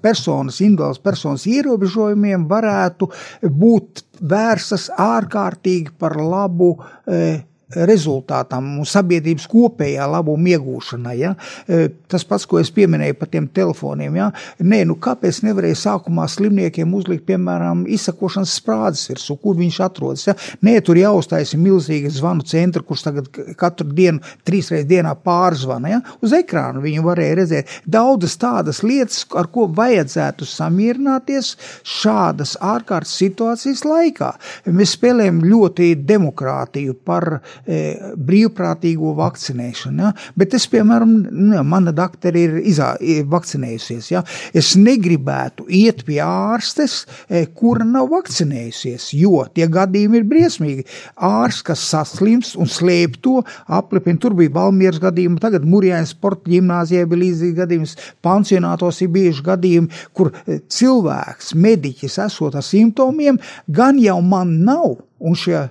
personas, 0.03 0.61
individuālas 0.61 1.01
personas 1.03 1.47
ierobežojumiem 1.49 2.45
varētu 2.51 3.09
būt 3.49 4.05
vērstas 4.21 4.91
ārkārtīgi 5.01 5.97
par 5.99 6.17
labu 6.21 6.77
eh, 7.07 7.43
rezultātam 7.89 8.75
un 8.81 8.89
sabiedrības 8.89 9.49
kopējā 9.51 10.09
labuma 10.11 10.55
iegūšanai. 10.57 11.17
Ja? 11.21 11.35
E, 11.67 11.89
Tas 12.13 12.27
pats, 12.29 12.45
ko 12.45 12.59
es 12.61 12.69
pieminēju 12.75 13.17
par 13.17 13.31
tiem 13.33 13.47
telefoniem. 13.57 14.17
Ja? 14.19 14.27
Nē, 14.61 14.83
nu 14.89 14.99
kāpēc 15.01 15.39
nevarēja 15.47 15.79
sākumā 15.81 16.27
slimniekiem 16.29 16.91
uzlikt, 16.93 17.25
piemēram, 17.31 17.87
izsakošanas 17.89 18.53
sprādzes 18.59 19.09
virsū, 19.09 19.39
kur 19.41 19.57
viņš 19.57 19.79
atrodas? 19.87 20.27
Ja? 20.29 20.35
Nē, 20.67 20.75
tur 20.85 21.01
jāuztaisa 21.01 21.57
milzīgi 21.57 22.13
zvanu 22.13 22.45
centri, 22.49 22.85
kurš 22.85 23.07
tagad 23.07 23.31
katru 23.57 23.89
dienu, 23.97 24.21
trīs 24.45 24.69
reizes 24.73 24.91
dienā 24.91 25.15
pārzvana. 25.25 25.95
Ja? 25.95 26.03
Uz 26.21 26.35
ekrāna 26.37 26.83
viņu 26.85 27.07
varēja 27.07 27.39
redzēt 27.41 27.73
daudzas 27.89 28.37
tādas 28.43 28.83
lietas, 28.85 29.23
ar 29.41 29.49
ko 29.55 29.65
vajadzētu 29.73 30.49
samierināties 30.49 31.55
šādas 31.95 32.59
ārkārtas 32.61 33.17
situācijas 33.23 33.87
laikā. 33.89 34.35
Mēs 34.69 34.99
spēlējam 34.99 35.41
ļoti 35.49 35.95
demokrātiju 36.13 36.99
par 37.09 37.39
brīvprātīgo 37.67 39.13
vakcinēšanu. 39.19 40.03
Ja? 40.03 40.11
Bet 40.39 40.55
es, 40.59 40.67
piemēram, 40.71 41.13
nu, 41.31 41.63
mana 41.67 41.93
doktora 41.95 42.39
ir, 42.39 42.57
izā, 42.69 42.93
ir 43.01 43.27
vakcinējusies. 43.31 44.11
Ja? 44.13 44.23
Es 44.55 44.73
negribētu 44.79 45.69
iet 45.73 46.03
pie 46.09 46.19
ārstes, 46.25 47.03
e, 47.29 47.45
kura 47.55 47.87
nav 47.87 48.11
vakcinējusies, 48.13 49.11
jo 49.19 49.45
tie 49.55 49.69
gadījumi 49.71 50.21
ir 50.21 50.29
briesmīgi. 50.29 50.87
Ārsts, 51.17 51.67
kas 51.67 51.85
saslims 51.93 52.55
un 52.59 52.71
slēp 52.71 53.19
to, 53.23 53.41
aplipina. 53.67 54.21
Tur 54.23 54.37
bija 54.39 54.55
Valmieras 54.55 55.01
gadījumi, 55.03 55.41
tagad 55.43 55.67
Mūrjāņas 55.69 56.15
sporta 56.17 56.51
ģimnāzijā 56.53 57.07
bija 57.11 57.23
līdzīgs 57.25 57.59
gadījums, 57.59 57.95
pansionātos 58.25 59.01
ir 59.05 59.13
bijuši 59.15 59.47
gadījumi, 59.47 60.03
kur 60.17 60.33
e, 60.45 60.59
cilvēks, 60.73 61.55
mediķis, 61.59 62.19
esot 62.27 62.59
ar 62.59 62.67
simptomiem, 62.67 63.41
gan 63.71 64.01
jau 64.03 64.19
man 64.25 64.59
nav, 64.67 64.99
un 65.23 65.39
šie 65.39 65.69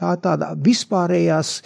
tā 0.00 0.16
tāda 0.22 0.52
vispārējās 0.58 1.56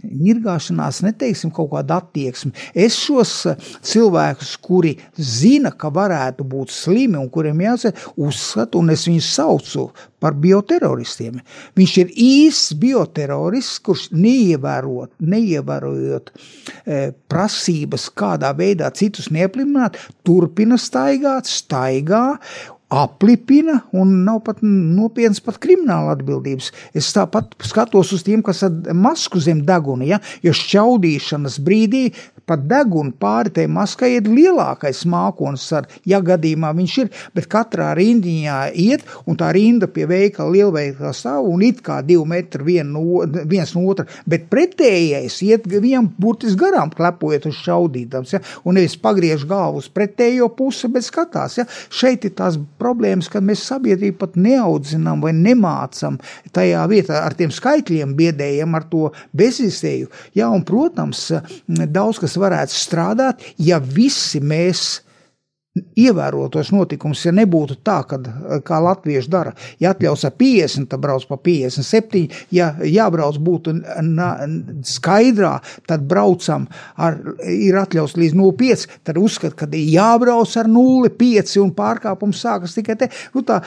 ņirgāšanās, 0.00 1.02
neteiksim, 1.04 1.52
kaut 1.54 1.70
kāda 1.74 2.00
attieksme. 2.00 2.52
Es 2.74 2.96
šos 3.00 3.34
eh, 3.50 3.70
cilvēkus, 3.86 4.54
kuri 4.64 4.94
zina, 5.16 5.72
ka 5.76 5.90
varētu 5.94 6.46
būt 6.48 6.72
slimi 6.74 7.18
un 7.20 7.28
kuriem 7.32 7.60
jāsaka, 7.64 8.12
uzskatu, 8.20 8.80
un 8.80 8.94
es 8.94 9.06
viņus 9.08 9.30
saucu 9.36 9.88
par 10.20 10.36
bioteroristiem. 10.40 11.40
Viņš 11.78 11.96
ir 12.02 12.12
īsts 12.24 12.74
bioterorists, 12.80 13.80
kurš 13.84 14.08
neievērot, 14.12 15.14
neievērojot 15.32 16.28
e, 16.30 16.98
prasības, 17.30 18.10
kādā 18.12 18.50
veidā 18.56 18.90
citus 18.96 19.30
neaplimināt, 19.32 19.96
turpina 20.26 20.76
staigāt, 20.80 21.48
staigā 21.48 22.26
aplipina 22.90 23.80
un 23.94 24.12
nav 24.26 24.40
pat 24.46 24.64
nopietnas 24.66 25.40
pat 25.44 25.60
krimināla 25.62 26.16
atbildības. 26.16 26.72
Es 26.96 27.12
tāpat 27.14 27.54
skatos 27.66 28.10
uz 28.16 28.24
tiem, 28.26 28.42
kas 28.42 28.64
ar 28.66 28.74
masku 28.96 29.40
zem 29.42 29.62
deguna, 29.66 30.08
ja, 30.08 30.18
jo 30.42 30.54
šķaudīšanas 30.56 31.60
brīdī 31.62 32.08
pat 32.50 32.64
deguna 32.66 33.14
pāri 33.14 33.52
tai 33.54 33.66
maskai 33.70 34.16
ir 34.16 34.26
lielākais 34.26 35.04
mākonis, 35.10 35.68
ar, 35.78 35.86
ja 36.08 36.18
gadījumā 36.24 36.72
viņš 36.74 36.96
ir, 37.04 37.10
bet 37.36 37.46
katrā 37.52 37.92
rindiņā 37.98 38.58
iet, 38.74 39.04
un 39.30 39.38
tā 39.38 39.52
rinda 39.54 39.86
pie 39.90 40.08
veikala 40.10 40.56
lielveikala 40.56 41.12
stāv, 41.14 41.46
un 41.46 41.62
it 41.66 41.82
kā 41.86 42.00
divi 42.06 42.26
metri 42.26 42.66
vien 42.66 42.90
no, 42.90 43.22
viens 43.50 43.74
no 43.76 43.84
otra, 43.92 44.08
bet 44.26 44.48
pretējais 44.50 45.38
iet 45.46 45.68
viņam 45.70 46.10
burtiski 46.18 46.58
garām, 46.64 46.90
klepojot 46.96 47.46
uz 47.52 47.62
šaudītams, 47.62 48.34
ja, 48.34 48.42
un 48.64 48.80
nevis 48.80 48.98
pagriež 48.98 49.46
galvu 49.50 49.84
uz 49.84 49.90
pretējo 49.94 50.50
pusi, 50.58 50.90
bet 50.90 51.06
skatās, 51.06 51.60
ja, 51.60 51.68
šeit 51.94 52.26
ir 52.26 52.34
tās 52.40 52.58
problēmas, 52.80 53.28
ka 53.30 53.42
mēs 53.44 53.66
sabiedrību 53.68 54.18
pat 54.20 54.38
neaudzinām 54.40 55.22
vai 55.24 55.34
nemācam 55.36 56.18
tajā 56.56 56.86
vietā 56.90 57.20
ar 57.26 57.36
tiem 57.38 57.52
skaitļiem 57.54 58.16
biedējam, 58.18 58.74
ar 58.78 58.88
to 58.90 59.10
bezizēju. 59.36 60.10
Jā, 60.38 60.48
un, 60.50 60.64
protams, 60.66 61.28
daudz 61.68 62.22
kas 62.24 62.38
varētu 62.40 62.76
strādāt, 62.76 63.46
ja 63.60 63.78
visi 63.80 64.42
mēs 64.42 65.00
ievērotos 65.98 66.70
notikumus, 66.74 67.24
ja 67.26 67.32
nebūtu 67.36 67.78
tā, 67.86 68.00
kad, 68.08 68.28
kā 68.66 68.80
latvieši 68.84 69.30
dara. 69.32 69.52
Ja 69.82 69.92
atļaus 69.94 70.24
ar 70.28 70.34
50, 70.40 70.88
tad 70.90 71.02
brauc 71.02 71.26
pa 71.28 71.36
57, 71.36 72.26
ja 72.54 72.72
jābrauc 72.84 73.38
būtu 73.40 73.74
skaidrā, 74.86 75.54
tad 75.88 76.04
braucam 76.10 76.66
ar, 77.00 77.18
ir 77.50 77.78
atļaus 77.80 78.16
līdz 78.18 78.36
0,5, 78.38 78.86
tad 79.06 79.20
uzskat, 79.20 79.56
ka 79.58 79.68
jābrauc 79.70 80.54
ar 80.60 80.70
0,5 80.70 81.56
un 81.62 81.72
pārkāpums 81.76 82.40
sākas 82.44 82.76
tikai 82.76 82.96
te. 83.00 83.10
Nu, 83.34 83.42
tā 83.46 83.60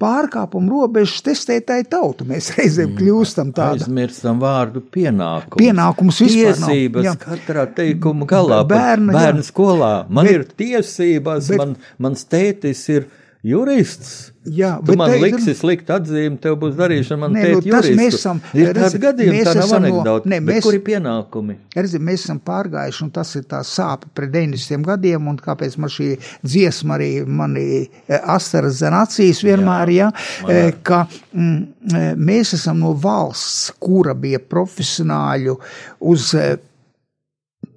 pārkāpuma 0.00 0.70
robežas 0.72 1.22
testētāji 1.26 1.88
tauta, 1.92 2.26
mēs 2.28 2.50
reizēm 2.58 2.94
kļūstam 2.98 3.52
tāda. 3.56 3.78
Aizmirstam 3.78 4.40
vārdu 4.42 4.82
pienākums. 4.94 5.58
Pienākums 5.60 6.20
vispār 6.24 6.58
nav. 6.62 6.68
Tiesības 6.72 7.08
Jā. 7.08 7.14
katrā 7.22 7.66
teikuma 7.76 8.26
galā. 8.28 8.60
Bērna, 8.68 9.12
jā. 9.12 9.18
bērnu 9.18 9.46
skolā. 9.46 9.92
Man 10.08 10.28
Bet- 10.28 10.34
ir 10.34 10.46
tiesības, 10.58 11.48
bet- 11.48 11.57
man, 11.58 11.76
mans 11.98 12.24
tētis 12.30 12.84
ir 12.94 13.08
jurists. 13.48 14.32
Jā, 14.50 14.72
Tu 14.80 14.88
bet 14.88 14.96
man 14.98 15.10
te- 15.12 15.18
liksi 15.22 15.52
slikt 15.54 15.90
atzīmi, 15.94 16.40
tev 16.42 16.56
būs 16.58 16.72
darīšana, 16.74 17.18
man 17.22 17.36
tēt 17.38 17.52
nu, 17.54 17.60
tas 17.60 17.86
juristu. 17.86 17.98
mēs 18.00 18.16
esam- 18.18 18.40
ir 18.58 18.72
redzi, 18.74 18.98
gadījumi, 19.04 19.42
tā 19.46 19.52
nav 19.54 19.74
anekdota. 19.76 20.26
ne, 20.32 20.40
Bet 20.40 20.48
mēs- 20.56 20.62
kur 20.66 20.74
ir 20.74 20.80
pienākumi? 20.80 21.54
Redzi, 21.76 22.00
mēs 22.02 22.24
esam 22.26 22.40
pārgājuši, 22.40 23.02
un 23.06 23.10
tas 23.14 23.30
ir 23.36 23.42
tā 23.44 23.60
sāpe 23.62 24.08
pret 24.14 24.32
90 24.32 24.82
gadiem, 24.88 25.28
un 25.28 25.36
kāpēc 25.38 25.76
man 25.78 25.88
šī 25.94 26.08
dziesma 26.44 26.96
arī 26.98 27.10
mani 27.26 27.88
eh, 28.08 28.18
asaras 28.26 28.80
zem 28.82 28.92
acīs 28.98 29.44
vienmēr, 29.46 29.92
ja, 29.94 30.10
eh, 30.48 30.72
ka 30.82 31.06
mm, 31.32 31.66
eh, 31.94 32.14
mēs 32.16 32.54
esam 32.58 32.80
no 32.80 32.92
valsts, 32.94 33.70
kura 33.78 34.14
bija 34.14 34.40
profesionāļu 34.40 35.58
uz 36.00 36.34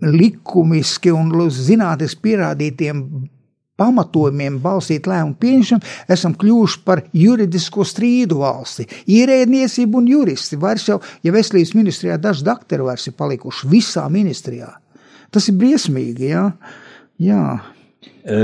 likumiski 0.02 1.12
un 1.14 1.30
uz 1.42 1.60
zinātniski 1.70 2.22
pierādītiem 2.26 3.04
pamatojumiem 3.82 4.60
balstīt 4.62 5.10
lēmumu 5.10 5.40
pieņemšanu, 5.42 5.90
esam 6.16 6.38
kļuvuši 6.38 6.84
par 6.86 7.02
juridisko 7.18 7.88
strīdu 7.88 8.38
valsti. 8.44 8.86
Ierēdniecība 9.18 10.00
un 10.00 10.12
juristi. 10.14 10.62
Vairs 10.62 10.86
jau, 10.92 11.02
ja 11.26 11.34
veselības 11.34 11.74
ministrijā 11.80 12.20
daži 12.22 12.46
doktori 12.46 12.86
vairs 12.86 13.10
ir 13.10 13.18
palikuši 13.18 13.74
visā 13.74 14.06
ministrijā. 14.14 14.70
Tas 15.32 15.50
ir 15.50 15.58
briesmīgi, 15.60 16.32
jā. 16.32 16.46
jā. 17.24 17.44
E, 18.22 18.40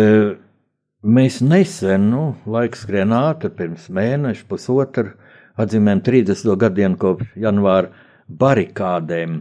Mēs 1.08 1.38
nesen, 1.46 2.10
nu, 2.12 2.22
laiks 2.50 2.82
skrien 2.84 3.14
ātri, 3.14 3.52
pirms 3.54 3.86
mēneša, 3.94 4.42
pusotra, 4.50 5.14
atzīmējam 5.62 6.02
30 6.04 6.58
gadiem 6.60 6.98
kopš 7.00 7.30
janvāra 7.40 7.94
barikādēm, 8.28 9.38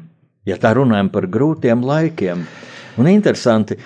ja 0.46 0.58
tā 0.62 0.74
runājam 0.76 1.08
par 1.10 1.26
grūtiem 1.32 1.80
laikiem. 1.82 2.44
Un 3.00 3.08
interesanti, 3.10 3.78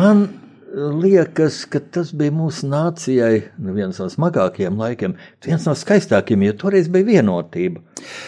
man 0.00 0.24
liekas, 0.74 1.62
ka 1.68 1.80
tas 1.92 2.12
bija 2.16 2.32
mūsu 2.34 2.68
nācijai 2.72 3.42
nu, 3.60 3.74
viens 3.76 3.98
no 4.00 4.08
smagākajiem 4.12 4.78
laikiem, 4.80 5.14
viens 5.44 5.66
no 5.68 5.74
skaistākajiem, 5.76 6.46
jo 6.48 6.56
toreiz 6.64 6.88
bija 6.92 7.08
vienotība. 7.18 7.82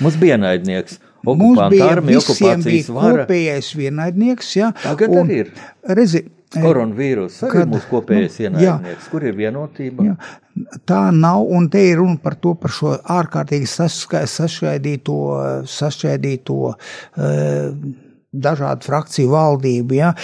Mums 0.05 0.19
bija 0.21 0.37
naidnieks, 0.41 1.01
Mums 1.25 1.57
bija 1.73 1.87
armija, 1.89 2.21
okupācijas 2.21 2.91
vara. 2.93 3.25
kopējais 3.25 3.71
vienaidnieks, 3.81 4.51
jā. 4.59 4.73
Tagad 4.83 5.09
un, 5.17 5.23
arī 5.31 5.39
ir. 5.47 5.53
Redzi, 5.89 6.21
Koronavīrus 6.55 7.41
arī 7.43 7.51
Kad- 7.51 7.63
ir 7.65 7.71
mūsu 7.73 7.89
kopējais 7.91 8.37
nu, 8.53 8.61
jā. 8.61 8.75
ienaidnieks. 8.77 9.09
Kur 9.11 9.25
ir 9.27 9.33
vienotība? 9.35 10.05
Jā, 10.07 10.17
tā 10.87 11.01
nav, 11.17 11.49
un 11.51 11.71
te 11.73 11.81
ir 11.89 11.97
runa 11.99 12.21
par 12.23 12.37
to, 12.37 12.53
par 12.61 12.71
šo 12.71 12.93
ārkārtīgi 13.11 13.67
saska- 13.73 14.21
sašķaidīto, 14.31 15.17
sašķaidīto 15.67 16.59
uh, 16.69 16.77
dažādu 18.35 18.87
frakciju 18.89 19.33
valdību. 19.35 19.97
Ja. 19.99 20.15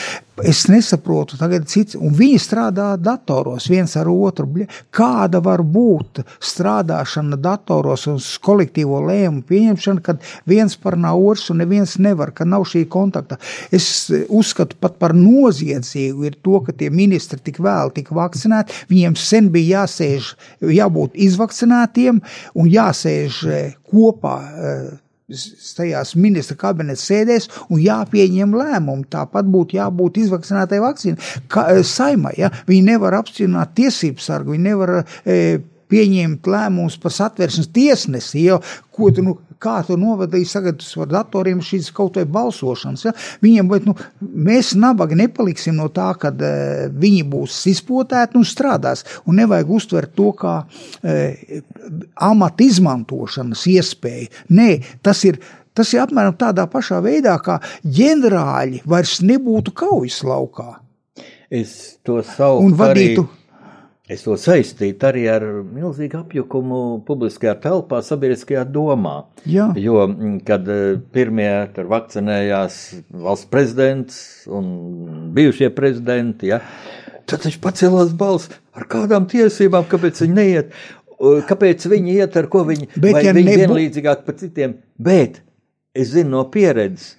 Es 0.40 0.62
nesaprotu, 0.73 1.37
tagad 1.37 1.66
cits, 1.68 1.96
un 1.99 2.14
viņi 2.16 2.38
strādā 2.40 2.87
datoros 2.96 3.66
viens 3.68 3.92
ar 4.01 4.09
otru. 4.09 4.46
Kāda 4.94 5.40
var 5.44 5.61
būt 5.61 6.23
strādāšana 6.40 7.37
datoros 7.40 8.07
un 8.09 8.16
kolektīvo 8.46 9.03
lēmumu 9.05 9.44
pieņemšana, 9.51 10.01
kad 10.07 10.25
viens 10.49 10.79
par 10.81 10.96
nav 11.01 11.20
otrs 11.20 11.51
un 11.53 11.61
neviens 11.61 11.99
nevar, 12.01 12.33
ka 12.33 12.46
nav 12.49 12.64
šī 12.70 12.87
kontakta. 12.88 13.37
Es 13.68 14.09
eh, 14.09 14.25
uzskatu 14.29 14.79
pat 14.81 14.96
par 15.03 15.12
noziedzīgu 15.16 16.31
ir 16.31 16.40
to, 16.40 16.62
ka 16.64 16.73
tie 16.73 16.88
ministri 16.88 17.40
tik 17.44 17.61
vēl 17.61 17.92
tika 17.96 18.16
vakcinēti, 18.16 18.87
viņiem 18.92 19.18
sen 19.20 19.53
bija 19.53 19.83
jāsēž, 19.83 20.33
jābūt 20.73 21.20
izvakcinētiem 21.29 22.25
un 22.57 22.73
jāsēž 22.79 23.44
eh, 23.51 23.79
kopā. 23.90 24.38
Tajās 25.77 26.14
ministra 26.19 26.57
kabineta 26.59 27.01
sēdēs 27.01 27.49
un 27.69 27.83
jāpieņem 27.83 28.55
lēmumi. 28.61 29.09
Tāpat 29.12 29.49
būtu 29.51 29.79
jābūt 29.79 30.21
izvakcinētai 30.25 30.81
vakcīnai. 30.83 31.29
Eh, 31.66 31.83
saimai, 31.87 32.35
ja? 32.40 32.51
Viņi 32.69 32.87
nevar 32.93 33.21
apstiprināt 33.21 33.75
tiesību 33.79 34.23
sargu, 34.23 34.55
viņi 34.57 34.66
nevar 34.66 34.97
e, 35.01 35.61
pieņemt 35.90 36.47
lēmumus 36.51 36.99
par 37.03 37.14
satversmes 37.14 37.71
tiesnesi, 37.75 38.45
jo 38.47 38.61
ko 38.95 39.11
tu, 39.14 39.25
nu, 39.27 39.37
kā 39.62 39.77
tu 39.87 39.96
novadīji 40.01 40.49
tagad 40.51 40.85
ar 41.05 41.11
datoriem 41.11 41.61
šīs 41.64 41.90
kaut 41.96 42.18
vai 42.18 42.27
balsošanas. 42.29 43.07
Ja? 43.09 43.14
Viņiem, 43.44 43.70
bet, 43.70 43.87
nu, 43.88 43.94
mēs 44.49 44.73
nabagi 44.79 45.18
nepaliksim 45.20 45.79
no 45.79 45.88
tā, 45.94 46.11
ka 46.20 46.33
e, 46.33 46.88
viņi 46.90 47.23
būs 47.31 47.61
izpotēti 47.70 48.40
un 48.40 48.49
strādās. 48.49 49.05
Un 49.29 49.40
nevajag 49.42 49.73
uztvert 49.79 50.14
to 50.18 50.33
kā 50.40 50.57
e, 51.03 51.62
amata 52.31 52.66
izmantošanas 52.66 53.66
iespēju. 53.77 54.46
Nē, 54.57 54.70
tas 55.05 55.25
ir. 55.29 55.42
Tas 55.70 55.87
ir 55.94 56.01
apmēram 56.03 56.35
tādā 56.35 56.64
pašā 56.68 56.99
veidā, 57.01 57.37
kā 57.40 57.61
ģenerāļi 57.87 58.83
vairs 58.90 59.20
nebūtu 59.23 59.70
kaujas 59.79 60.18
laukā 60.27 60.73
Es 61.51 61.99
to 62.07 62.20
savu 62.23 62.62
un 62.62 62.77
vadītu. 62.79 63.25
Arī, 63.27 63.39
es 64.11 64.25
to 64.27 64.35
saistītu 64.40 65.07
arī 65.07 65.25
ar 65.31 65.44
milzīgu 65.70 66.18
apjukumu 66.25 66.81
publiskajā 67.07 67.55
telpā, 67.62 68.01
sabiedriskajā 68.05 68.64
domā. 68.75 69.16
Jā. 69.49 69.68
Jo, 69.79 70.03
mm, 70.09 70.40
kad 70.49 70.66
eh, 70.68 70.96
pirmie 71.14 71.51
tur 71.77 71.88
vakcinējās 71.92 72.79
valsts 73.25 73.51
prezidents 73.53 74.16
un 74.51 74.70
bijušie 75.37 75.70
prezidenti, 75.77 76.51
ja, 76.51 76.61
tad 77.31 77.46
viņš 77.46 77.61
pacēlās 77.62 78.14
balss 78.18 78.51
ar 78.75 78.88
kādām 78.90 79.29
tiesībām, 79.31 79.87
kāpēc 79.90 80.25
viņi 80.27 80.37
neiet. 80.40 80.75
O, 81.20 81.37
Kāpēc 81.44 81.85
viņi 81.92 82.14
iet 82.16 82.37
ar 82.40 82.46
ko 82.49 82.62
viņi 82.64 82.87
Bet 82.96 83.18
ja 83.27 83.35
viņi 83.37 83.51
nebū- 83.51 83.61
vienlīdzīgāk 83.66 84.23
par 84.25 84.38
citiem? 84.40 84.79
Bet 84.96 85.42
es 85.92 86.14
zinu 86.14 86.31
no 86.38 86.44
pieredzes, 86.49 87.11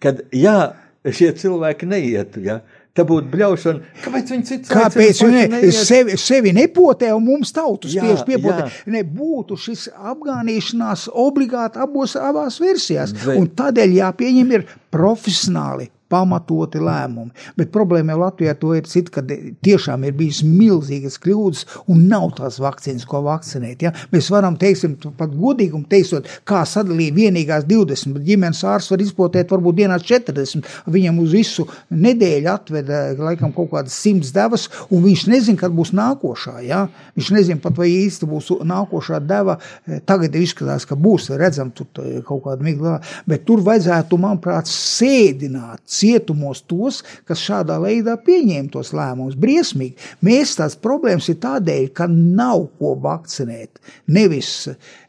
kad 0.00 0.22
jā, 0.32 0.72
šie 1.04 1.28
cilvēki 1.36 1.84
neietu, 1.90 2.40
ja, 2.46 2.62
tā 2.94 3.02
būtu 3.06 3.26
bļaušana. 3.32 3.80
Kāpēc 4.04 4.28
viņi 4.30 4.44
cits 4.46 4.68
Kāpēc 4.70 5.22
viņi 5.24 5.48
neiet? 5.50 5.74
sevi, 5.74 6.16
sevi 6.16 6.52
nepotē 6.54 7.10
un 7.16 7.24
mums 7.24 7.50
tautu 7.52 7.88
spiež 7.90 8.22
piepotē? 8.28 8.68
jā. 8.68 8.84
Nebūtu 8.86 9.56
šis 9.58 9.88
apgānīšanās 10.12 11.08
obligāti 11.10 11.80
abos, 11.82 12.14
abās 12.16 12.60
versijās. 12.62 13.12
Bet- 13.26 13.36
Un 13.38 13.48
tādēļ 13.48 13.96
jāpieņem 13.98 14.52
ir 14.52 14.64
profesionāli. 14.92 15.88
Pamatoti 16.14 16.82
lēmumi. 16.82 17.32
Bet 17.58 17.72
problēma 17.74 18.14
jau 18.14 18.20
Latvijā 18.22 18.54
to 18.58 18.72
ir 18.76 18.86
cita, 18.88 19.16
ka 19.16 19.24
tiešām 19.66 20.04
ir 20.06 20.14
bijis 20.16 20.42
milzīgas 20.46 21.18
kļūdas 21.22 21.64
un 21.90 22.04
nav 22.10 22.30
tās 22.38 22.60
vakcīnas, 22.62 23.06
ko 23.08 23.24
vakcinēt. 23.26 23.82
Ja? 23.82 23.92
Mēs 24.12 24.30
varam, 24.32 24.58
teiksim, 24.60 24.96
pat 25.18 25.34
godīgi 25.34 25.80
teikot, 25.90 26.30
kā 26.48 26.62
sadalīja 26.68 27.16
vienīgās 27.16 27.66
20, 27.68 28.14
bet 28.16 28.26
ģimenes 28.28 28.62
ārsts 28.68 28.92
var 28.92 29.02
izpotēt 29.02 29.54
varbūt 29.54 29.80
dienā 29.80 29.98
40. 30.02 30.70
Viņam 30.94 31.20
uz 31.24 31.34
visu 31.34 31.66
nedēļu 31.90 32.52
atveda 32.52 33.02
laikam 33.18 33.54
kaut 33.56 33.72
kādas 33.72 33.96
simts 33.98 34.32
devas, 34.34 34.68
un 34.90 35.02
viņš 35.04 35.26
nezina, 35.32 35.60
kad 35.60 35.74
būs 35.74 35.94
nākošā. 35.96 36.58
Ja? 36.68 36.84
Viņš 37.18 37.32
nezina 37.34 37.62
pat, 37.64 37.76
vai 37.80 37.90
īsti 37.90 38.28
būs 38.30 38.52
nākošā 38.64 39.20
deva. 39.24 39.58
Tagad 40.06 40.36
izskatās, 40.38 40.86
ka 40.88 40.98
būs 40.98 41.32
redzam 41.40 41.72
tur 41.74 41.90
tā 41.94 42.06
kaut 42.26 42.44
kāda 42.46 42.64
migla, 42.64 42.98
bet 43.28 43.46
tur 43.48 43.62
vajadzētu, 43.64 44.18
manuprāt, 44.20 44.70
sēdināt 44.70 45.82
cietumos 46.04 46.62
tos, 46.68 47.00
kas 47.28 47.42
šādā 47.44 47.78
veidā 47.82 48.16
pieņēma 48.24 48.70
tos 48.72 48.92
lēmumus. 48.96 49.36
Briesmīgi. 49.40 49.96
Mēs 50.24 50.56
tās 50.58 50.76
problēmas 50.80 51.30
ir 51.32 51.40
tādēļ, 51.42 51.88
ka 51.96 52.08
nav 52.10 52.66
ko 52.78 52.94
vakcinēt. 53.04 53.80
Nevis 54.12 54.50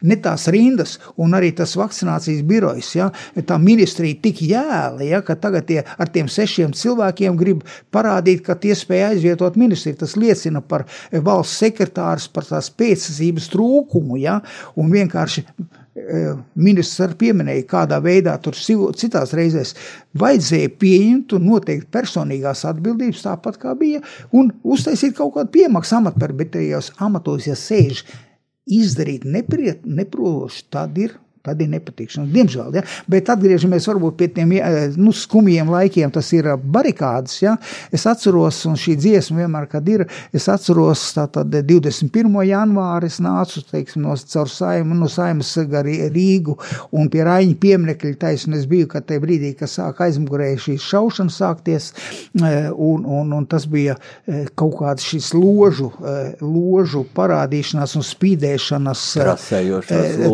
ne 0.05 0.17
tās 0.21 0.47
rindas 0.53 0.97
un 1.21 1.35
arī 1.37 1.51
tas 1.57 1.75
vakcinācijas 1.79 2.43
birojs. 2.47 2.93
Ja? 2.97 3.09
Tā 3.35 3.59
ministrija 3.61 4.19
tik 4.23 4.43
jēla, 4.45 5.03
ja? 5.05 5.21
ka 5.25 5.37
tagad 5.39 5.67
tie, 5.69 5.81
ar 5.83 6.11
tiem 6.13 6.29
sešiem 6.31 6.75
cilvēkiem 6.75 7.39
grib 7.39 7.65
parādīt, 7.93 8.43
ka 8.45 8.57
tie 8.59 8.75
spēja 8.77 9.13
aizvietot 9.13 9.59
ministriju. 9.59 10.01
Tas 10.03 10.17
liecina 10.19 10.63
par 10.63 10.87
valsts 11.11 11.59
sekretārus, 11.63 12.29
par 12.31 12.47
tās 12.47 12.71
pēcsacības 12.71 13.51
trūkumu. 13.53 14.19
Ja? 14.21 14.39
Un 14.79 14.93
vienkārši 14.93 15.45
ministrs 15.95 16.99
arī 17.05 17.15
pieminēja, 17.21 17.65
kādā 17.71 18.01
veidā 18.03 18.35
tur 18.43 18.57
citās 18.57 19.33
reizēs 19.37 19.73
vajadzēja 20.19 20.73
pieņemt 20.81 21.35
un 21.37 21.47
noteikt 21.47 21.87
personīgās 21.93 22.65
atbildības, 22.67 23.23
tāpat 23.23 23.59
kā 23.61 23.75
bija, 23.79 24.01
un 24.35 24.51
uztaisīt 24.63 25.15
kaut 25.15 25.37
kādu 25.37 25.53
piemaksu 25.55 25.99
amatperu, 26.01 26.35
bet 26.41 26.51
tajos 26.57 26.91
amatos, 26.99 27.47
ja 27.47 27.55
sēž 27.59 28.03
izdarīt 28.65 29.23
neproši, 29.29 30.65
tad 30.73 30.97
ir 30.99 31.15
Tad 31.45 31.61
ir 31.61 31.71
nepatikšana. 31.73 32.27
Diemžēl, 32.33 32.79
ja? 32.79 32.85
bet 33.11 33.29
atgriežamies 33.33 33.87
pie 34.17 34.29
tiem 34.33 34.53
nu, 34.97 35.13
skumjiem 35.13 35.69
laikiem. 35.71 36.11
Tas 36.13 36.31
ir 36.33 36.49
barikādas. 36.57 37.37
Ja? 37.43 37.55
Es 37.93 38.05
atceros, 38.09 38.63
un 38.69 38.79
šī 38.79 38.95
dziesma 38.99 39.43
vienmēr, 39.43 39.69
ir, 39.91 40.05
es 40.33 40.49
atceros, 40.51 41.03
tātad 41.15 41.53
21. 41.53 42.33
janvāri 42.49 43.11
es 43.11 43.19
nācu, 43.23 43.63
teiksim, 43.69 44.05
no 44.05 44.15
saimu, 44.15 44.97
no 44.97 45.09
saimas 45.11 45.53
gar 45.69 45.85
Rīgu 45.85 46.55
un 46.95 47.09
pie 47.11 47.23
Raiņa 47.25 47.57
pieminekļa 47.61 48.15
taisn 48.19 48.55
es 48.57 48.65
biju, 48.69 48.89
tajā 48.95 49.21
brīdī, 49.21 49.51
kad 49.59 49.71
sāk 49.71 50.01
aizmugurēji 50.05 50.61
šīs 50.65 50.87
šaušanas 50.89 51.39
sākties, 51.41 51.89
un, 52.41 53.05
un, 53.05 53.33
un 53.35 53.47
tas 53.49 53.67
bija 53.69 53.97
kaut 54.57 54.77
kāds 54.79 55.05
šis 55.05 55.31
ložu, 55.37 55.91
ložu 56.41 57.05
parādīšanās 57.15 57.95
un 57.99 58.05
spīdēšanas. 58.05 59.05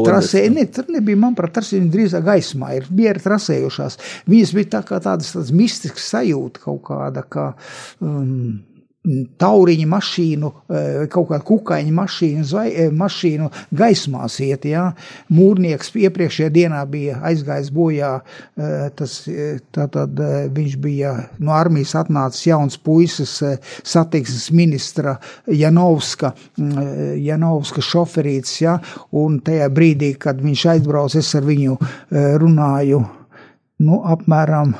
Trasē, 0.08 0.46
ne, 0.54 0.68
nebija, 1.02 1.20
manuprāt, 1.26 1.56
tas 1.58 1.72
ir 1.76 1.90
drīzāk 1.92 2.26
gaismā, 2.28 2.76
ir 2.78 2.90
bija 2.90 3.18
trasējušās. 3.20 4.00
Viņas 4.32 4.56
bija 4.58 4.74
tā 4.78 4.84
kā 4.88 5.02
tādas, 5.04 5.34
tādas 5.36 5.54
mistiskas 5.56 6.08
sajūta 6.14 6.64
kaut 6.64 6.84
kāda, 6.88 7.26
ka, 7.28 7.52
um, 8.00 8.62
tauriņa 9.02 9.88
mašīnu, 9.90 10.52
eh, 10.70 11.08
kaut 11.10 11.30
kāda 11.32 11.42
kukaiņa 11.46 11.94
mašīnu, 11.98 12.44
zvai, 12.46 12.68
eh, 12.70 12.90
mašīnu 12.90 13.50
gaismās 13.74 14.38
iet. 14.40 14.66
Ja? 14.66 14.94
Mūrnieks 15.32 15.90
iepriekšējā 15.98 16.50
dienā 16.54 16.86
bija 16.90 17.18
aizgājis 17.22 17.72
bojā, 17.72 18.22
eh, 18.58 18.90
tas, 18.96 19.28
tātad 19.74 20.14
viņš 20.54 20.78
bija 20.78 21.30
no 21.40 21.52
armijas 21.52 21.96
atnācis 21.96 22.46
jauns 22.46 22.78
puisis, 22.78 23.42
satiksmes 23.84 24.52
ministra 24.52 25.18
Janovska, 25.48 26.34
Janovska 26.58 27.82
šoferīts, 27.82 28.62
ja? 28.62 28.80
un 29.12 29.42
tajā 29.42 29.70
brīdī, 29.70 30.18
kad 30.18 30.40
viņš 30.40 30.66
aizbrauc, 30.78 31.16
es 31.16 31.34
ar 31.36 31.42
viņu 31.42 31.78
runāju, 32.12 33.10
nu, 33.80 34.02
apmēram 34.06 34.76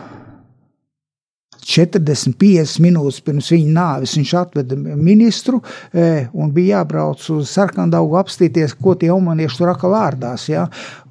40, 1.72 2.36
50 2.40 2.82
minūtes 2.84 3.22
pirms 3.24 3.52
viņa 3.54 3.72
nāves 3.76 4.16
viņš 4.18 4.34
atveda 4.42 4.78
ministru 4.78 5.62
e, 5.94 6.28
un 6.34 6.52
bija 6.56 6.82
jābrauc 6.82 7.24
uz 7.34 7.52
sarkandaugu 7.54 8.18
apstīties, 8.20 8.76
ko 8.82 8.96
tie 9.00 9.12
umanieši 9.14 9.60
tur 9.60 9.72
atkal 9.72 9.96
ārdās. 10.00 10.48
Ja? 10.52 10.66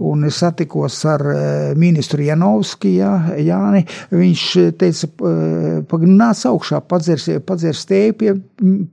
Un 0.05 0.27
es 0.29 0.41
satikos 0.43 0.99
ar 1.09 1.25
e, 1.33 1.39
ministru 1.81 2.25
Janovski, 2.27 2.97
ja, 3.01 3.13
Jāni, 3.41 3.85
viņš 4.13 4.45
teica, 4.81 5.09
e, 5.09 5.35
pagrināts 5.91 6.45
augšā, 6.51 6.83
padzers, 6.91 7.29
padzers 7.47 7.87
tēju 7.89 8.17
pie, 8.21 8.35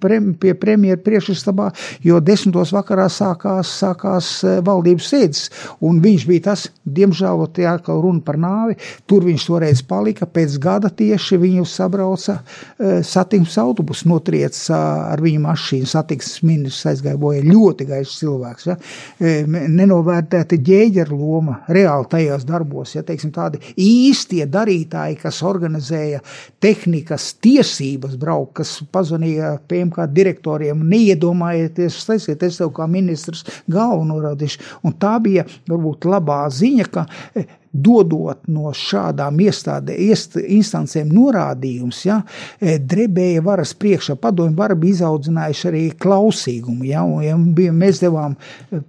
prem, 0.04 0.32
pie 0.40 0.56
premjera 0.58 1.02
priekšstabā, 1.04 1.70
jo 2.06 2.22
desmitos 2.24 2.74
vakarā 2.76 3.10
sākās, 3.12 3.72
sākās 3.84 4.32
valdības 4.66 5.12
sēdes, 5.12 5.44
un 5.84 6.02
viņš 6.04 6.28
bija 6.30 6.48
tas, 6.52 6.68
diemžēl, 6.84 7.48
tie 7.56 7.68
atkal 7.70 8.02
runa 8.04 8.24
par 8.24 8.40
nāvi, 8.42 8.78
tur 9.10 9.26
viņš 9.28 9.48
toreiz 9.50 9.84
palika, 9.88 10.28
pēc 10.30 10.58
gada 10.64 10.92
tieši 10.94 11.40
viņu 11.58 11.66
sabrauca 11.70 12.38
eh, 12.38 13.02
satiksmes 13.04 13.58
autobus, 13.62 14.04
notrieca 14.08 14.78
ar 15.12 15.22
viņu 15.24 15.42
mašīnu. 15.44 15.90
Satiksmes 15.90 16.44
ministrs 16.46 16.86
aizgāja 16.94 17.18
bojā 17.20 17.44
ļoti 17.46 17.88
gaišs 17.90 18.18
cilvēks. 18.22 18.68
Ja? 18.70 18.78
Eh, 19.20 19.48
nenovērtēta 19.48 20.60
ģēģera 20.68 21.18
loma 21.18 21.62
reāli 21.74 22.10
tajos 22.12 22.46
darbos. 22.48 22.96
Ja? 22.96 23.04
Teiksim, 23.08 23.34
tādi 23.36 23.62
īstie 23.76 24.46
darītāji, 24.50 25.20
kas 25.22 25.42
organizēja 25.46 26.22
tehnikas 26.64 27.34
tiesības 27.44 28.18
braukt, 28.20 28.58
kas 28.62 28.78
pazvanīja 28.94 29.58
PMK 29.68 30.08
direktoriem, 30.14 30.84
neiedomājieties, 30.88 32.02
taisiet, 32.08 32.44
es 32.44 32.62
tev 32.62 32.74
kā 32.76 32.88
ministrs 32.90 33.46
galvu 33.72 34.06
norādīšu. 34.12 34.64
Un 34.88 34.98
tā 35.00 35.18
bija 35.24 35.48
varbūt 35.70 36.08
labā 36.10 36.44
ziņa, 36.54 36.92
ka 36.94 37.08
eh, 37.36 37.48
dodot 37.84 38.48
no 38.52 38.72
šādām 38.76 39.40
iestādē, 39.46 39.96
iest, 40.08 40.38
instancēm 40.42 41.12
norādījums, 41.14 42.02
ja, 42.08 42.22
e, 42.60 42.78
drebēja 42.80 43.44
varas 43.46 43.74
priekšā, 43.78 44.18
padomju 44.22 44.58
vara 44.58 44.78
bija 44.78 44.98
izaudzinājuši 44.98 45.68
arī 45.72 45.84
klausīgumu, 46.00 46.88
ja, 46.90 47.06
un 47.06 47.24
ja 47.26 47.38
bija, 47.38 47.76
mēs 47.76 48.02
devām 48.04 48.36
e, 48.72 48.82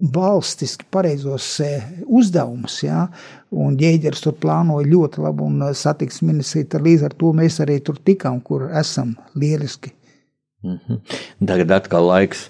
valstiski 0.00 0.88
pareizos 0.90 1.52
e, 1.64 1.70
uzdevumus, 2.08 2.80
ja, 2.86 3.06
un 3.52 3.76
ģēģers 3.80 4.24
tur 4.24 4.36
plānoja 4.40 4.88
ļoti 4.88 5.24
labi, 5.26 5.46
un 5.46 5.70
satiks 5.76 6.22
ministrija, 6.24 6.80
līdz 6.80 7.08
ar 7.10 7.16
to 7.20 7.32
mēs 7.36 7.60
arī 7.64 7.80
tur 7.84 8.00
tikām, 8.00 8.40
kur 8.40 8.70
esam 8.72 9.16
lieliski. 9.34 9.92
Mm 10.62 10.78
-hmm. 10.86 11.00
Tagad 11.46 11.70
atkal 11.70 12.06
laiks 12.06 12.48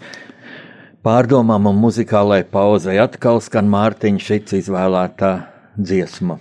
pārdomām 1.07 1.68
un 1.70 1.76
muzikālai 1.76 2.42
pauzai 2.44 2.98
atkal 2.98 3.40
skan 3.40 3.68
Mārtiņa 3.70 4.18
šits 4.18 4.53
izvēlētā 4.53 5.49
dziesma. 5.76 6.38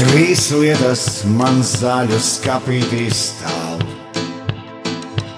Trīs 0.00 0.48
lietas 0.56 1.02
man 1.36 1.60
zaļu 1.62 2.16
skapītī 2.24 3.04
stāv, 3.14 3.84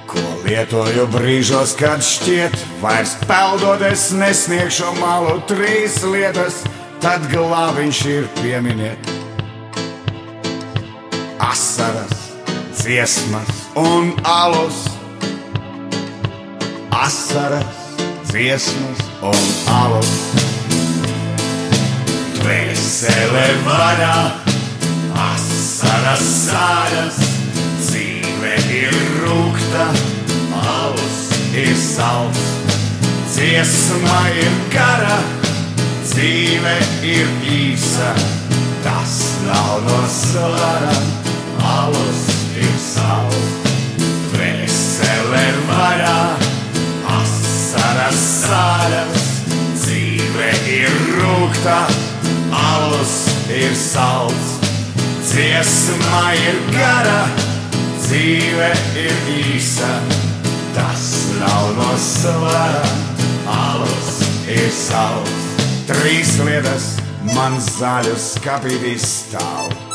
ko 0.08 0.22
lietoju 0.46 1.08
brīžos, 1.12 1.74
kad 1.76 2.00
šķiet, 2.06 2.56
vairs 2.80 3.16
peldot 3.26 3.82
es 3.84 4.06
nesniegšu 4.16 4.94
malu. 5.00 5.36
Trīs 5.50 5.98
lietas, 6.06 6.62
tad 7.04 7.26
glābiņš 7.34 8.00
ir 8.14 8.30
pieminiet. 8.40 9.12
Asaras, 11.42 12.30
dziesmas 12.78 13.66
un 13.76 14.14
alus 14.24 14.86
asaras, 16.92 17.64
dziesmas 18.28 19.00
un 19.22 19.40
alus. 19.72 20.12
Dvēsele 22.36 23.46
varā, 23.64 24.16
asaras 25.24 26.24
sāras, 26.44 27.20
dzīve 27.80 28.52
ir 28.76 28.98
rūkta, 29.22 29.86
alus 30.60 31.22
ir 31.56 31.72
salds. 31.76 32.50
Dziesma 33.32 34.20
ir 34.36 34.52
gara, 34.74 35.16
dzīve 36.04 36.76
ir 37.08 37.32
īsa, 37.48 38.12
tas 38.84 39.16
nav 39.46 39.80
no 39.88 40.02
svara, 40.12 40.94
alus 41.72 42.22
ir 42.60 42.76
salds. 42.84 43.50
Dvēsele 44.34 45.46
varā, 45.72 46.41
asaras 47.72 48.16
sāļas, 48.42 49.28
dzīve 49.80 50.48
ir 50.68 50.96
rūkta, 51.16 51.76
alus 52.52 53.14
ir 53.48 53.72
salds, 53.76 54.58
dziesma 55.24 56.24
ir 56.36 56.58
gara, 56.74 57.22
dzīve 58.02 58.68
ir 59.04 59.30
īsa, 59.38 59.88
tas 60.76 61.06
nav 61.40 61.72
no 61.78 61.94
svara, 61.96 62.84
alus 63.56 64.20
ir 64.52 64.68
salds. 64.68 65.48
Trīs 65.88 66.36
lietas 66.44 66.92
man 67.32 67.56
zaļu 67.60 68.18
skapītīs 68.20 69.08
stāv 69.22 69.91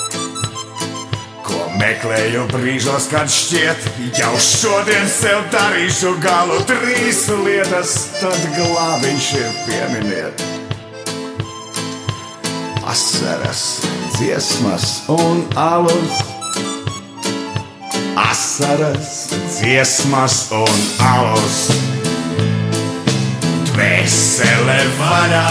Meklēju 1.77 2.47
brīžos, 2.49 3.05
kad 3.11 3.29
šķiet, 3.29 3.83
jau 4.17 4.31
šodien 4.41 5.05
sev 5.11 5.43
darīšu 5.53 6.15
galu 6.23 6.57
trīs 6.65 7.19
lietas, 7.43 7.91
tad 8.17 8.47
glābiņš 8.55 9.27
ir 9.37 9.59
pieminiet. 9.67 10.41
Asaras, 12.81 13.61
dziesmas 14.15 14.87
un 15.13 15.43
alus. 15.53 16.17
Asaras, 18.17 19.11
dziesmas 19.59 20.37
un 20.57 20.79
alus. 21.05 21.59
Dvēsele 23.69 24.79
vaļā, 24.97 25.49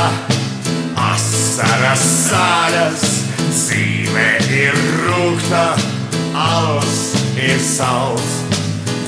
asaras 1.06 2.08
sāļas, 2.26 3.06
dzīve 3.52 4.32
ir 4.64 4.82
rūkta 5.04 5.95
alus 6.36 7.14
ir 7.36 7.60
salds, 7.60 8.32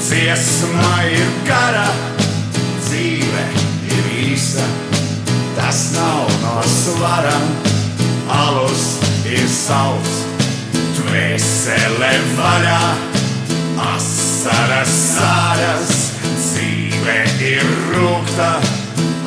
dziesma 0.01 0.93
ir 1.13 1.29
gara, 1.47 1.89
dzīve 2.87 3.45
ir 3.93 4.09
īsa. 4.31 4.65
Tas 5.59 5.83
nav 5.97 6.31
no 6.43 6.55
svara, 6.65 7.37
alus 8.33 8.87
ir 9.29 9.45
salds, 9.53 10.23
dvēsele 10.97 12.13
vaļā, 12.39 12.81
asaras 13.91 14.95
sāras, 15.03 15.97
dzīve 16.39 17.19
ir 17.51 17.75
rūkta, 17.93 18.53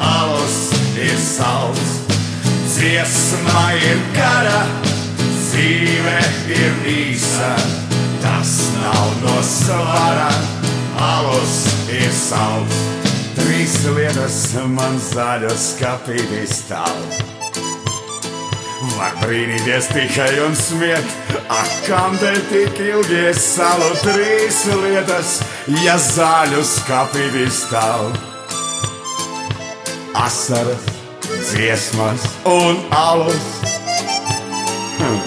alus 0.09 0.57
ir 0.97 1.13
salds, 1.21 1.99
dziesma 2.71 3.67
ir 3.91 4.01
gara, 4.17 4.65
dzīve 5.37 6.17
ir 6.57 6.83
īsa 6.95 7.53
tas 8.31 8.71
nav 8.83 9.07
no 9.23 9.43
svara, 9.43 10.31
alus 10.99 11.55
ir 11.91 12.11
salds. 12.15 12.77
Trīs 13.35 13.73
lietas 13.95 14.37
man 14.71 14.99
zaļas 15.01 15.65
skapītī 15.73 16.43
stāv. 16.47 17.01
Var 18.95 19.17
brīnīties 19.21 19.89
tikai 19.91 20.29
un 20.45 20.55
smiet, 20.57 21.11
ak, 21.51 21.73
kam 21.87 22.15
te 22.21 22.31
tik 22.51 22.79
ilgi 22.85 23.19
es 23.31 23.41
salu 23.55 23.91
trīs 24.03 24.61
lietas, 24.83 25.35
ja 25.83 25.97
zaļu 26.01 26.63
skapītī 26.71 27.45
stāv. 27.51 28.15
Asaras, 30.21 30.87
dziesmas 31.49 32.25
un 32.47 32.81
alus. 32.95 33.53
Hm. 35.01 35.21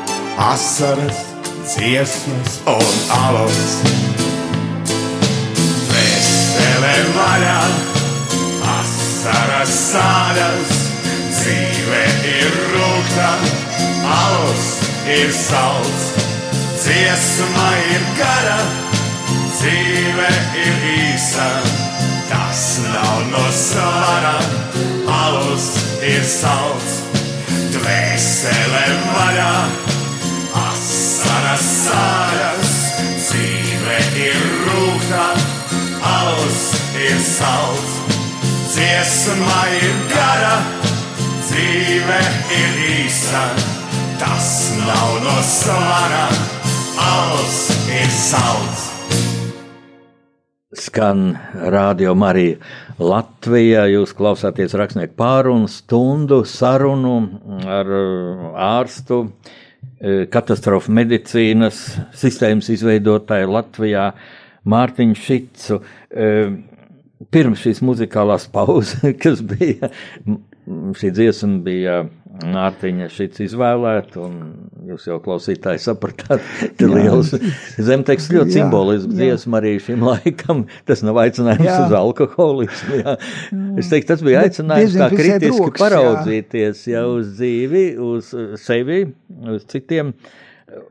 Asaras, 0.51 1.34
dziesmas 1.65 2.61
un 2.67 2.95
alus. 3.09 3.61
Vesele 5.89 6.97
vaļā, 7.17 7.61
asaras 8.75 9.73
sāļas, 9.93 10.75
dzīve 11.33 12.03
ir 12.33 12.59
rūkta, 12.75 13.31
alus 14.17 14.67
ir 15.17 15.33
salds, 15.37 16.11
dziesma 16.83 17.71
ir 17.95 18.05
gara, 18.21 18.61
dzīve 19.57 20.29
ir 20.67 20.87
īsa. 20.99 21.49
Tas 22.29 22.63
nav 22.91 23.25
no 23.33 23.47
svara, 23.57 24.37
alus 25.25 25.73
ir 26.05 26.23
salds, 26.29 27.01
dvēsele 27.73 28.87
vaļā 29.09 29.95
asaras 30.85 31.65
sāļas, 31.65 32.73
dzīve 33.17 33.99
ir 34.21 34.41
rūkta, 34.67 35.23
alus 36.05 36.59
ir 37.01 37.17
salds, 37.25 37.95
dziesma 38.75 39.61
ir 39.79 39.95
gara, 40.13 40.59
dzīve 41.47 42.21
ir 42.59 42.83
īsa, 42.99 43.47
tas 44.21 44.51
nav 44.83 45.17
no 45.25 45.39
svara, 45.55 46.27
alus 47.09 47.59
ir 47.89 48.13
salds. 48.21 48.91
Skan 50.75 51.37
radio 51.71 52.17
Marija 52.19 52.59
Latvijā. 52.99 53.87
Jūs 53.93 54.11
klausāties 54.19 54.75
rakstnieku 54.75 55.15
pārunu 55.17 55.71
stundu 55.71 56.41
sarunu 56.51 57.15
ar 57.63 57.93
uh, 57.95 58.49
ārstu 58.59 59.21
uh, 59.23 59.53
katastrofu 60.33 60.93
medicīnas 60.95 61.81
sistēmas 62.19 62.71
izveidotāju 62.75 63.53
Latvijā 63.55 64.11
Mārtiņu 64.69 65.19
Šicu. 65.21 65.81
Uh, 65.81 66.57
Pirms 67.33 67.63
šīs 67.63 67.79
muzikālās 67.87 68.49
pauzes, 68.55 69.01
kas 69.23 69.41
bija, 69.47 69.89
šī 70.99 71.13
dziesma 71.15 71.63
bija 71.65 72.03
Mārtiņa 72.35 73.07
šits 73.15 73.45
izvēlēta, 73.45 74.19
un 74.25 74.89
jūs 74.89 75.05
jau 75.07 75.21
klausītāji 75.23 75.83
sapratāt, 75.85 76.43
ka 76.81 76.89
liels 76.91 77.31
zemteksts 77.79 78.33
ļoti 78.35 78.51
Jā, 78.51 78.57
simbolisks 78.57 79.13
jā. 79.13 79.19
dziesma 79.21 79.61
arī 79.61 79.75
šim 79.83 80.03
laikam. 80.09 80.65
Tas 80.89 81.05
nav 81.07 81.21
aicinājums 81.23 81.69
Jā. 81.69 81.77
uz 81.85 81.95
alkoholismu. 82.01 82.99
Jā. 83.05 83.15
Es 83.79 83.93
teiktu, 83.93 84.11
tas 84.11 84.25
bija 84.27 84.43
aicinājums 84.49 84.99
tā 84.99 85.11
kritiski 85.15 85.53
rokas, 85.53 85.79
jā. 85.79 85.85
paraudzīties 85.85 86.83
jau 86.91 87.05
uz 87.21 87.31
dzīvi, 87.39 87.85
uz 88.03 88.33
sevi, 88.65 89.05
uz 89.55 89.69
citiem. 89.71 90.11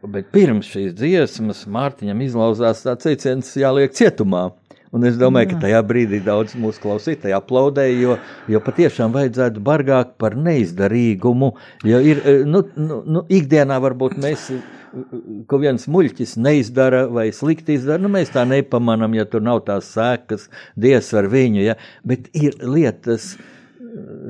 Bet 0.07 0.29
pirms 0.31 0.69
šīs 0.71 0.93
dziesmas 0.95 1.65
Mārtiņam 1.67 2.21
izlauzās 2.23 2.85
tāds 2.85 3.03
teiciens, 3.03 3.49
jāliek 3.59 3.91
cietumā. 3.97 4.47
Un 4.93 5.07
es 5.09 5.15
domāju, 5.17 5.53
ka 5.53 5.63
tajā 5.63 5.79
brīdī 5.89 6.19
daudz 6.21 6.53
mūsu 6.59 6.83
klausītāji 6.83 7.33
aplaudēja, 7.33 7.95
jo, 7.97 8.17
jo 8.53 8.59
patiešām 8.61 9.15
vajadzētu 9.15 9.63
bargāk 9.65 10.13
par 10.21 10.37
neizdarīgumu. 10.37 11.49
Jo 11.89 12.01
ir, 12.05 12.21
eh, 12.21 12.43
nu, 12.45 12.61
nu, 12.77 12.99
nu, 13.15 13.23
ikdienā 13.25 13.79
varbūt 13.81 14.19
mēs, 14.21 14.51
eh, 14.53 15.07
ko 15.49 15.57
viens 15.63 15.87
muļķis 15.89 16.35
neizdara 16.37 17.07
vai 17.09 17.31
slikti 17.33 17.79
izdara, 17.79 18.03
nu 18.05 18.13
mēs 18.13 18.29
tā 18.35 18.45
nepamanam, 18.45 19.17
ja 19.17 19.25
tur 19.25 19.41
nav 19.41 19.63
tās 19.65 19.89
sēkas, 19.95 20.45
dievs 20.77 21.09
ar 21.17 21.31
viņu, 21.31 21.65
ja? 21.65 21.75
bet 22.05 22.29
ir 22.37 22.59
lietas, 22.61 23.33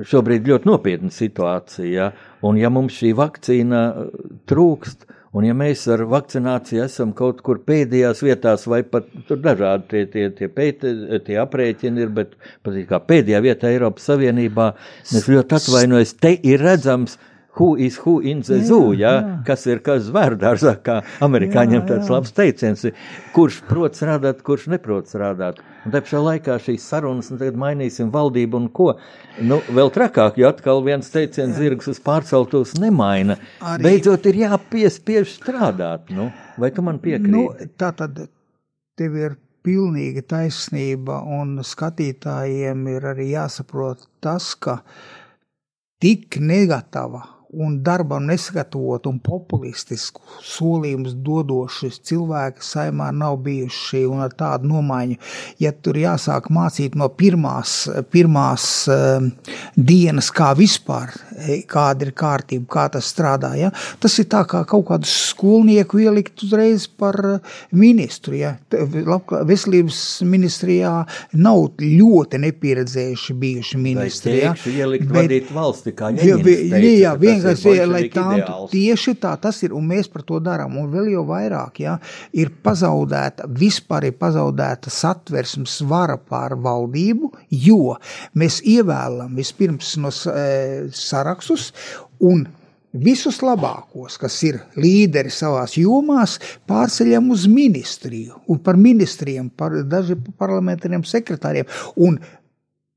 šobrīd 0.08 0.48
ļoti 0.48 0.68
nopietna 0.68 1.12
situācija. 1.12 1.92
Ja? 1.92 2.12
Un 2.44 2.58
ja 2.60 2.72
mums 2.74 2.96
šī 3.00 3.14
vakcīna 3.16 3.84
trūkst, 4.50 5.08
un 5.34 5.48
ja 5.48 5.56
mēs 5.58 5.84
ar 5.92 6.06
vakcināciju 6.10 6.84
esam 6.86 7.14
kaut 7.18 7.42
kur 7.46 7.62
pēdējās 7.68 8.24
vietās, 8.26 8.68
vai 8.70 8.84
pat 8.86 9.10
tur 9.28 9.42
dažādi 9.44 9.90
tie, 9.90 10.04
tie, 10.14 10.30
tie, 10.38 10.50
pēti, 10.54 10.94
tie 11.26 11.40
aprēķini 11.42 12.06
ir, 12.06 12.14
bet 12.14 12.38
pat 12.66 12.80
kā 12.90 13.02
pēdējā 13.12 13.44
vietā 13.46 13.74
Eiropas 13.74 14.10
Savienībā, 14.12 14.72
es 15.04 15.30
ļoti 15.30 15.60
atvainojos, 15.60 16.18
te 16.22 16.36
ir 16.38 16.64
redzams, 16.64 17.18
Who 17.56 17.76
is 17.78 18.00
who 18.02 18.20
in 18.20 18.42
the 18.42 18.64
zoo, 18.66 18.94
ja? 18.98 19.42
kas 19.46 19.68
ir 19.70 19.84
kas 19.86 20.08
zvērdārzā, 20.08 20.72
kā 20.86 20.96
amerikāņiem 21.22 21.84
tāds 21.86 22.10
labs 22.10 22.34
teiciens, 22.34 22.82
kurš 23.36 23.60
prot 23.68 23.94
strādāt, 24.00 24.42
kurš 24.42 24.66
neprot 24.74 25.12
strādāt. 25.12 25.60
Un 25.86 25.94
te 25.94 26.02
pašā 26.02 26.22
laikā 26.24 26.56
šīs 26.64 26.88
sarunas, 26.90 27.30
un 27.30 27.38
tagad 27.42 27.60
mainīsim 27.60 28.10
valdību 28.14 28.58
un 28.58 28.68
ko. 28.74 28.88
Nu, 29.44 29.60
vēl 29.70 29.92
trakāk, 29.94 30.40
jo 30.42 30.50
atkal 30.50 30.82
viens 30.86 31.12
teiciens 31.14 31.54
zirgs 31.60 31.92
uz 31.92 32.00
pārceltos 32.02 32.74
nemaina. 32.82 33.38
Arī- 33.62 33.86
Beidzot 33.86 34.26
ir 34.32 34.42
jāpiespiež 34.48 35.36
strādāt, 35.38 36.10
nu, 36.10 36.32
vai 36.58 36.72
tu 36.74 36.82
man 36.82 36.98
piekrīti? 37.04 37.36
Nu, 37.36 37.50
tā 37.78 37.92
tad 37.94 38.18
tev 38.98 39.20
ir 39.20 39.38
pilnīga 39.64 40.26
taisnība, 40.28 41.22
un 41.22 41.60
skatītājiem 41.64 42.88
ir 42.96 43.06
arī 43.14 43.30
jāsaprot 43.36 44.08
tas, 44.24 44.56
ka 44.56 44.80
tik 46.04 46.40
negatava 46.42 47.22
un 47.54 47.76
darbam 47.86 48.26
nesagatavot 48.28 49.06
un 49.10 49.20
populistisku 49.24 50.22
solījumus 50.44 51.14
dodoši 51.26 51.90
cilvēki 52.10 52.64
saimā 52.66 53.12
nav 53.16 53.38
bijuši 53.46 54.04
un 54.10 54.24
ar 54.26 54.34
tādu 54.38 54.70
nomaiņu. 54.72 55.18
Ja 55.62 55.72
tur 55.74 55.98
jāsāk 56.02 56.50
mācīt 56.54 56.96
no 57.00 57.10
pirmās, 57.14 57.76
pirmās 58.14 58.66
um, 58.92 59.30
dienas, 59.78 60.32
kā 60.34 60.52
vispār, 60.58 61.14
eh, 61.38 61.62
kāda 61.70 62.08
ir 62.08 62.14
kārtība, 62.18 62.66
kā 62.74 62.88
tas 62.96 63.10
strādā, 63.14 63.54
ja? 63.60 63.72
tas 64.02 64.18
ir 64.22 64.26
tā 64.32 64.44
kā 64.50 64.64
kaut 64.70 64.88
kādu 64.90 65.10
skolnieku 65.10 66.02
ielikt 66.04 66.44
uzreiz 66.48 66.88
par 66.88 67.20
eh, 67.36 67.54
ministru. 67.72 68.38
Ja? 68.40 68.56
Veselības 68.74 70.00
ministrijā 70.28 70.94
nav 71.38 71.64
ļoti 71.82 72.40
nepieredzējuši 72.48 73.38
bijuši 73.44 73.82
ministri. 73.82 74.38
ja? 74.42 74.54
ielikt 74.74 75.08
Bet- 75.10 75.22
vadīt 75.24 75.52
valsti, 75.54 75.94
kā 75.98 76.12
Jā, 76.14 76.38
vi- 76.38 76.56
teica, 76.70 76.80
jā, 76.84 77.00
jā, 77.04 77.14
tas 77.44 77.66
ir 77.70 77.84
lai 77.90 78.04
tā 78.14 78.26
ideāls. 78.40 78.72
tieši 78.74 79.16
tā 79.24 79.34
tas 79.42 79.62
ir, 79.66 79.76
un 79.76 79.86
mēs 79.90 80.10
par 80.14 80.26
to 80.28 80.40
darām. 80.44 80.78
Un 80.80 80.90
vēl 80.94 81.12
jau 81.14 81.26
vairāk, 81.30 81.84
jā, 81.84 81.98
ir 82.34 82.54
pazaudēta, 82.64 83.48
vispār 83.60 84.10
ir 84.10 84.18
pazaudēta 84.20 84.94
satversmes 84.94 85.80
vara 85.90 86.18
pār 86.18 86.58
valdību, 86.64 87.34
jo 87.68 87.96
mēs 88.40 88.62
ievēlam 88.66 89.38
vispirms 89.38 89.96
no 90.02 90.12
eh, 90.34 90.92
sarakstus 90.94 91.72
un 92.24 92.46
Visus 92.94 93.40
labākos, 93.42 94.20
kas 94.22 94.36
ir 94.46 94.60
līderi 94.78 95.32
savā 95.34 95.64
jomās, 95.82 96.36
pārceļam 96.70 97.32
uz 97.34 97.48
ministriju 97.50 98.44
un 98.54 98.60
par 98.62 98.78
ministriem, 98.78 99.48
par 99.50 99.80
dažiem 99.90 100.22
parlamentāriem 100.38 101.02
sekretāriem. 101.02 101.66
Un 101.98 102.20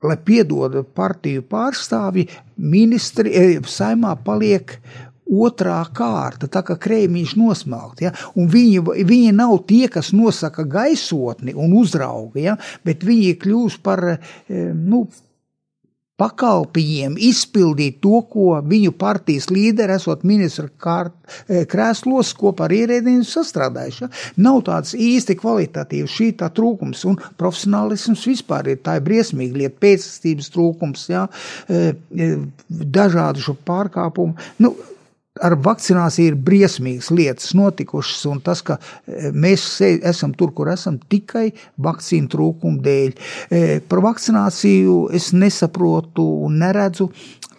lai 0.05 0.17
piedod 0.25 0.77
partiju 0.95 1.45
pārstāvji, 1.49 2.29
ministri 2.57 3.33
eh, 3.33 3.59
saimā 3.65 4.17
paliek 4.25 4.77
otrā 5.27 5.81
kārta, 5.95 6.47
tā 6.47 6.63
kā 6.63 6.77
krēmiņš 6.79 7.33
nosmelt. 7.41 8.03
Ja? 8.05 8.13
Un 8.39 8.51
Viņi, 8.53 8.83
viņi 9.09 9.33
nav 9.35 9.57
tie, 9.67 9.87
kas 9.91 10.13
nosaka 10.15 10.65
gaisotni 10.71 11.55
un 11.57 11.75
uzrauga, 11.81 12.41
ja? 12.41 12.57
bet 12.87 13.03
viņi 13.07 13.39
kļūst 13.43 13.83
par 13.83 14.05
eh, 14.13 14.19
nu, 14.75 15.07
pakalpiem 16.21 17.17
izpildīt 17.21 17.99
to, 18.05 18.23
ko 18.31 18.57
viņu 18.65 18.93
partijas 18.97 19.51
līderi, 19.53 19.97
esot 19.99 20.25
ministra 20.29 20.69
eh, 20.69 21.65
krēslos, 21.69 22.33
kopā 22.39 22.67
ar 22.67 22.75
ierēdījiem 22.77 23.25
sastrādājuši. 23.29 24.05
Ja? 24.07 24.11
Nav 24.49 24.63
tāds 24.69 24.97
īsti 24.97 25.37
kvalitatīvs 25.43 26.17
šī 26.17 26.31
tā 26.41 26.49
trūkums, 26.57 27.05
un 27.11 27.21
profesionālisms 27.41 28.25
vispār 28.31 28.73
ir 28.73 28.83
tā 28.85 28.97
ir 28.99 29.07
briesmīga 29.07 29.63
lieta, 29.63 29.81
pēcstības 29.85 30.53
trūkums, 30.57 31.07
ja? 31.13 31.27
Eh, 31.69 31.93
eh, 32.17 32.37
dažādu 32.69 33.45
šo 33.45 33.57
pārkāpumu. 33.69 34.37
Nu, 34.65 34.73
ar 35.43 35.57
vakcināciju 35.63 36.33
ir 36.33 36.39
briesmīgas 36.47 37.11
lietas 37.15 37.55
notikušas, 37.59 38.25
un 38.31 38.43
tas, 38.45 38.63
ka 38.67 38.79
e, 38.79 39.33
mēs 39.33 39.67
esam 39.85 40.35
tur, 40.37 40.53
kur 40.57 40.71
esam, 40.73 40.99
tikai 41.13 41.51
vakcīnu 41.83 42.31
trūkuma 42.33 42.83
dēļ. 42.85 43.17
E, 43.51 43.65
Par 43.87 44.03
vakcināciju 44.05 45.07
es 45.17 45.33
nesaprotu 45.37 46.25
un 46.47 46.61
neredzu 46.63 47.11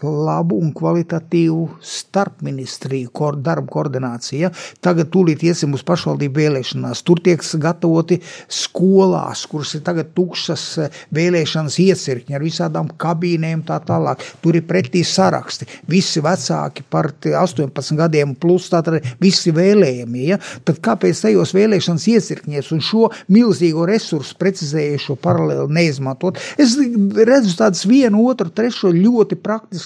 labu 0.03 0.57
un 0.61 0.71
kvalitatīvu 0.75 1.63
starpministriju 1.81 3.11
ko, 3.15 3.31
darbu 3.33 3.71
koordināciju. 3.73 4.39
Ja? 4.45 4.51
Tagad 4.83 5.09
tūlīt 5.13 5.43
iesim 5.47 5.73
uz 5.77 5.83
pašvaldību 5.87 6.41
vēlēšanās. 6.41 7.03
Tur 7.07 7.21
tiek 7.23 7.43
gatavoti 7.61 8.19
skolās, 8.51 9.45
kuras 9.49 9.73
ir 9.77 9.83
tagad 9.87 10.11
tukšas 10.17 10.65
eh, 10.83 10.99
vēlēšanas 11.15 11.79
iecirkņi 11.83 12.37
ar 12.37 12.45
visādām 12.45 12.91
kabīnēm 12.99 13.63
tā 13.67 13.79
tālāk. 13.87 14.23
Tur 14.43 14.59
ir 14.59 14.67
pretī 14.69 15.03
saraksti. 15.07 15.67
Visi 15.89 16.21
vecāki 16.23 16.85
par 16.89 17.11
18 17.17 17.97
gadiem 17.97 18.35
plus 18.37 18.69
tātad 18.73 19.01
visi 19.21 19.53
vēlējami. 19.55 20.27
Ja? 20.33 20.39
Tad 20.67 20.81
kāpēc 20.85 21.23
tajos 21.25 21.55
vēlēšanas 21.57 22.07
iecirkņies 22.13 22.71
un 22.75 22.83
šo 22.85 23.07
milzīgo 23.33 23.87
resursu 23.89 24.37
precizējušo 24.39 25.17
paralēli 25.23 25.79
neizmantot? 25.79 26.39
Es 26.59 26.75
redzu 26.77 27.55
tādas 27.57 27.85
vienu, 27.89 28.25
otru, 28.29 28.51
trešo 28.53 28.91
ļoti 28.93 29.37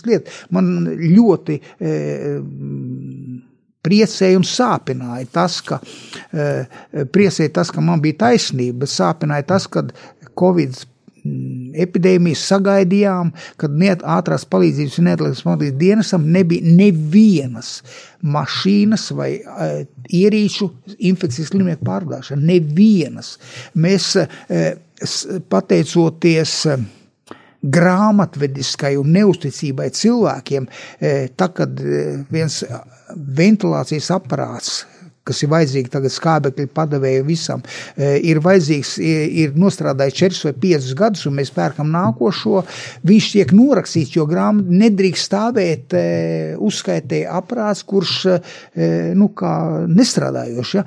praktisku 0.02 0.10
lietu. 0.10 0.32
Man 0.50 0.86
ļoti 1.00 1.60
e, 1.80 2.40
priecēja 3.82 4.38
un 4.38 4.46
sāpināja 4.46 5.28
tas, 5.32 5.62
ka, 5.62 5.82
e, 6.34 7.06
priecēja 7.12 7.54
tas, 7.54 7.72
ka 7.72 7.82
man 7.82 8.02
bija 8.02 8.28
taisnība, 8.28 8.84
bet 8.86 8.90
sāpināja 8.90 9.48
tas, 9.48 9.68
ka 9.68 9.86
Covid 10.38 10.76
mm, 11.24 11.74
epidēmijas 11.82 12.46
sagaidījām, 12.52 13.34
kad 13.58 13.72
niet, 13.72 14.04
ātrās 14.04 14.46
palīdzības 14.46 15.00
un 15.00 15.10
neatliekas 15.10 15.44
palīdzības 15.44 15.80
dienesam 15.80 16.30
nebija 16.32 16.62
nevienas 16.78 17.82
mašīnas 18.22 19.10
vai 19.18 19.34
uh, 19.42 19.82
ierīču 20.08 20.70
infekcijas 21.00 21.52
slimnieku 21.52 21.86
pārvadāšana. 21.88 22.42
Nevienas. 22.54 23.36
Mēs 23.74 24.14
uh, 24.22 24.74
pateicoties 25.50 26.58
uh, 26.70 26.90
grāmatvediskai 27.62 28.96
un 29.00 29.12
neusticībai 29.16 29.90
cilvēkiem, 29.94 30.68
tā 31.38 31.48
kad 31.56 31.84
viens 32.34 32.62
ventilācijas 33.42 34.10
aparāts 34.16 34.82
kas 35.28 35.44
ir 35.44 35.52
vajadzīgi 35.52 35.92
tagad 35.94 36.14
skābekļa 36.14 36.68
padevēju 36.74 37.26
visam, 37.28 37.62
e, 37.96 38.16
ir 38.32 38.42
vajadzīgs, 38.42 38.96
ir 39.02 39.54
nostrādājis 39.60 40.18
4 40.18 40.48
vai 40.48 40.54
5 40.66 40.94
gadus, 40.98 41.26
un 41.30 41.38
mēs 41.38 41.54
pērkam 41.54 41.92
nākošo, 41.94 42.64
viņš 43.08 43.28
tiek 43.36 43.54
norakstīts, 43.56 44.16
jo 44.18 44.26
grāmata 44.30 44.80
nedrīkst 44.82 45.30
stāvēt 45.30 45.96
e, 45.98 46.04
uzskaitē 46.58 47.22
aprāts, 47.30 47.84
kurš, 47.88 48.16
e, 48.34 48.90
nu, 49.18 49.30
nestrādājošs. 49.92 50.74
Ja? 50.80 50.86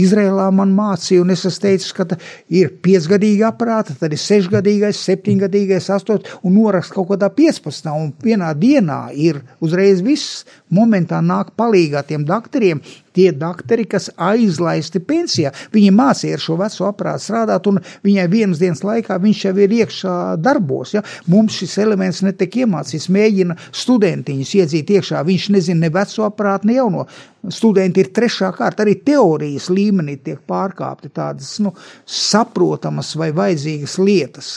Izrēlā 0.00 0.48
man 0.54 0.72
mācīja, 0.76 1.22
un 1.24 1.34
es 1.34 1.44
esmu 1.48 1.66
teicis, 1.66 1.92
ka 1.96 2.08
ir 2.48 2.72
5 2.84 3.10
gadīgi 3.12 3.44
aprāti, 3.46 3.98
tad 4.00 4.16
ir 4.16 4.22
6 4.22 4.48
gadīgais, 4.52 5.04
7 5.10 5.36
gadīgais, 5.44 5.90
8, 5.92 6.40
un 6.42 6.56
norakst 6.56 6.96
kaut 6.96 7.10
kādā 7.12 7.28
15, 7.36 7.92
un 7.92 8.12
vienā 8.24 8.54
dienā 8.56 9.02
ir 9.12 9.42
uzreiz 9.64 10.00
viss, 10.04 10.46
momentā 10.74 11.20
nāk 11.24 11.54
palīgā 11.58 12.02
tiem 12.08 12.24
doktoriem, 12.28 12.80
tie 13.16 13.30
doktori, 13.34 13.86
kas 13.90 14.10
aizlaisti 14.14 15.00
pensijā. 15.02 15.52
Viņi 15.74 15.94
mācīja 15.94 16.38
ar 16.38 16.44
šo 16.44 16.58
veco 16.60 16.86
aprātu 16.88 17.24
strādāt, 17.24 17.66
un 17.70 17.80
viņai 18.06 18.26
vienas 18.30 18.62
dienas 18.62 18.84
laikā 18.86 19.18
viņš 19.22 19.44
jau 19.48 19.54
ir 19.64 19.74
iekšā 19.80 20.18
darbos. 20.42 20.94
Ja? 20.94 21.02
Mums 21.26 21.58
šis 21.62 21.78
elements 21.82 22.22
netiek 22.26 22.60
iemācīts, 22.62 23.10
mēģina 23.14 23.58
studentiņus 23.72 24.54
iedzīt 24.60 24.94
iekšā. 24.98 25.24
Viņš 25.26 25.50
nezina 25.56 25.86
ne 25.86 25.92
veco 25.94 26.28
aprātu, 26.28 26.70
ne 26.70 26.78
jauno 26.78 27.08
studenti 27.54 28.02
ir 28.02 28.10
trešā 28.14 28.50
kārta, 28.56 28.84
arī 28.84 28.96
teorijas 29.04 29.68
līmenī 29.72 30.18
tiek 30.24 30.40
pārkāpti 30.48 31.10
tādas 31.14 31.54
nu, 31.64 31.72
saprotamas 32.04 33.14
vai 33.18 33.30
vajadzīgas 33.36 33.96
lietas. 34.02 34.50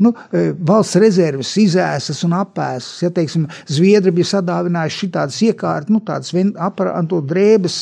Nu, 0.00 0.12
e, 0.32 0.50
valsts 0.56 0.98
rezerves 1.00 1.52
izēsas 1.60 2.22
un 2.26 2.34
apēsas, 2.38 3.02
ja 3.04 3.10
teiksim, 3.14 3.46
Zviedri 3.70 4.12
bija 4.14 4.30
sadāvinājuši 4.34 5.02
šitādas 5.04 5.40
iekārtas, 5.46 5.92
nu, 5.92 6.02
tādas 6.06 6.32
aparātu 6.60 7.20
drēbes 7.30 7.80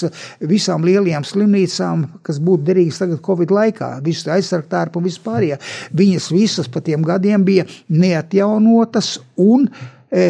visām 0.50 0.86
lielajām 0.86 1.26
slimnīcām, 1.26 2.04
kas 2.26 2.40
būtu 2.42 2.68
derīgas 2.70 3.02
tagad 3.02 3.22
Covid 3.24 3.54
laikā, 3.54 3.92
visas 4.04 4.32
aizsargtērpu 4.38 5.00
un 5.00 5.08
vispārējā. 5.08 5.60
Viņas 5.98 6.32
visas 6.34 6.70
pa 6.72 6.82
tiem 6.84 7.06
gadiem 7.06 7.46
bija 7.46 7.66
neatjaunotas 7.88 9.16
un 9.38 9.68
e, 10.10 10.28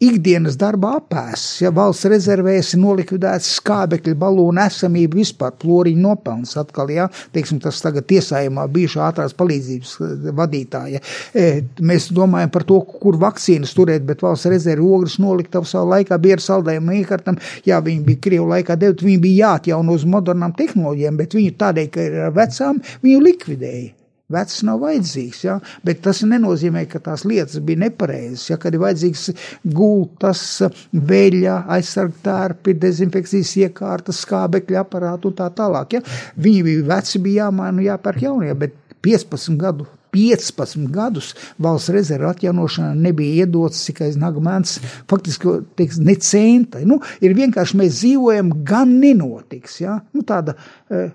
ikdienas 0.00 0.56
darba 0.60 0.94
apēsts, 0.96 1.60
ja 1.60 1.70
valsts 1.74 2.08
rezervēs 2.08 2.72
ir 2.74 2.80
nolikvidēts 2.80 3.50
skābekļa 3.58 4.16
balonu 4.20 4.62
esamība 4.64 5.18
vispār, 5.20 5.52
ploriņu 5.60 6.00
nopelns 6.06 6.56
atkal, 6.60 6.92
ja, 6.94 7.08
teiksim, 7.34 7.60
tas 7.60 7.82
tagad 7.84 8.08
tiesājumā 8.10 8.64
bijušā 8.72 9.10
ātrās 9.10 9.36
palīdzības 9.36 9.92
eh, 10.06 10.32
vadītāja. 10.40 11.02
E, 11.34 11.46
mēs 11.84 12.08
domājam 12.16 12.52
par 12.54 12.64
to, 12.68 12.80
kur 13.02 13.20
vakcīnas 13.20 13.76
turēt, 13.76 14.06
bet 14.08 14.24
valsts 14.24 14.48
rezerve 14.50 14.88
ogres 14.88 15.18
nolikta 15.20 15.60
savā 15.68 15.98
laikā 15.98 16.16
ar 16.16 16.44
saldējumu 16.46 16.96
iekartam, 17.02 17.38
jā, 17.68 17.82
viņi 17.84 18.04
bija 18.08 18.24
Krievu 18.24 18.48
laikā 18.54 18.78
devot, 18.80 19.04
viņi 19.04 19.20
bija 19.20 19.46
jāatjauno 19.52 20.00
uz 20.00 20.08
modernām 20.08 20.56
tehnoloģijām, 20.56 21.20
bet 21.20 21.36
viņu 21.36 21.56
tādēļ, 21.60 21.88
ka 21.92 22.08
ir 22.08 22.20
vecām, 22.36 22.80
viņu 23.04 23.24
likvidēja. 23.28 23.99
Vecs 24.30 24.60
nav 24.66 24.80
vajadzīgs, 24.84 25.42
ja? 25.46 25.58
bet 25.86 26.02
tas 26.04 26.22
nenozīmē, 26.26 26.84
ka 26.90 27.02
tās 27.02 27.24
lietas 27.28 27.60
bija 27.66 27.84
nepareizas. 27.84 28.48
Ja? 28.52 28.58
Kad 28.62 28.76
ir 28.76 28.84
vajadzīgs 28.84 29.28
gultas, 29.76 30.44
veļa, 30.92 31.60
aizsargtērpi, 31.76 32.76
dezinfekcijas 32.80 33.54
iekārtas, 33.64 34.24
skābekļa 34.26 34.84
aparātu 34.84 35.32
un 35.32 35.38
tā 35.40 35.50
tālāk. 35.56 35.98
Ja? 35.98 36.04
Viņi 36.40 36.66
bija 36.68 36.90
veci, 36.94 37.22
bija 37.22 37.48
jāmaina, 37.48 37.88
jāpērk 37.92 38.28
jaunie, 38.28 38.54
bet 38.58 38.76
15 39.02 39.58
gadu 39.60 39.88
15 40.12 40.90
gadus 40.90 41.34
valsts 41.62 41.92
rezervu 41.94 42.30
atjaunošanā 42.30 42.94
nebija 42.98 43.44
iedots 43.44 43.84
tikai 43.86 44.10
nagmēns, 44.18 44.78
faktiski 45.10 45.60
teiks, 45.78 46.00
ne 46.02 46.16
centa. 46.18 46.82
Nu, 46.86 47.00
ir 47.22 47.36
vienkārši 47.38 47.78
mēs 47.80 48.00
dzīvojam, 48.00 48.52
gan 48.66 48.96
nenotiks. 49.02 49.80
Ja? 49.84 50.00
Nu, 50.16 50.24
tāda, 50.26 50.56
eh, 50.90 51.12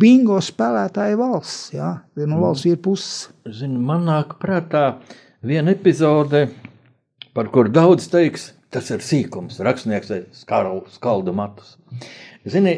bingo 0.00 0.38
spēlētāja 0.44 1.16
valsts. 1.20 1.72
Jā, 1.74 1.92
no 2.20 2.28
nu, 2.34 2.42
valsts 2.44 2.68
ir 2.70 2.80
puses. 2.82 3.28
Zinu, 3.58 3.80
man 3.82 4.06
nāk 4.08 4.36
prātā 4.42 4.86
viena 5.46 5.74
epizode, 5.74 6.46
par 7.36 7.50
kur 7.54 7.70
daudz 7.72 8.08
teiks, 8.12 8.50
tas 8.72 8.88
ir 8.92 9.04
sīkums, 9.04 9.60
rakstnieks 9.64 10.12
skaldu 10.44 11.36
matus. 11.36 11.76
Zini, 12.46 12.76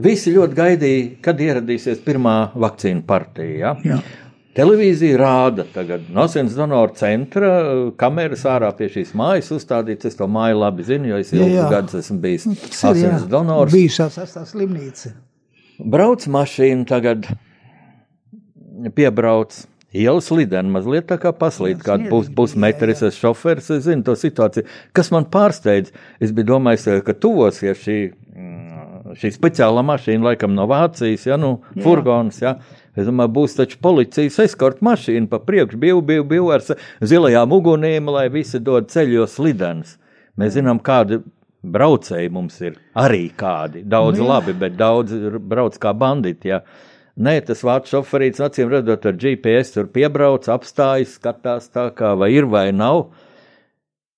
visi 0.00 0.32
ļoti 0.32 0.56
gaidīja, 0.56 1.06
kad 1.24 1.40
ieradīsies 1.44 2.00
pirmā 2.04 2.36
vakcīnu 2.56 3.04
partija. 3.08 3.56
Ja? 3.58 3.72
Jā. 3.84 3.98
Televīzija 4.52 5.16
rāda, 5.16 5.64
tagad 5.72 6.10
no 6.12 6.26
Sēnes 6.28 6.52
donoru 6.58 6.92
centra 6.96 7.52
kameras 8.00 8.42
ārā 8.48 8.68
pie 8.76 8.90
šīs 8.92 9.14
mājas 9.16 9.48
uzstādīts. 9.56 10.10
Es 10.10 10.18
to 10.18 10.28
māju 10.28 10.60
labi 10.60 10.84
zinu, 10.84 11.08
jo 11.08 11.20
es 11.24 11.32
ilgus 11.32 11.70
gadus 11.72 11.96
esmu 12.02 12.18
bijis 12.20 12.48
Sēnes 12.68 13.24
donors. 13.32 13.72
Bijušās 13.72 14.20
slimnīca. 14.52 15.14
Brauc 15.82 16.24
mašīna 16.30 16.86
tagad, 16.88 17.26
piebrauc 18.94 19.56
ielas 19.92 20.30
lidena, 20.32 20.70
mazliet 20.72 21.06
tā 21.10 21.18
kā 21.20 21.32
paslīd, 21.36 21.82
kādu 21.84 22.08
pus, 22.10 22.30
pusmetris 22.32 23.02
es 23.06 23.18
šoferis, 23.20 23.70
es 23.74 23.84
zinu 23.86 24.04
to 24.06 24.14
situāciju. 24.18 24.64
Kas 24.96 25.12
man 25.14 25.26
pārsteidz, 25.32 25.92
es 26.22 26.32
biju 26.32 26.54
domājis, 26.54 26.88
ka 27.06 27.14
tuvosies 27.18 27.82
šī, 27.82 27.98
mm, 28.32 29.18
šī 29.20 29.32
speciālā 29.34 29.84
mašīna, 29.86 30.30
laikam 30.30 30.56
no 30.56 30.66
Vācijas, 30.70 31.26
ja, 31.28 31.38
nu, 31.40 31.58
jā. 31.74 31.84
furgons, 31.84 32.40
ja. 32.44 32.56
Es 32.96 33.08
domāju, 33.08 33.32
būs 33.38 33.56
taču 33.56 33.78
policijas 33.84 34.38
eskorta 34.44 34.84
mašīna 34.84 35.30
pa 35.30 35.40
priekšu, 35.44 35.80
bija, 35.80 36.00
bija, 36.04 36.24
bija 36.28 36.58
ar 36.58 36.64
zilajām 37.00 37.54
ugunīm, 37.56 38.10
lai 38.12 38.26
visi 38.32 38.60
dod 38.60 38.90
ceļos 38.92 39.38
lidenas. 39.40 39.96
Mēs 40.40 40.56
zinām, 40.56 40.80
kāda 40.80 41.20
braucēji 41.62 42.30
mums 42.32 42.60
ir 42.64 42.78
arī 42.98 43.28
kādi. 43.38 43.84
Daudz 43.86 44.18
nu, 44.18 44.26
jā. 44.26 44.30
labi, 44.34 44.54
bet 44.58 44.78
daudz 44.78 45.14
brauc 45.38 45.78
kā 45.82 45.94
bandīti. 45.96 46.50
Ja. 46.52 46.62
Nē, 47.22 47.36
tas 47.46 47.62
vācu 47.66 47.92
šoferīts, 47.92 48.40
acīm 48.42 48.70
redzot, 48.72 49.04
ar 49.06 49.18
GPS 49.20 49.74
tur 49.74 49.90
piebrauc, 49.92 50.48
apstājas, 50.50 51.18
skatās 51.18 51.68
tā 51.72 51.90
kā 51.96 52.14
vai 52.18 52.32
ir 52.34 52.48
vai 52.50 52.70
nav. 52.74 53.10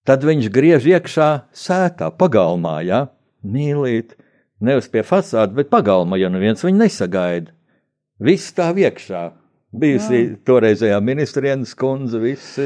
Tad 0.06 0.24
viņš 0.24 0.50
griež 0.52 0.86
iekšā 0.88 1.28
sētā, 1.56 2.10
pagalmā, 2.14 2.78
ja 2.86 3.06
mīlīt, 3.44 4.14
nevis 4.64 4.88
pie 4.92 5.02
fasādes, 5.04 5.56
bet 5.56 5.72
pagalmā, 5.72 6.20
ja 6.20 6.30
neviens 6.32 6.64
viņu 6.64 6.84
nesagaida. 6.84 7.54
Viss 8.22 8.54
tā 8.56 8.70
iekšā. 8.78 9.24
Bijusi 9.74 10.18
Jā. 10.20 10.34
toreizējā 10.46 11.00
ministrienas 11.02 11.72
kundze, 11.74 12.20
viss 12.22 12.60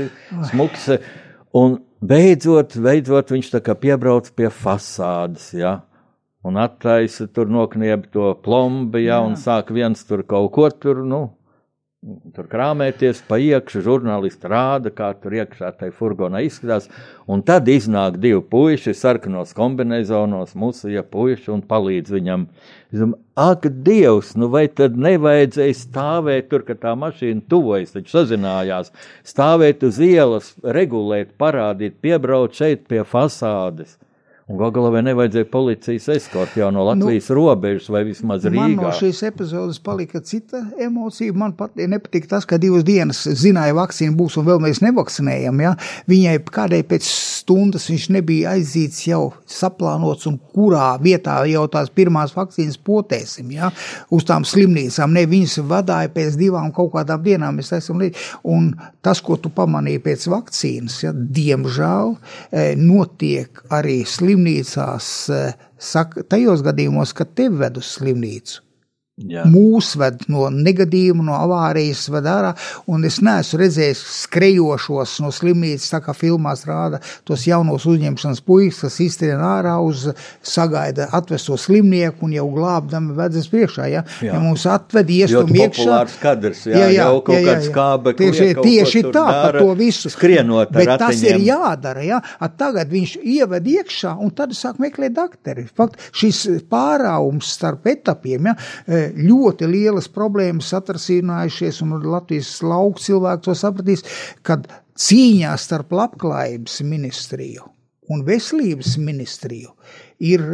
smuks. 0.50 0.90
Un 1.56 1.78
beidzot, 2.00 2.76
beidzot 2.82 3.32
viņš 3.34 3.52
tā 3.54 3.62
kā 3.64 3.74
piebrauc 3.78 4.30
pie 4.36 4.50
fasādes, 4.52 5.50
ja, 5.56 5.80
un 6.46 6.58
attaisa 6.60 7.26
tur 7.26 7.50
noknieb 7.50 8.06
to 8.12 8.32
plombi, 8.44 9.06
ja, 9.06 9.20
un 9.24 9.36
sāk 9.36 9.72
viens 9.74 10.04
tur 10.06 10.22
kaut 10.26 10.52
ko 10.54 10.68
tur, 10.70 11.02
nu, 11.04 11.26
tur 12.34 12.46
krāpēties 12.46 13.24
pa 13.26 13.40
iekšā. 13.42 13.80
Žurnālisti 13.82 14.50
rāda, 14.50 14.92
kā 14.94 15.10
tur 15.18 15.34
iekšā 15.34 15.72
tajā 15.80 15.94
furgonā 15.96 16.44
izskatās. 16.46 16.86
Un 17.26 17.42
tad 17.46 17.68
iznāk 17.72 18.20
divi 18.22 18.38
puiši 18.52 18.94
sarkanos 18.94 19.54
kombinēzonos, 19.58 20.54
musija 20.58 21.02
puiši 21.02 21.50
un 21.56 21.64
palīdz 21.66 22.14
viņam. 22.14 22.46
Es 22.92 23.02
domāju, 23.02 23.20
ak, 23.38 23.68
Dievs, 23.86 24.32
nu 24.38 24.50
vai 24.52 24.66
tad 24.70 24.96
nevajadzēja 24.98 25.78
stāvēt 25.82 26.50
tur, 26.52 26.64
kad 26.68 26.80
tā 26.86 26.94
mašīna 26.98 27.44
tuvojas, 27.50 27.94
taču 27.96 28.14
sazinājās, 28.16 28.92
stāvēt 29.26 29.84
uz 29.86 29.98
ielas, 30.02 30.52
regulēt, 30.62 31.34
parādīt, 31.40 31.98
piebraukt 32.02 32.62
šeit 32.62 32.86
pie 32.90 33.02
fasādes. 33.06 33.98
Un 34.48 34.56
gal 34.56 34.70
galā 34.72 34.88
vai 34.94 35.02
nevajadzēja 35.04 35.44
policijas 35.52 36.06
eskorti 36.14 36.62
jau 36.62 36.70
no 36.72 36.86
Latvijas 36.86 37.26
nu, 37.28 37.34
robežas 37.36 37.90
vai 37.92 38.00
vismaz 38.08 38.46
Rīgā? 38.46 38.56
Man 38.56 38.78
no 38.80 38.92
šīs 38.96 39.18
epizodes 39.28 39.76
palika 39.84 40.22
cita 40.24 40.62
emocija. 40.80 41.34
Man 41.36 41.52
pat 41.58 41.74
nepatīk 41.76 42.24
tas, 42.30 42.46
ka 42.48 42.56
divas 42.56 42.86
dienas 42.88 43.20
zināja, 43.36 43.76
vakcīna 43.76 44.16
būs 44.16 44.38
un 44.40 44.46
vēl 44.46 44.62
mēs 44.64 44.80
nevakcinējam. 44.80 45.60
Ja? 45.60 45.74
Viņai 46.08 46.32
kādai 46.48 46.78
pēc 46.88 47.04
stundas 47.04 47.90
viņš 47.90 48.06
nebija 48.16 48.54
aizīts 48.56 49.02
jau 49.10 49.34
saplānots 49.44 50.30
un 50.32 50.40
kurā 50.56 50.94
vietā 51.04 51.42
jau 51.50 51.66
tās 51.68 51.92
pirmās 51.92 52.32
vakcīnas 52.32 52.80
potēsim. 52.88 53.52
Ja? 53.52 53.68
Uz 54.08 54.24
tām 54.32 54.48
slimnīcām. 54.48 55.12
Ne, 55.12 55.26
viņas 55.28 55.58
vadāja 55.68 56.08
pēc 56.16 56.40
divām 56.40 56.72
kaut 56.72 56.94
kādām 56.96 57.20
dienām. 57.28 57.60
Mēs 57.60 57.74
esam 57.82 58.00
līdzi. 58.00 58.24
Un 58.48 58.72
tas, 59.04 59.20
ko 59.20 59.36
tu 59.36 59.52
pamanīji 59.52 60.06
pēc 60.08 60.26
vakcīnas, 60.32 60.98
ja? 61.04 61.12
diemžēl 61.12 62.16
eh, 62.16 62.72
notiek 62.80 63.66
arī 63.76 64.00
slimnīcās 64.08 64.37
slimnīcās, 64.38 65.30
eh, 65.30 65.54
saka, 65.78 66.22
tajos 66.22 66.62
gadījumos, 66.62 67.14
kad 67.14 67.34
tevi 67.34 67.58
ved 67.58 67.76
uz 67.76 67.98
slimnīcu. 67.98 68.60
Jā. 69.18 69.42
Mūs 69.50 69.96
ved 69.98 70.22
no 70.30 70.44
negadījuma, 70.52 71.24
no 71.26 71.34
avārijas, 71.34 72.04
ved 72.14 72.28
ārā. 72.30 72.52
Un 72.90 73.02
es 73.08 73.18
neesmu 73.24 73.58
redzējis 73.64 74.02
skrejošos 74.22 75.16
no 75.24 75.32
slimnīcas, 75.34 75.88
tā 75.90 75.98
kā 76.04 76.14
filmās 76.14 76.62
rāda 76.68 77.00
tos 77.26 77.42
jaunos 77.48 77.86
uzņemšanas 77.90 78.42
puikas, 78.46 78.84
kas 78.84 78.98
iztrien 79.02 79.42
ārā 79.42 79.74
uz 79.82 80.06
sagaida 80.46 81.08
atvesto 81.18 81.56
slimnieku 81.58 82.28
un 82.28 82.36
jau 82.36 82.46
glābdami 82.54 83.16
vedzas 83.18 83.48
priekšā. 83.50 83.88
Ja, 83.90 84.04
jā. 84.22 84.36
ja 84.36 84.42
mums 84.42 84.66
atved 84.70 85.10
iestum 85.16 85.50
iekšā. 85.56 85.98
Kadrs, 86.22 86.62
jā, 86.70 86.76
jā, 86.78 86.86
jā, 86.94 87.08
jau 87.08 87.18
kaut 87.26 87.34
jā, 87.34 87.42
jā, 87.42 87.56
kāds 87.56 87.72
kābe, 87.74 88.14
tieši, 88.22 88.48
tieši 88.60 89.04
tā, 89.08 89.26
par 89.26 89.58
to 89.58 89.74
visu. 89.78 90.12
Skrienot 90.14 90.70
ar 90.70 90.78
Bet 90.78 90.92
ratiņiem. 90.92 91.02
tas 91.02 91.24
ir 91.26 91.42
jādara, 91.48 92.06
ja. 92.06 92.22
At 92.38 92.54
tagad 92.60 92.94
viņš 92.94 93.18
ieved 93.18 93.66
iekšā 93.74 94.14
un 94.22 94.30
tad 94.36 94.54
sāk 94.54 94.78
meklēt 94.82 95.18
dakteri. 95.18 95.66
Fakt, 95.74 95.98
šis 96.14 96.44
pārāums 96.70 97.50
starp 97.58 97.90
etapiem, 97.90 98.52
ja, 98.52 98.56
ļoti 99.16 99.68
lielas 99.70 100.08
problēmas 100.12 100.70
atrasinājušies, 100.76 101.80
un 101.84 101.96
Latvijas 102.04 102.52
lauku 102.62 103.02
cilvēki 103.04 103.46
to 103.48 103.56
sapratīs, 103.58 104.04
kad 104.42 104.68
cīņā 104.98 105.54
starp 105.60 105.94
labklājības 105.94 106.80
ministriju 106.86 107.68
un 108.08 108.24
veselības 108.26 108.96
ministriju 109.00 109.74
ir 110.24 110.44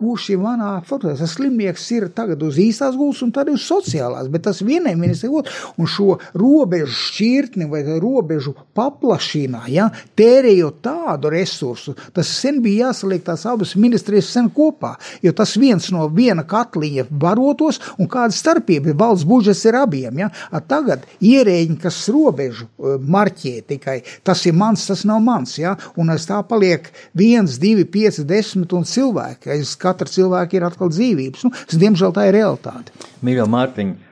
kurš 0.00 0.30
ir 0.34 0.42
manā 0.42 0.72
fotografijā. 0.86 1.20
Tas 1.20 1.36
slimnieks 1.36 1.86
ir 1.96 2.08
tagad 2.16 2.42
uz 2.46 2.58
īstās 2.60 2.96
gultas 2.98 3.22
un 3.26 3.32
tad 3.36 3.50
uz 3.52 3.64
sociālās, 3.68 4.30
bet 4.32 4.46
tas 4.48 4.62
vienai 4.64 4.96
ministrija 4.98 5.44
un 5.78 5.88
šo 5.90 6.16
robežu 6.38 6.92
šķirtni 6.96 7.68
vai 7.70 7.82
robežu 8.00 8.54
paplašinā, 8.76 9.64
ja, 9.72 9.88
tērējot 10.18 10.80
tādu 10.84 11.30
resursu, 11.32 11.94
tas 12.16 12.30
sen 12.40 12.60
bija 12.64 12.88
jāsaliek 12.88 13.24
tās 13.26 13.44
abas 13.48 13.74
ministrijas 13.76 14.30
sen 14.32 14.50
kopā, 14.54 14.94
jo 15.24 15.32
tas 15.36 15.56
viens 15.60 15.90
no 15.94 16.06
viena 16.14 16.44
katliņa 16.48 17.06
barotos 17.10 17.80
un 17.98 18.08
kāda 18.10 18.34
starpība, 18.34 18.94
valsts 18.96 19.28
budžets 19.28 19.64
ir 19.68 19.78
abiem, 19.80 20.22
ja. 20.24 20.30
A 20.50 20.62
tagad 20.64 21.04
ierēģi, 21.24 21.76
kas 21.82 22.00
robežu 22.12 22.66
e, 22.66 22.96
marķē 23.00 23.54
tikai, 23.74 23.98
tas 24.26 24.44
ir 24.48 24.56
mans, 24.56 24.86
tas 24.88 25.04
nav 25.08 25.20
mans, 25.24 25.56
ja, 25.60 25.76
un 26.00 26.12
aiz 26.14 26.26
tā 26.28 26.40
paliek 26.46 26.88
viens, 27.16 27.58
divi, 27.60 27.84
pieci, 27.84 28.24
desmit 28.26 28.72
un 28.76 28.86
cilvēki. 28.88 29.52
Es 29.60 29.76
katra 29.90 30.14
cilvēka 30.14 30.58
ir 30.58 30.68
atkal 30.70 30.94
dzīvības. 30.94 31.44
Nu, 31.46 31.52
tas, 31.58 31.82
diemžēl 31.82 32.14
tā 32.16 32.30
ir 32.30 32.38
realitāte. 32.38 32.94
Mīļā 33.26 33.46
Mārtiņa, 33.50 34.10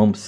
mums 0.00 0.26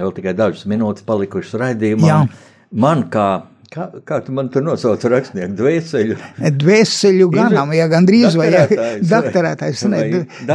vēl 0.00 0.16
tikai 0.16 0.34
dažas 0.36 0.66
minūtes 0.70 1.06
palikušas 1.06 1.60
raidījumā. 1.60 2.24
Man 2.70 3.08
kā 3.12 3.30
Kā, 3.70 3.84
kā 4.02 4.16
tu 4.26 4.32
man 4.34 4.48
tur 4.50 4.64
nosauc 4.66 5.04
rakstnieku 5.12 5.54
dvēseli? 5.54 6.16
Dvēseli 6.58 7.26
ganam, 7.30 7.70
ja 7.70 7.84
gandrīz 7.90 8.34
vai 8.38 8.48
dakterētājs. 8.50 9.84
Ne, 9.92 10.00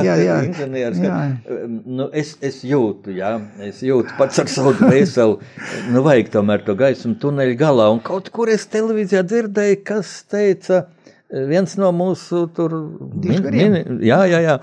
jā, 0.04 0.18
jā. 0.20 0.36
Inženieris, 0.50 1.00
jā. 1.00 1.20
Ka, 1.46 1.60
nu, 1.70 2.10
es, 2.12 2.34
es 2.44 2.60
jūtu, 2.68 3.14
jā, 3.16 3.32
es 3.64 3.80
jūtu 3.88 4.18
pats 4.20 4.44
ar 4.44 4.52
savu 4.52 4.74
dvēseli, 4.82 5.40
nu 5.96 6.04
vajag 6.04 6.34
tomēr 6.34 6.68
to 6.68 6.76
gaismu 6.76 7.16
tuneļu 7.22 7.56
galā. 7.62 7.88
Un 7.96 8.04
kaut 8.04 8.28
kur 8.36 8.52
es 8.52 8.68
televīzijā 8.76 9.24
dzirdēju, 9.24 9.80
kas 9.88 10.12
teica, 10.28 10.84
viens 11.30 11.74
no 11.80 11.90
mūsu 11.96 12.46
tur 12.56 12.74
min, 13.24 13.48
min, 13.52 13.78
jā, 14.06 14.20
jā, 14.30 14.42
jā. 14.46 14.56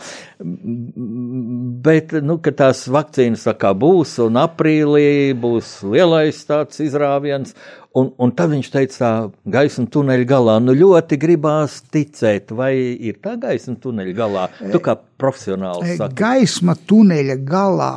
Bet, 1.82 2.14
nu, 2.22 2.38
ka 2.42 2.52
tās 2.56 2.84
vakcīnas 2.92 3.46
tā 3.48 3.54
kā 3.58 3.72
būs, 3.76 4.14
un 4.22 4.38
aprīlī 4.40 5.32
būs 5.38 5.80
lielais 5.90 6.38
tāds 6.48 6.82
izrāviens, 6.84 7.56
un, 7.98 8.12
un 8.14 8.34
tad 8.36 8.52
viņš 8.54 8.70
teica 8.72 8.98
tā 9.00 9.12
gaisma 9.56 9.88
tuneļa 9.92 10.28
galā, 10.28 10.56
nu 10.62 10.76
ļoti 10.78 11.18
gribās 11.20 11.80
ticēt, 11.92 12.54
vai 12.56 12.72
ir 12.94 13.18
tā 13.24 13.34
gaisma 13.42 13.76
tuneļa 13.82 14.16
galā, 14.16 14.46
tu 14.62 14.82
kā 14.84 14.96
profesionāls 15.20 15.96
saki. 15.98 16.18
Gaisma 16.22 16.78
tuneļa 16.78 17.38
galā 17.48 17.94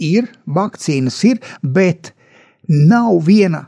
ir, 0.00 0.32
vakcīnas 0.48 1.20
ir, 1.28 1.44
bet 1.62 2.14
nav 2.64 3.20
viena 3.26 3.66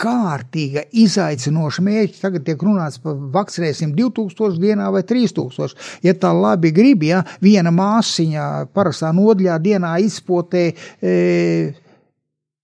kārtīga, 0.00 0.84
izaicinoša 0.92 1.84
mērķa. 1.86 2.20
Tagad 2.20 2.44
tiek 2.46 2.62
runāts 2.66 3.00
par 3.02 3.16
vakcinēsim 3.36 3.94
2000 3.96 4.60
dienā 4.60 4.90
vai 4.92 5.02
3000. 5.08 5.76
Ja 6.04 6.14
tā 6.20 6.32
labi 6.36 6.72
grib, 6.76 7.06
ja 7.08 7.22
viena 7.44 7.72
māsiņa 7.74 8.68
parastā 8.76 9.12
nodļā 9.16 9.58
dienā 9.64 9.96
izpotē. 10.04 10.68
E, 11.00 11.16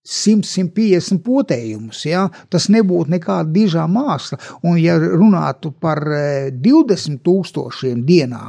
100-150 0.03 1.21
potējumus. 1.23 2.01
Ja? 2.09 2.25
Tas 2.51 2.67
nebūtu 2.73 3.13
nekāda 3.15 3.47
dižā 3.55 3.85
māksla. 3.91 4.39
Un, 4.67 4.77
ja 4.83 4.97
runātu 4.99 5.71
par 5.79 6.03
20 6.03 7.23
e, 7.23 7.93
dienā, 8.09 8.43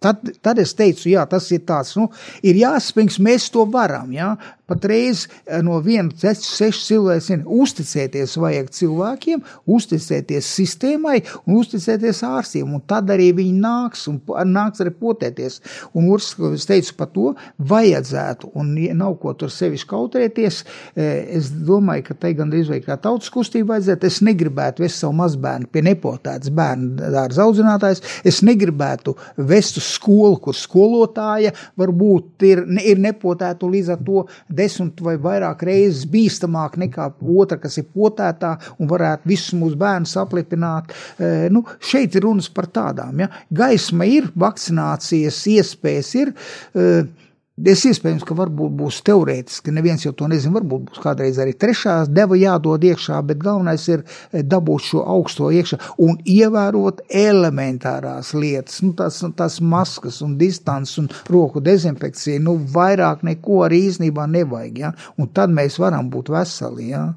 tad, 0.00 0.24
tad 0.40 0.62
es 0.62 0.72
teicu, 0.76 1.10
jā, 1.12 1.26
tas 1.28 1.50
ir 1.52 1.66
tāds, 1.68 1.92
nu, 2.00 2.08
ir 2.42 2.62
jāspēj, 2.62 3.18
mēs 3.20 3.50
to 3.52 3.66
varam. 3.68 4.08
Ja? 4.16 4.32
Patreiz 4.70 5.26
eh, 5.26 5.58
no 5.66 5.80
viena 5.82 6.14
sešu 6.14 6.84
cilvēkiem 6.86 7.42
uzticēties 7.50 8.36
vajag 8.40 8.70
cilvēkiem, 8.76 9.42
uzticēties 9.70 10.50
sistēmai 10.60 11.16
un 11.44 11.58
uzticēties 11.60 12.22
ārstiem. 12.26 12.70
Un 12.76 12.84
tad 12.86 13.10
arī 13.10 13.30
viņi 13.36 13.56
nāks 13.62 14.06
un 14.10 14.20
nāks 14.50 14.82
arī 14.84 14.92
potēties. 14.94 15.58
Un 15.96 16.10
otrs, 16.14 16.32
ko 16.38 16.52
es 16.54 16.68
teicu 16.68 16.94
par 16.98 17.10
to, 17.14 17.32
vajadzētu, 17.70 18.52
un 18.60 18.72
nav 19.00 19.16
ko 19.22 19.34
tur 19.38 19.50
sevišķi 19.52 19.90
kautrēties. 19.90 20.62
Eh, 20.94 21.36
es 21.40 21.50
domāju, 21.50 22.06
ka 22.10 22.18
tai 22.22 22.32
gandrīz 22.38 22.70
vai 22.70 22.80
kā 22.84 22.98
tautas 23.00 23.32
kustība 23.32 23.74
vajadzētu. 23.74 24.06
Es 24.06 24.20
negribētu 24.26 24.84
vest 24.84 25.02
savu 25.02 25.16
mazbērnu 25.20 25.70
pie 25.72 25.82
nepotētas 25.86 26.54
bērnu 26.54 27.10
dārza 27.16 27.46
audzinātājs. 27.46 28.04
Es 28.26 28.40
negribētu 28.46 29.16
vest 29.50 29.80
uz 29.80 29.90
skolu, 29.96 30.38
kur 30.44 30.56
skolotāja 30.56 31.54
varbūt 31.80 32.46
ir, 32.46 32.64
ir 32.84 33.02
nepotēta 33.02 33.66
līdz 33.66 33.94
ar 33.96 34.02
to 34.06 34.24
desmit 34.60 35.00
vai 35.04 35.16
vairāk 35.20 35.64
reizes 35.66 36.06
bīstamāk 36.10 36.76
nekā 36.84 37.10
otra, 37.34 37.58
kas 37.62 37.80
ir 37.80 37.88
potētā 37.94 38.54
un 38.78 38.90
varētu 38.90 39.30
visus 39.30 39.56
mūsu 39.58 39.80
bērnus 39.80 40.16
aplipināt. 40.20 40.92
E, 41.18 41.48
nu, 41.52 41.64
šeit 41.80 42.16
ir 42.18 42.28
runas 42.28 42.50
par 42.52 42.70
tādām. 42.70 43.24
Ja? 43.24 43.30
Gaisma 43.50 44.08
ir, 44.08 44.30
vakcinācijas 44.38 45.42
iespējas 45.56 46.14
ir. 46.20 46.36
Es 47.68 47.82
iespējams, 47.84 48.24
ka 48.24 48.34
varbūt 48.38 48.72
būs 48.78 49.00
teorētiski, 49.04 49.72
neviens 49.74 50.04
jau 50.06 50.12
to 50.16 50.28
nezina. 50.30 50.54
Varbūt 50.56 50.86
būs 50.88 51.02
kādreiz 51.02 51.36
arī 51.42 51.52
trešā 51.60 51.96
deva 52.08 52.38
jādod 52.38 52.84
iekšā, 52.88 53.18
bet 53.26 53.42
galvenais 53.42 53.84
ir 53.90 54.04
eh, 54.04 54.40
dabūt 54.46 54.86
šo 54.86 55.04
augsto 55.14 55.50
iekšā 55.52 55.80
un 56.00 56.16
ievērot 56.24 57.02
elementārās 57.22 58.32
lietas, 58.34 58.80
nu, 58.86 58.94
tās, 58.96 59.20
tās 59.36 59.60
maskas 59.60 60.22
un 60.24 60.38
distants 60.40 60.96
un 61.02 61.10
roku 61.28 61.60
dezinfekcija. 61.64 62.40
Nu, 62.40 62.56
vairāk 62.74 63.26
neko 63.28 63.64
arī 63.66 63.84
īstenībā 63.90 64.28
nevajag, 64.30 64.84
ja? 64.86 64.94
un 65.20 65.28
tad 65.34 65.52
mēs 65.52 65.76
varam 65.82 66.08
būt 66.12 66.32
veseli. 66.32 66.92
Ja? 66.94 67.10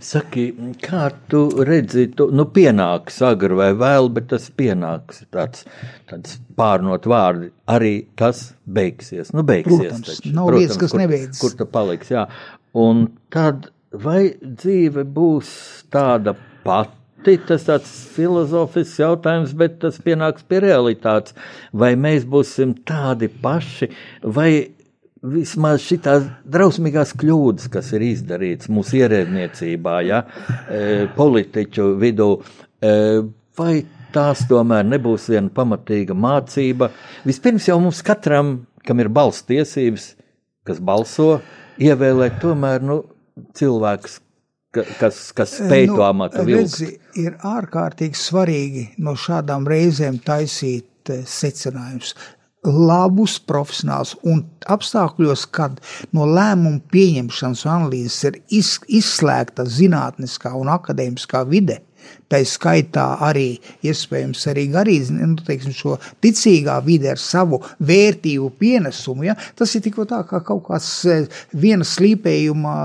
Saki, 0.00 0.46
kā 0.80 1.10
tu 1.28 1.42
redzi, 1.66 2.06
tu, 2.16 2.30
nu 2.32 2.46
pienāks 2.48 3.18
agri 3.26 3.56
vai 3.58 3.68
vēl, 3.76 4.08
bet 4.16 4.30
tas 4.32 4.46
pienāks 4.56 5.26
tāds, 5.34 5.66
tāds 6.08 6.38
pārnot 6.56 7.08
vārdi. 7.10 7.50
Arī 7.68 7.92
tas 8.16 8.46
beigsies. 8.64 9.34
Nu, 9.36 9.44
beigsies 9.46 9.76
Protams, 9.76 10.06
taču. 10.08 10.32
nav 10.32 10.48
Protams, 10.48 10.64
vietas, 10.64 10.80
kas 10.80 10.94
kur, 10.94 11.02
nebeidzas. 11.02 11.42
Kur 11.42 11.58
tu 11.58 11.68
paliks, 11.74 12.12
jā. 12.14 12.24
Un 12.80 13.04
tad 13.34 13.68
vai 13.92 14.22
dzīve 14.40 15.04
būs 15.04 15.52
tāda 15.92 16.36
pati? 16.64 17.36
Tas 17.44 17.66
tāds 17.68 17.90
filozofisks 18.14 19.02
jautājums, 19.02 19.52
bet 19.52 19.76
tas 19.82 19.98
pienāks 20.00 20.46
pie 20.48 20.62
realitātes. 20.64 21.36
Vai 21.76 21.92
mēs 22.00 22.24
būsim 22.24 22.72
tādi 22.88 23.28
paši, 23.28 23.90
vai 24.24 24.52
vismaz 25.20 25.82
šīs 25.84 26.28
drausmīgās 26.48 27.12
kļūdas, 27.20 27.68
kas 27.72 27.92
ir 27.96 28.04
izdarītas 28.08 28.70
mūsu 28.72 29.00
ierēdniecībā, 29.02 29.96
ja, 30.06 30.22
e, 30.66 31.08
politiķu 31.16 31.90
vidū, 32.00 32.30
e, 32.80 32.94
vai 33.58 33.74
tās 34.14 34.46
tomēr 34.50 34.86
nebūs 34.88 35.28
viena 35.30 35.52
pamatīga 35.54 36.16
mācība. 36.16 36.90
Vispirms 37.28 37.68
jau 37.68 37.78
mums 37.82 38.00
katram, 38.06 38.64
kam 38.86 39.02
ir 39.02 39.12
balss 39.12 39.44
tiesības, 39.48 40.14
kas 40.66 40.80
balso, 40.82 41.38
ievēlēt 41.80 42.40
tomēr 42.42 42.82
nu, 42.84 43.02
cilvēkus, 43.56 44.18
kas, 44.72 45.22
kas 45.36 45.54
spēj 45.60 45.90
nu, 45.90 46.00
to 46.00 46.08
amatu 46.08 46.48
vilkt. 46.48 46.82
Ir 47.20 47.36
ārkārtīgi 47.44 48.18
svarīgi 48.18 48.84
no 49.04 49.16
šādām 49.18 49.68
reizēm 49.68 50.20
taisīt 50.24 51.10
secinājumus 51.10 52.14
labus 52.66 53.38
profesionālus 53.48 54.14
un 54.26 54.42
apstākļos, 54.68 55.46
kad 55.54 55.78
no 56.16 56.26
lēmumu 56.28 56.82
pieņemšanas 56.92 57.64
un 57.66 57.72
analīzes 57.76 58.18
ir 58.28 58.40
izslēgta 59.00 59.64
zinātniskā 59.64 60.52
un 60.58 60.72
akadēmiskā 60.76 61.44
vide. 61.48 61.80
Tā 62.30 62.38
skaitā 62.46 63.04
arī 63.26 63.56
iespējams 63.82 64.44
arī 64.52 64.68
garīgi 64.70 65.16
nu, 65.16 65.34
teiksim, 65.42 65.72
šo 65.74 65.96
ticīgā 66.22 66.76
vide 66.86 67.10
ar 67.10 67.18
savu 67.18 67.58
vērtību 67.82 68.52
pienesumu. 68.60 69.26
Ja? 69.26 69.34
Tas 69.58 69.74
ir 69.74 69.82
tikko 69.82 70.06
tā 70.06 70.20
kā 70.28 70.38
kaut 70.46 70.62
kāds 70.68 70.90
e, 71.10 71.16
viena 71.58 71.86
slīpējuma 71.86 72.76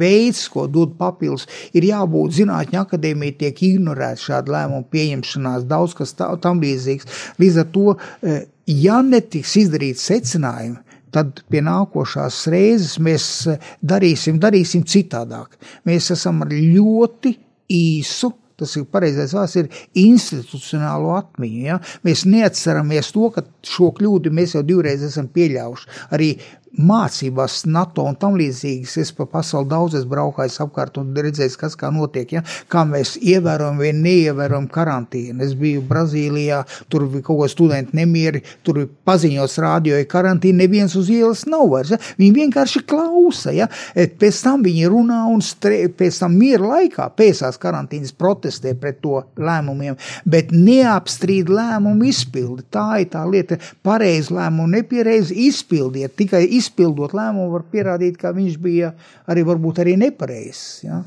veids, 0.00 0.46
ko 0.54 0.64
dod 0.72 0.96
papildus. 0.96 1.44
Ir 1.76 1.84
jābūt 1.90 2.38
zinātņu 2.38 2.80
akadēmija, 2.80 3.36
tiek 3.44 3.62
ignorēta 3.68 4.24
šāda 4.24 4.56
lēmuma 4.56 4.88
pieņemšanās, 4.88 5.68
daudz 5.68 5.98
kas 6.00 6.16
tā, 6.16 6.30
tam 6.40 6.64
līdzīgs. 6.64 7.20
Līdz 7.44 7.60
ar 7.60 7.70
to, 7.76 7.96
e, 8.24 8.40
ja 8.72 9.02
netiks 9.04 9.52
izdarīt 9.66 10.00
secinājumi, 10.00 10.80
tad 11.12 11.44
pie 11.52 11.60
nākošās 11.64 12.40
reizes 12.56 12.96
mēs 13.04 13.30
e, 13.52 13.60
darīsim, 13.84 14.40
darīsim 14.40 14.88
citādāk. 14.88 15.60
Mēs 15.84 16.08
esam 16.16 16.40
ar 16.48 16.56
ļoti 16.56 17.36
īsu 17.68 18.32
tas 18.58 18.74
ir 18.78 18.86
pareizais 18.90 19.34
vārds, 19.36 19.56
ir 19.60 19.68
institucionālo 19.98 21.14
atmiņu. 21.18 21.60
Ja? 21.68 21.78
Mēs 22.06 22.24
neatceramies 22.28 23.12
to, 23.14 23.30
ka 23.34 23.44
šo 23.68 23.92
kļūdu 23.98 24.32
mēs 24.34 24.56
jau 24.56 24.64
divreiz 24.66 25.04
esam 25.06 25.28
pieļāvuši. 25.34 25.92
Arī 26.16 26.32
mācībās, 26.76 27.62
NATO 27.66 28.04
un 28.06 28.16
tam 28.18 28.36
līdzīgas. 28.38 28.96
Es 29.02 29.12
pa 29.14 29.26
pasauli 29.28 29.68
daudz 29.70 29.98
esmu 29.98 30.12
braukājis 30.12 30.60
apkārt 30.64 30.98
un 31.00 31.10
redzējis, 31.16 31.56
kas 31.60 31.76
kā 31.78 31.90
notiek, 31.94 32.32
ja? 32.38 32.42
kā 32.70 32.84
mēs 32.88 33.16
ievērojam 33.18 33.80
vai 33.80 33.92
neievērojam 33.96 34.68
karantīnu. 34.72 35.42
Es 35.44 35.54
biju 35.58 35.82
Brazīlijā, 35.88 36.62
tur 36.92 37.06
bija 37.08 37.26
kaut 37.26 37.42
ko 37.42 37.48
studenti 37.50 37.96
nemieri, 37.98 38.42
tur 38.66 38.82
bija 38.82 38.90
paziņots 39.08 39.58
rādio, 39.64 39.96
ja 39.98 40.08
karantīna 40.08 40.64
neviens 40.64 40.96
uz 40.98 41.10
ielas 41.12 41.44
nav 41.50 41.66
vairs. 41.72 41.94
Ja? 41.94 42.00
Viņi 42.20 42.36
vienkārši 42.42 42.84
klausa, 42.88 43.54
ja? 43.56 43.68
pēc 43.94 44.42
tam 44.44 44.64
viņi 44.66 44.92
runā 44.92 45.24
un 45.32 45.42
stre... 45.44 45.86
pēc 45.98 46.22
tam 46.22 46.36
miera 46.38 46.74
laikā 46.76 47.08
pēcās 47.18 47.58
karantīnas 47.60 48.14
protestē 48.18 48.74
pret 48.78 49.00
to 49.02 49.22
lēmumiem, 49.38 49.98
bet 50.28 50.52
neapstrīd 50.54 51.50
lēmumu 51.52 52.08
izpildi. 52.10 52.66
Tā 52.74 52.88
ir 53.02 53.10
tā 53.12 53.24
lieta, 53.28 53.57
pareizi 53.86 54.34
lēmumu 54.36 54.68
nepiereizi 54.78 55.36
izpildiet, 55.48 56.16
tikai 56.18 56.44
izpildot 56.58 57.14
lēmumu, 57.16 57.50
var 57.54 57.66
pierādīt, 57.72 58.18
ka 58.20 58.34
viņš 58.36 58.58
bija 58.62 58.92
arī 59.30 59.44
varbūt 59.48 59.82
arī 59.84 59.96
nepareizs. 60.00 60.64
Ja? 60.86 61.02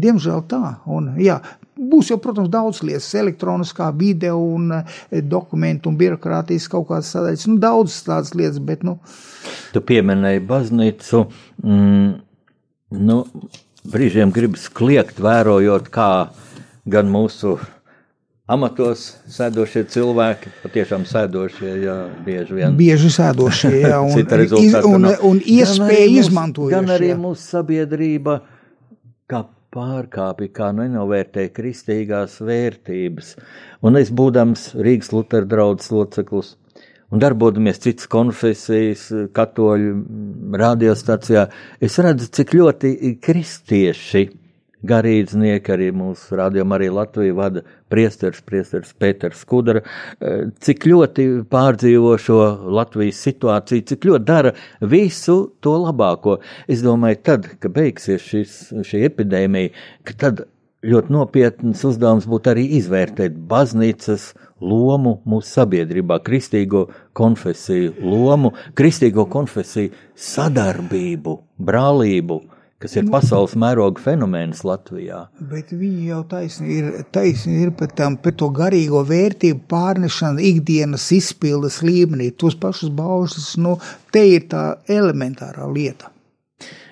Diemžēl 0.00 0.44
tā. 0.48 0.62
Un, 0.90 1.12
jā, 1.20 1.40
būs 1.74 2.12
jau, 2.12 2.18
protams, 2.22 2.50
daudz 2.52 2.82
lietas, 2.86 3.08
elektroniskā 3.18 3.90
video 3.96 4.38
un 4.54 4.70
e, 4.76 4.84
dokumentu 5.26 5.90
un 5.90 5.98
birokrātijas 6.00 6.68
kaut 6.70 6.86
kādas 6.90 7.10
sadaļas. 7.14 7.48
Nu, 7.50 7.58
daudz 7.62 7.96
tādas 8.06 8.34
lietas, 8.38 8.60
bet. 8.64 8.84
Nu. 8.86 8.98
Tu 9.74 9.82
pieminēji 9.84 10.44
baznīcu. 10.46 11.24
Mm, 11.64 12.14
nu, 13.00 13.18
brīžiem 13.90 14.32
gribas 14.34 14.68
kliegt, 14.72 15.20
vērojot, 15.22 15.90
kā 15.92 16.10
gan 16.90 17.10
mūsu 17.12 17.58
amatos 18.50 19.04
sēdošie 19.30 19.84
cilvēki, 19.92 20.52
patiešām 20.64 21.06
sēdošie, 21.08 21.70
jā, 21.84 21.96
bieži 22.26 22.58
vien. 22.58 22.76
Bieži 22.78 23.12
sēdošie, 23.14 23.72
jā, 23.84 24.00
un, 24.06 24.14
iz, 24.60 24.76
un, 24.80 25.08
un 25.30 25.40
iespēja 25.40 26.08
izmantot. 26.20 26.70
Gan 26.72 26.90
arī 26.92 27.12
mūsu 27.18 27.46
sabiedrība, 27.56 28.40
kā 29.30 29.44
pārkāpja, 29.74 30.50
kā 30.54 30.70
nenovērtē 30.74 31.46
kristīgās 31.54 32.40
vērtības. 32.42 33.36
Un 33.86 34.00
es 34.00 34.10
būdams 34.10 34.72
Rīgas 34.82 35.12
Lutera 35.14 35.46
draudzes 35.46 35.92
loceklis 35.94 36.56
un 37.10 37.22
darbodamies 37.22 37.80
citas 37.82 38.06
konfesijas, 38.10 39.08
katoļu 39.34 39.94
radiostacijā, 40.60 41.48
es 41.82 41.98
redzu, 42.02 42.28
cik 42.38 42.54
ļoti 42.54 42.92
kristieši 43.22 44.28
garīdznieki, 44.86 45.72
arī 45.74 45.90
mūsu 45.96 46.38
rādījumā 46.40 46.78
arī 46.78 46.90
Latvija 46.94 47.36
vada 47.36 47.62
priesteris, 47.92 48.40
priesteris 48.46 48.94
Pēters 48.96 49.42
Skudra, 49.44 49.82
eh, 50.20 50.46
cik 50.60 50.86
ļoti 50.86 51.26
pārdzīvo 51.50 52.14
šo 52.18 52.38
Latvijas 52.78 53.20
situāciju, 53.26 53.86
cik 53.86 54.06
ļoti 54.10 54.24
dara 54.24 54.54
visu 54.80 55.52
to 55.60 55.76
labāko. 55.86 56.38
Es 56.68 56.82
domāju, 56.82 57.22
tad, 57.22 57.50
kad 57.60 57.72
beigsies 57.72 58.22
šis, 58.22 58.56
šī 58.86 59.04
epidēmija, 59.10 59.70
ka 60.04 60.14
tad 60.16 60.46
ļoti 60.86 61.12
nopietns 61.12 61.82
uzdevums 61.84 62.26
būtu 62.30 62.54
arī 62.54 62.64
izvērtēt 62.78 63.34
baznīcas 63.50 64.30
lomu 64.60 65.18
mūsu 65.28 65.60
sabiedrībā, 65.60 66.20
kristīgo 66.24 66.86
konfesiju 67.16 67.92
lomu, 68.00 68.54
kristīgo 68.76 69.26
konfesiju 69.28 69.92
sadarbību, 70.16 71.36
brālību 71.60 72.40
kas 72.80 72.96
ir 72.96 73.04
nu, 73.06 73.12
pasaules 73.12 73.56
mēroga 73.60 74.00
fenomens 74.02 74.62
Latvijā. 74.66 75.24
Bet 75.50 75.72
viņi 75.76 76.08
jau 76.10 76.20
taisni 76.30 76.78
ir, 76.78 76.90
taisni 77.12 77.58
ir 77.66 77.74
par, 77.76 77.92
tam, 77.96 78.16
par 78.20 78.34
to 78.40 78.48
garīgo 78.56 79.02
vērtību 79.08 79.66
pārnešanu 79.70 80.42
ikdienas 80.50 81.10
izpildes 81.16 81.80
līmenī. 81.84 82.30
Tos 82.32 82.56
pašus 82.60 82.92
baušus, 82.96 83.52
nu, 83.60 83.76
te 84.14 84.24
ir 84.32 84.48
tā 84.52 84.64
elementārā 84.90 85.68
lieta. 85.70 86.12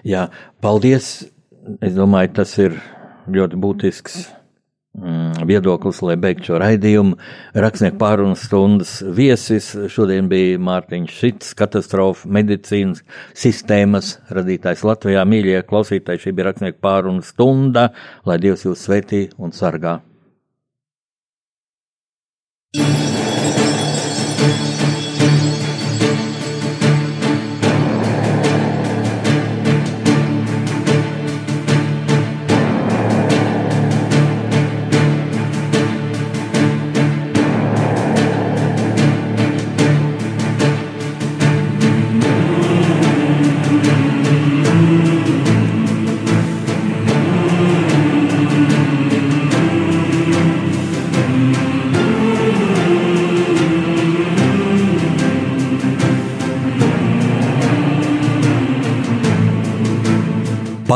Jā, 0.06 0.28
paldies. 0.64 1.28
Es 1.84 1.92
domāju, 1.92 2.30
tas 2.38 2.54
ir 2.56 2.78
ļoti 3.28 3.58
būtisks 3.60 4.22
viedoklis, 5.48 6.00
lai 6.04 6.16
beigtu 6.20 6.50
šo 6.50 6.60
raidījumu. 6.62 7.18
Rakstnieku 7.58 8.00
pārunas 8.00 8.44
stundas 8.48 8.96
viesis 9.02 9.70
šodien 9.92 10.30
bija 10.30 10.58
Mārtiņš 10.62 11.14
Šits, 11.20 11.54
katastrofa 11.58 12.30
medicīnas 12.38 13.04
sistēmas 13.38 14.16
radītājs 14.34 14.84
Latvijā. 14.88 15.24
Mīļie 15.28 15.62
klausītāji, 15.68 16.26
šī 16.26 16.36
bija 16.38 16.50
rakstnieku 16.50 16.82
pārunas 16.84 17.32
stunda, 17.34 17.90
lai 18.28 18.40
Dievs 18.42 18.66
jūs 18.68 18.86
svētī 18.88 19.28
un 19.38 19.54
sargā. 19.56 19.98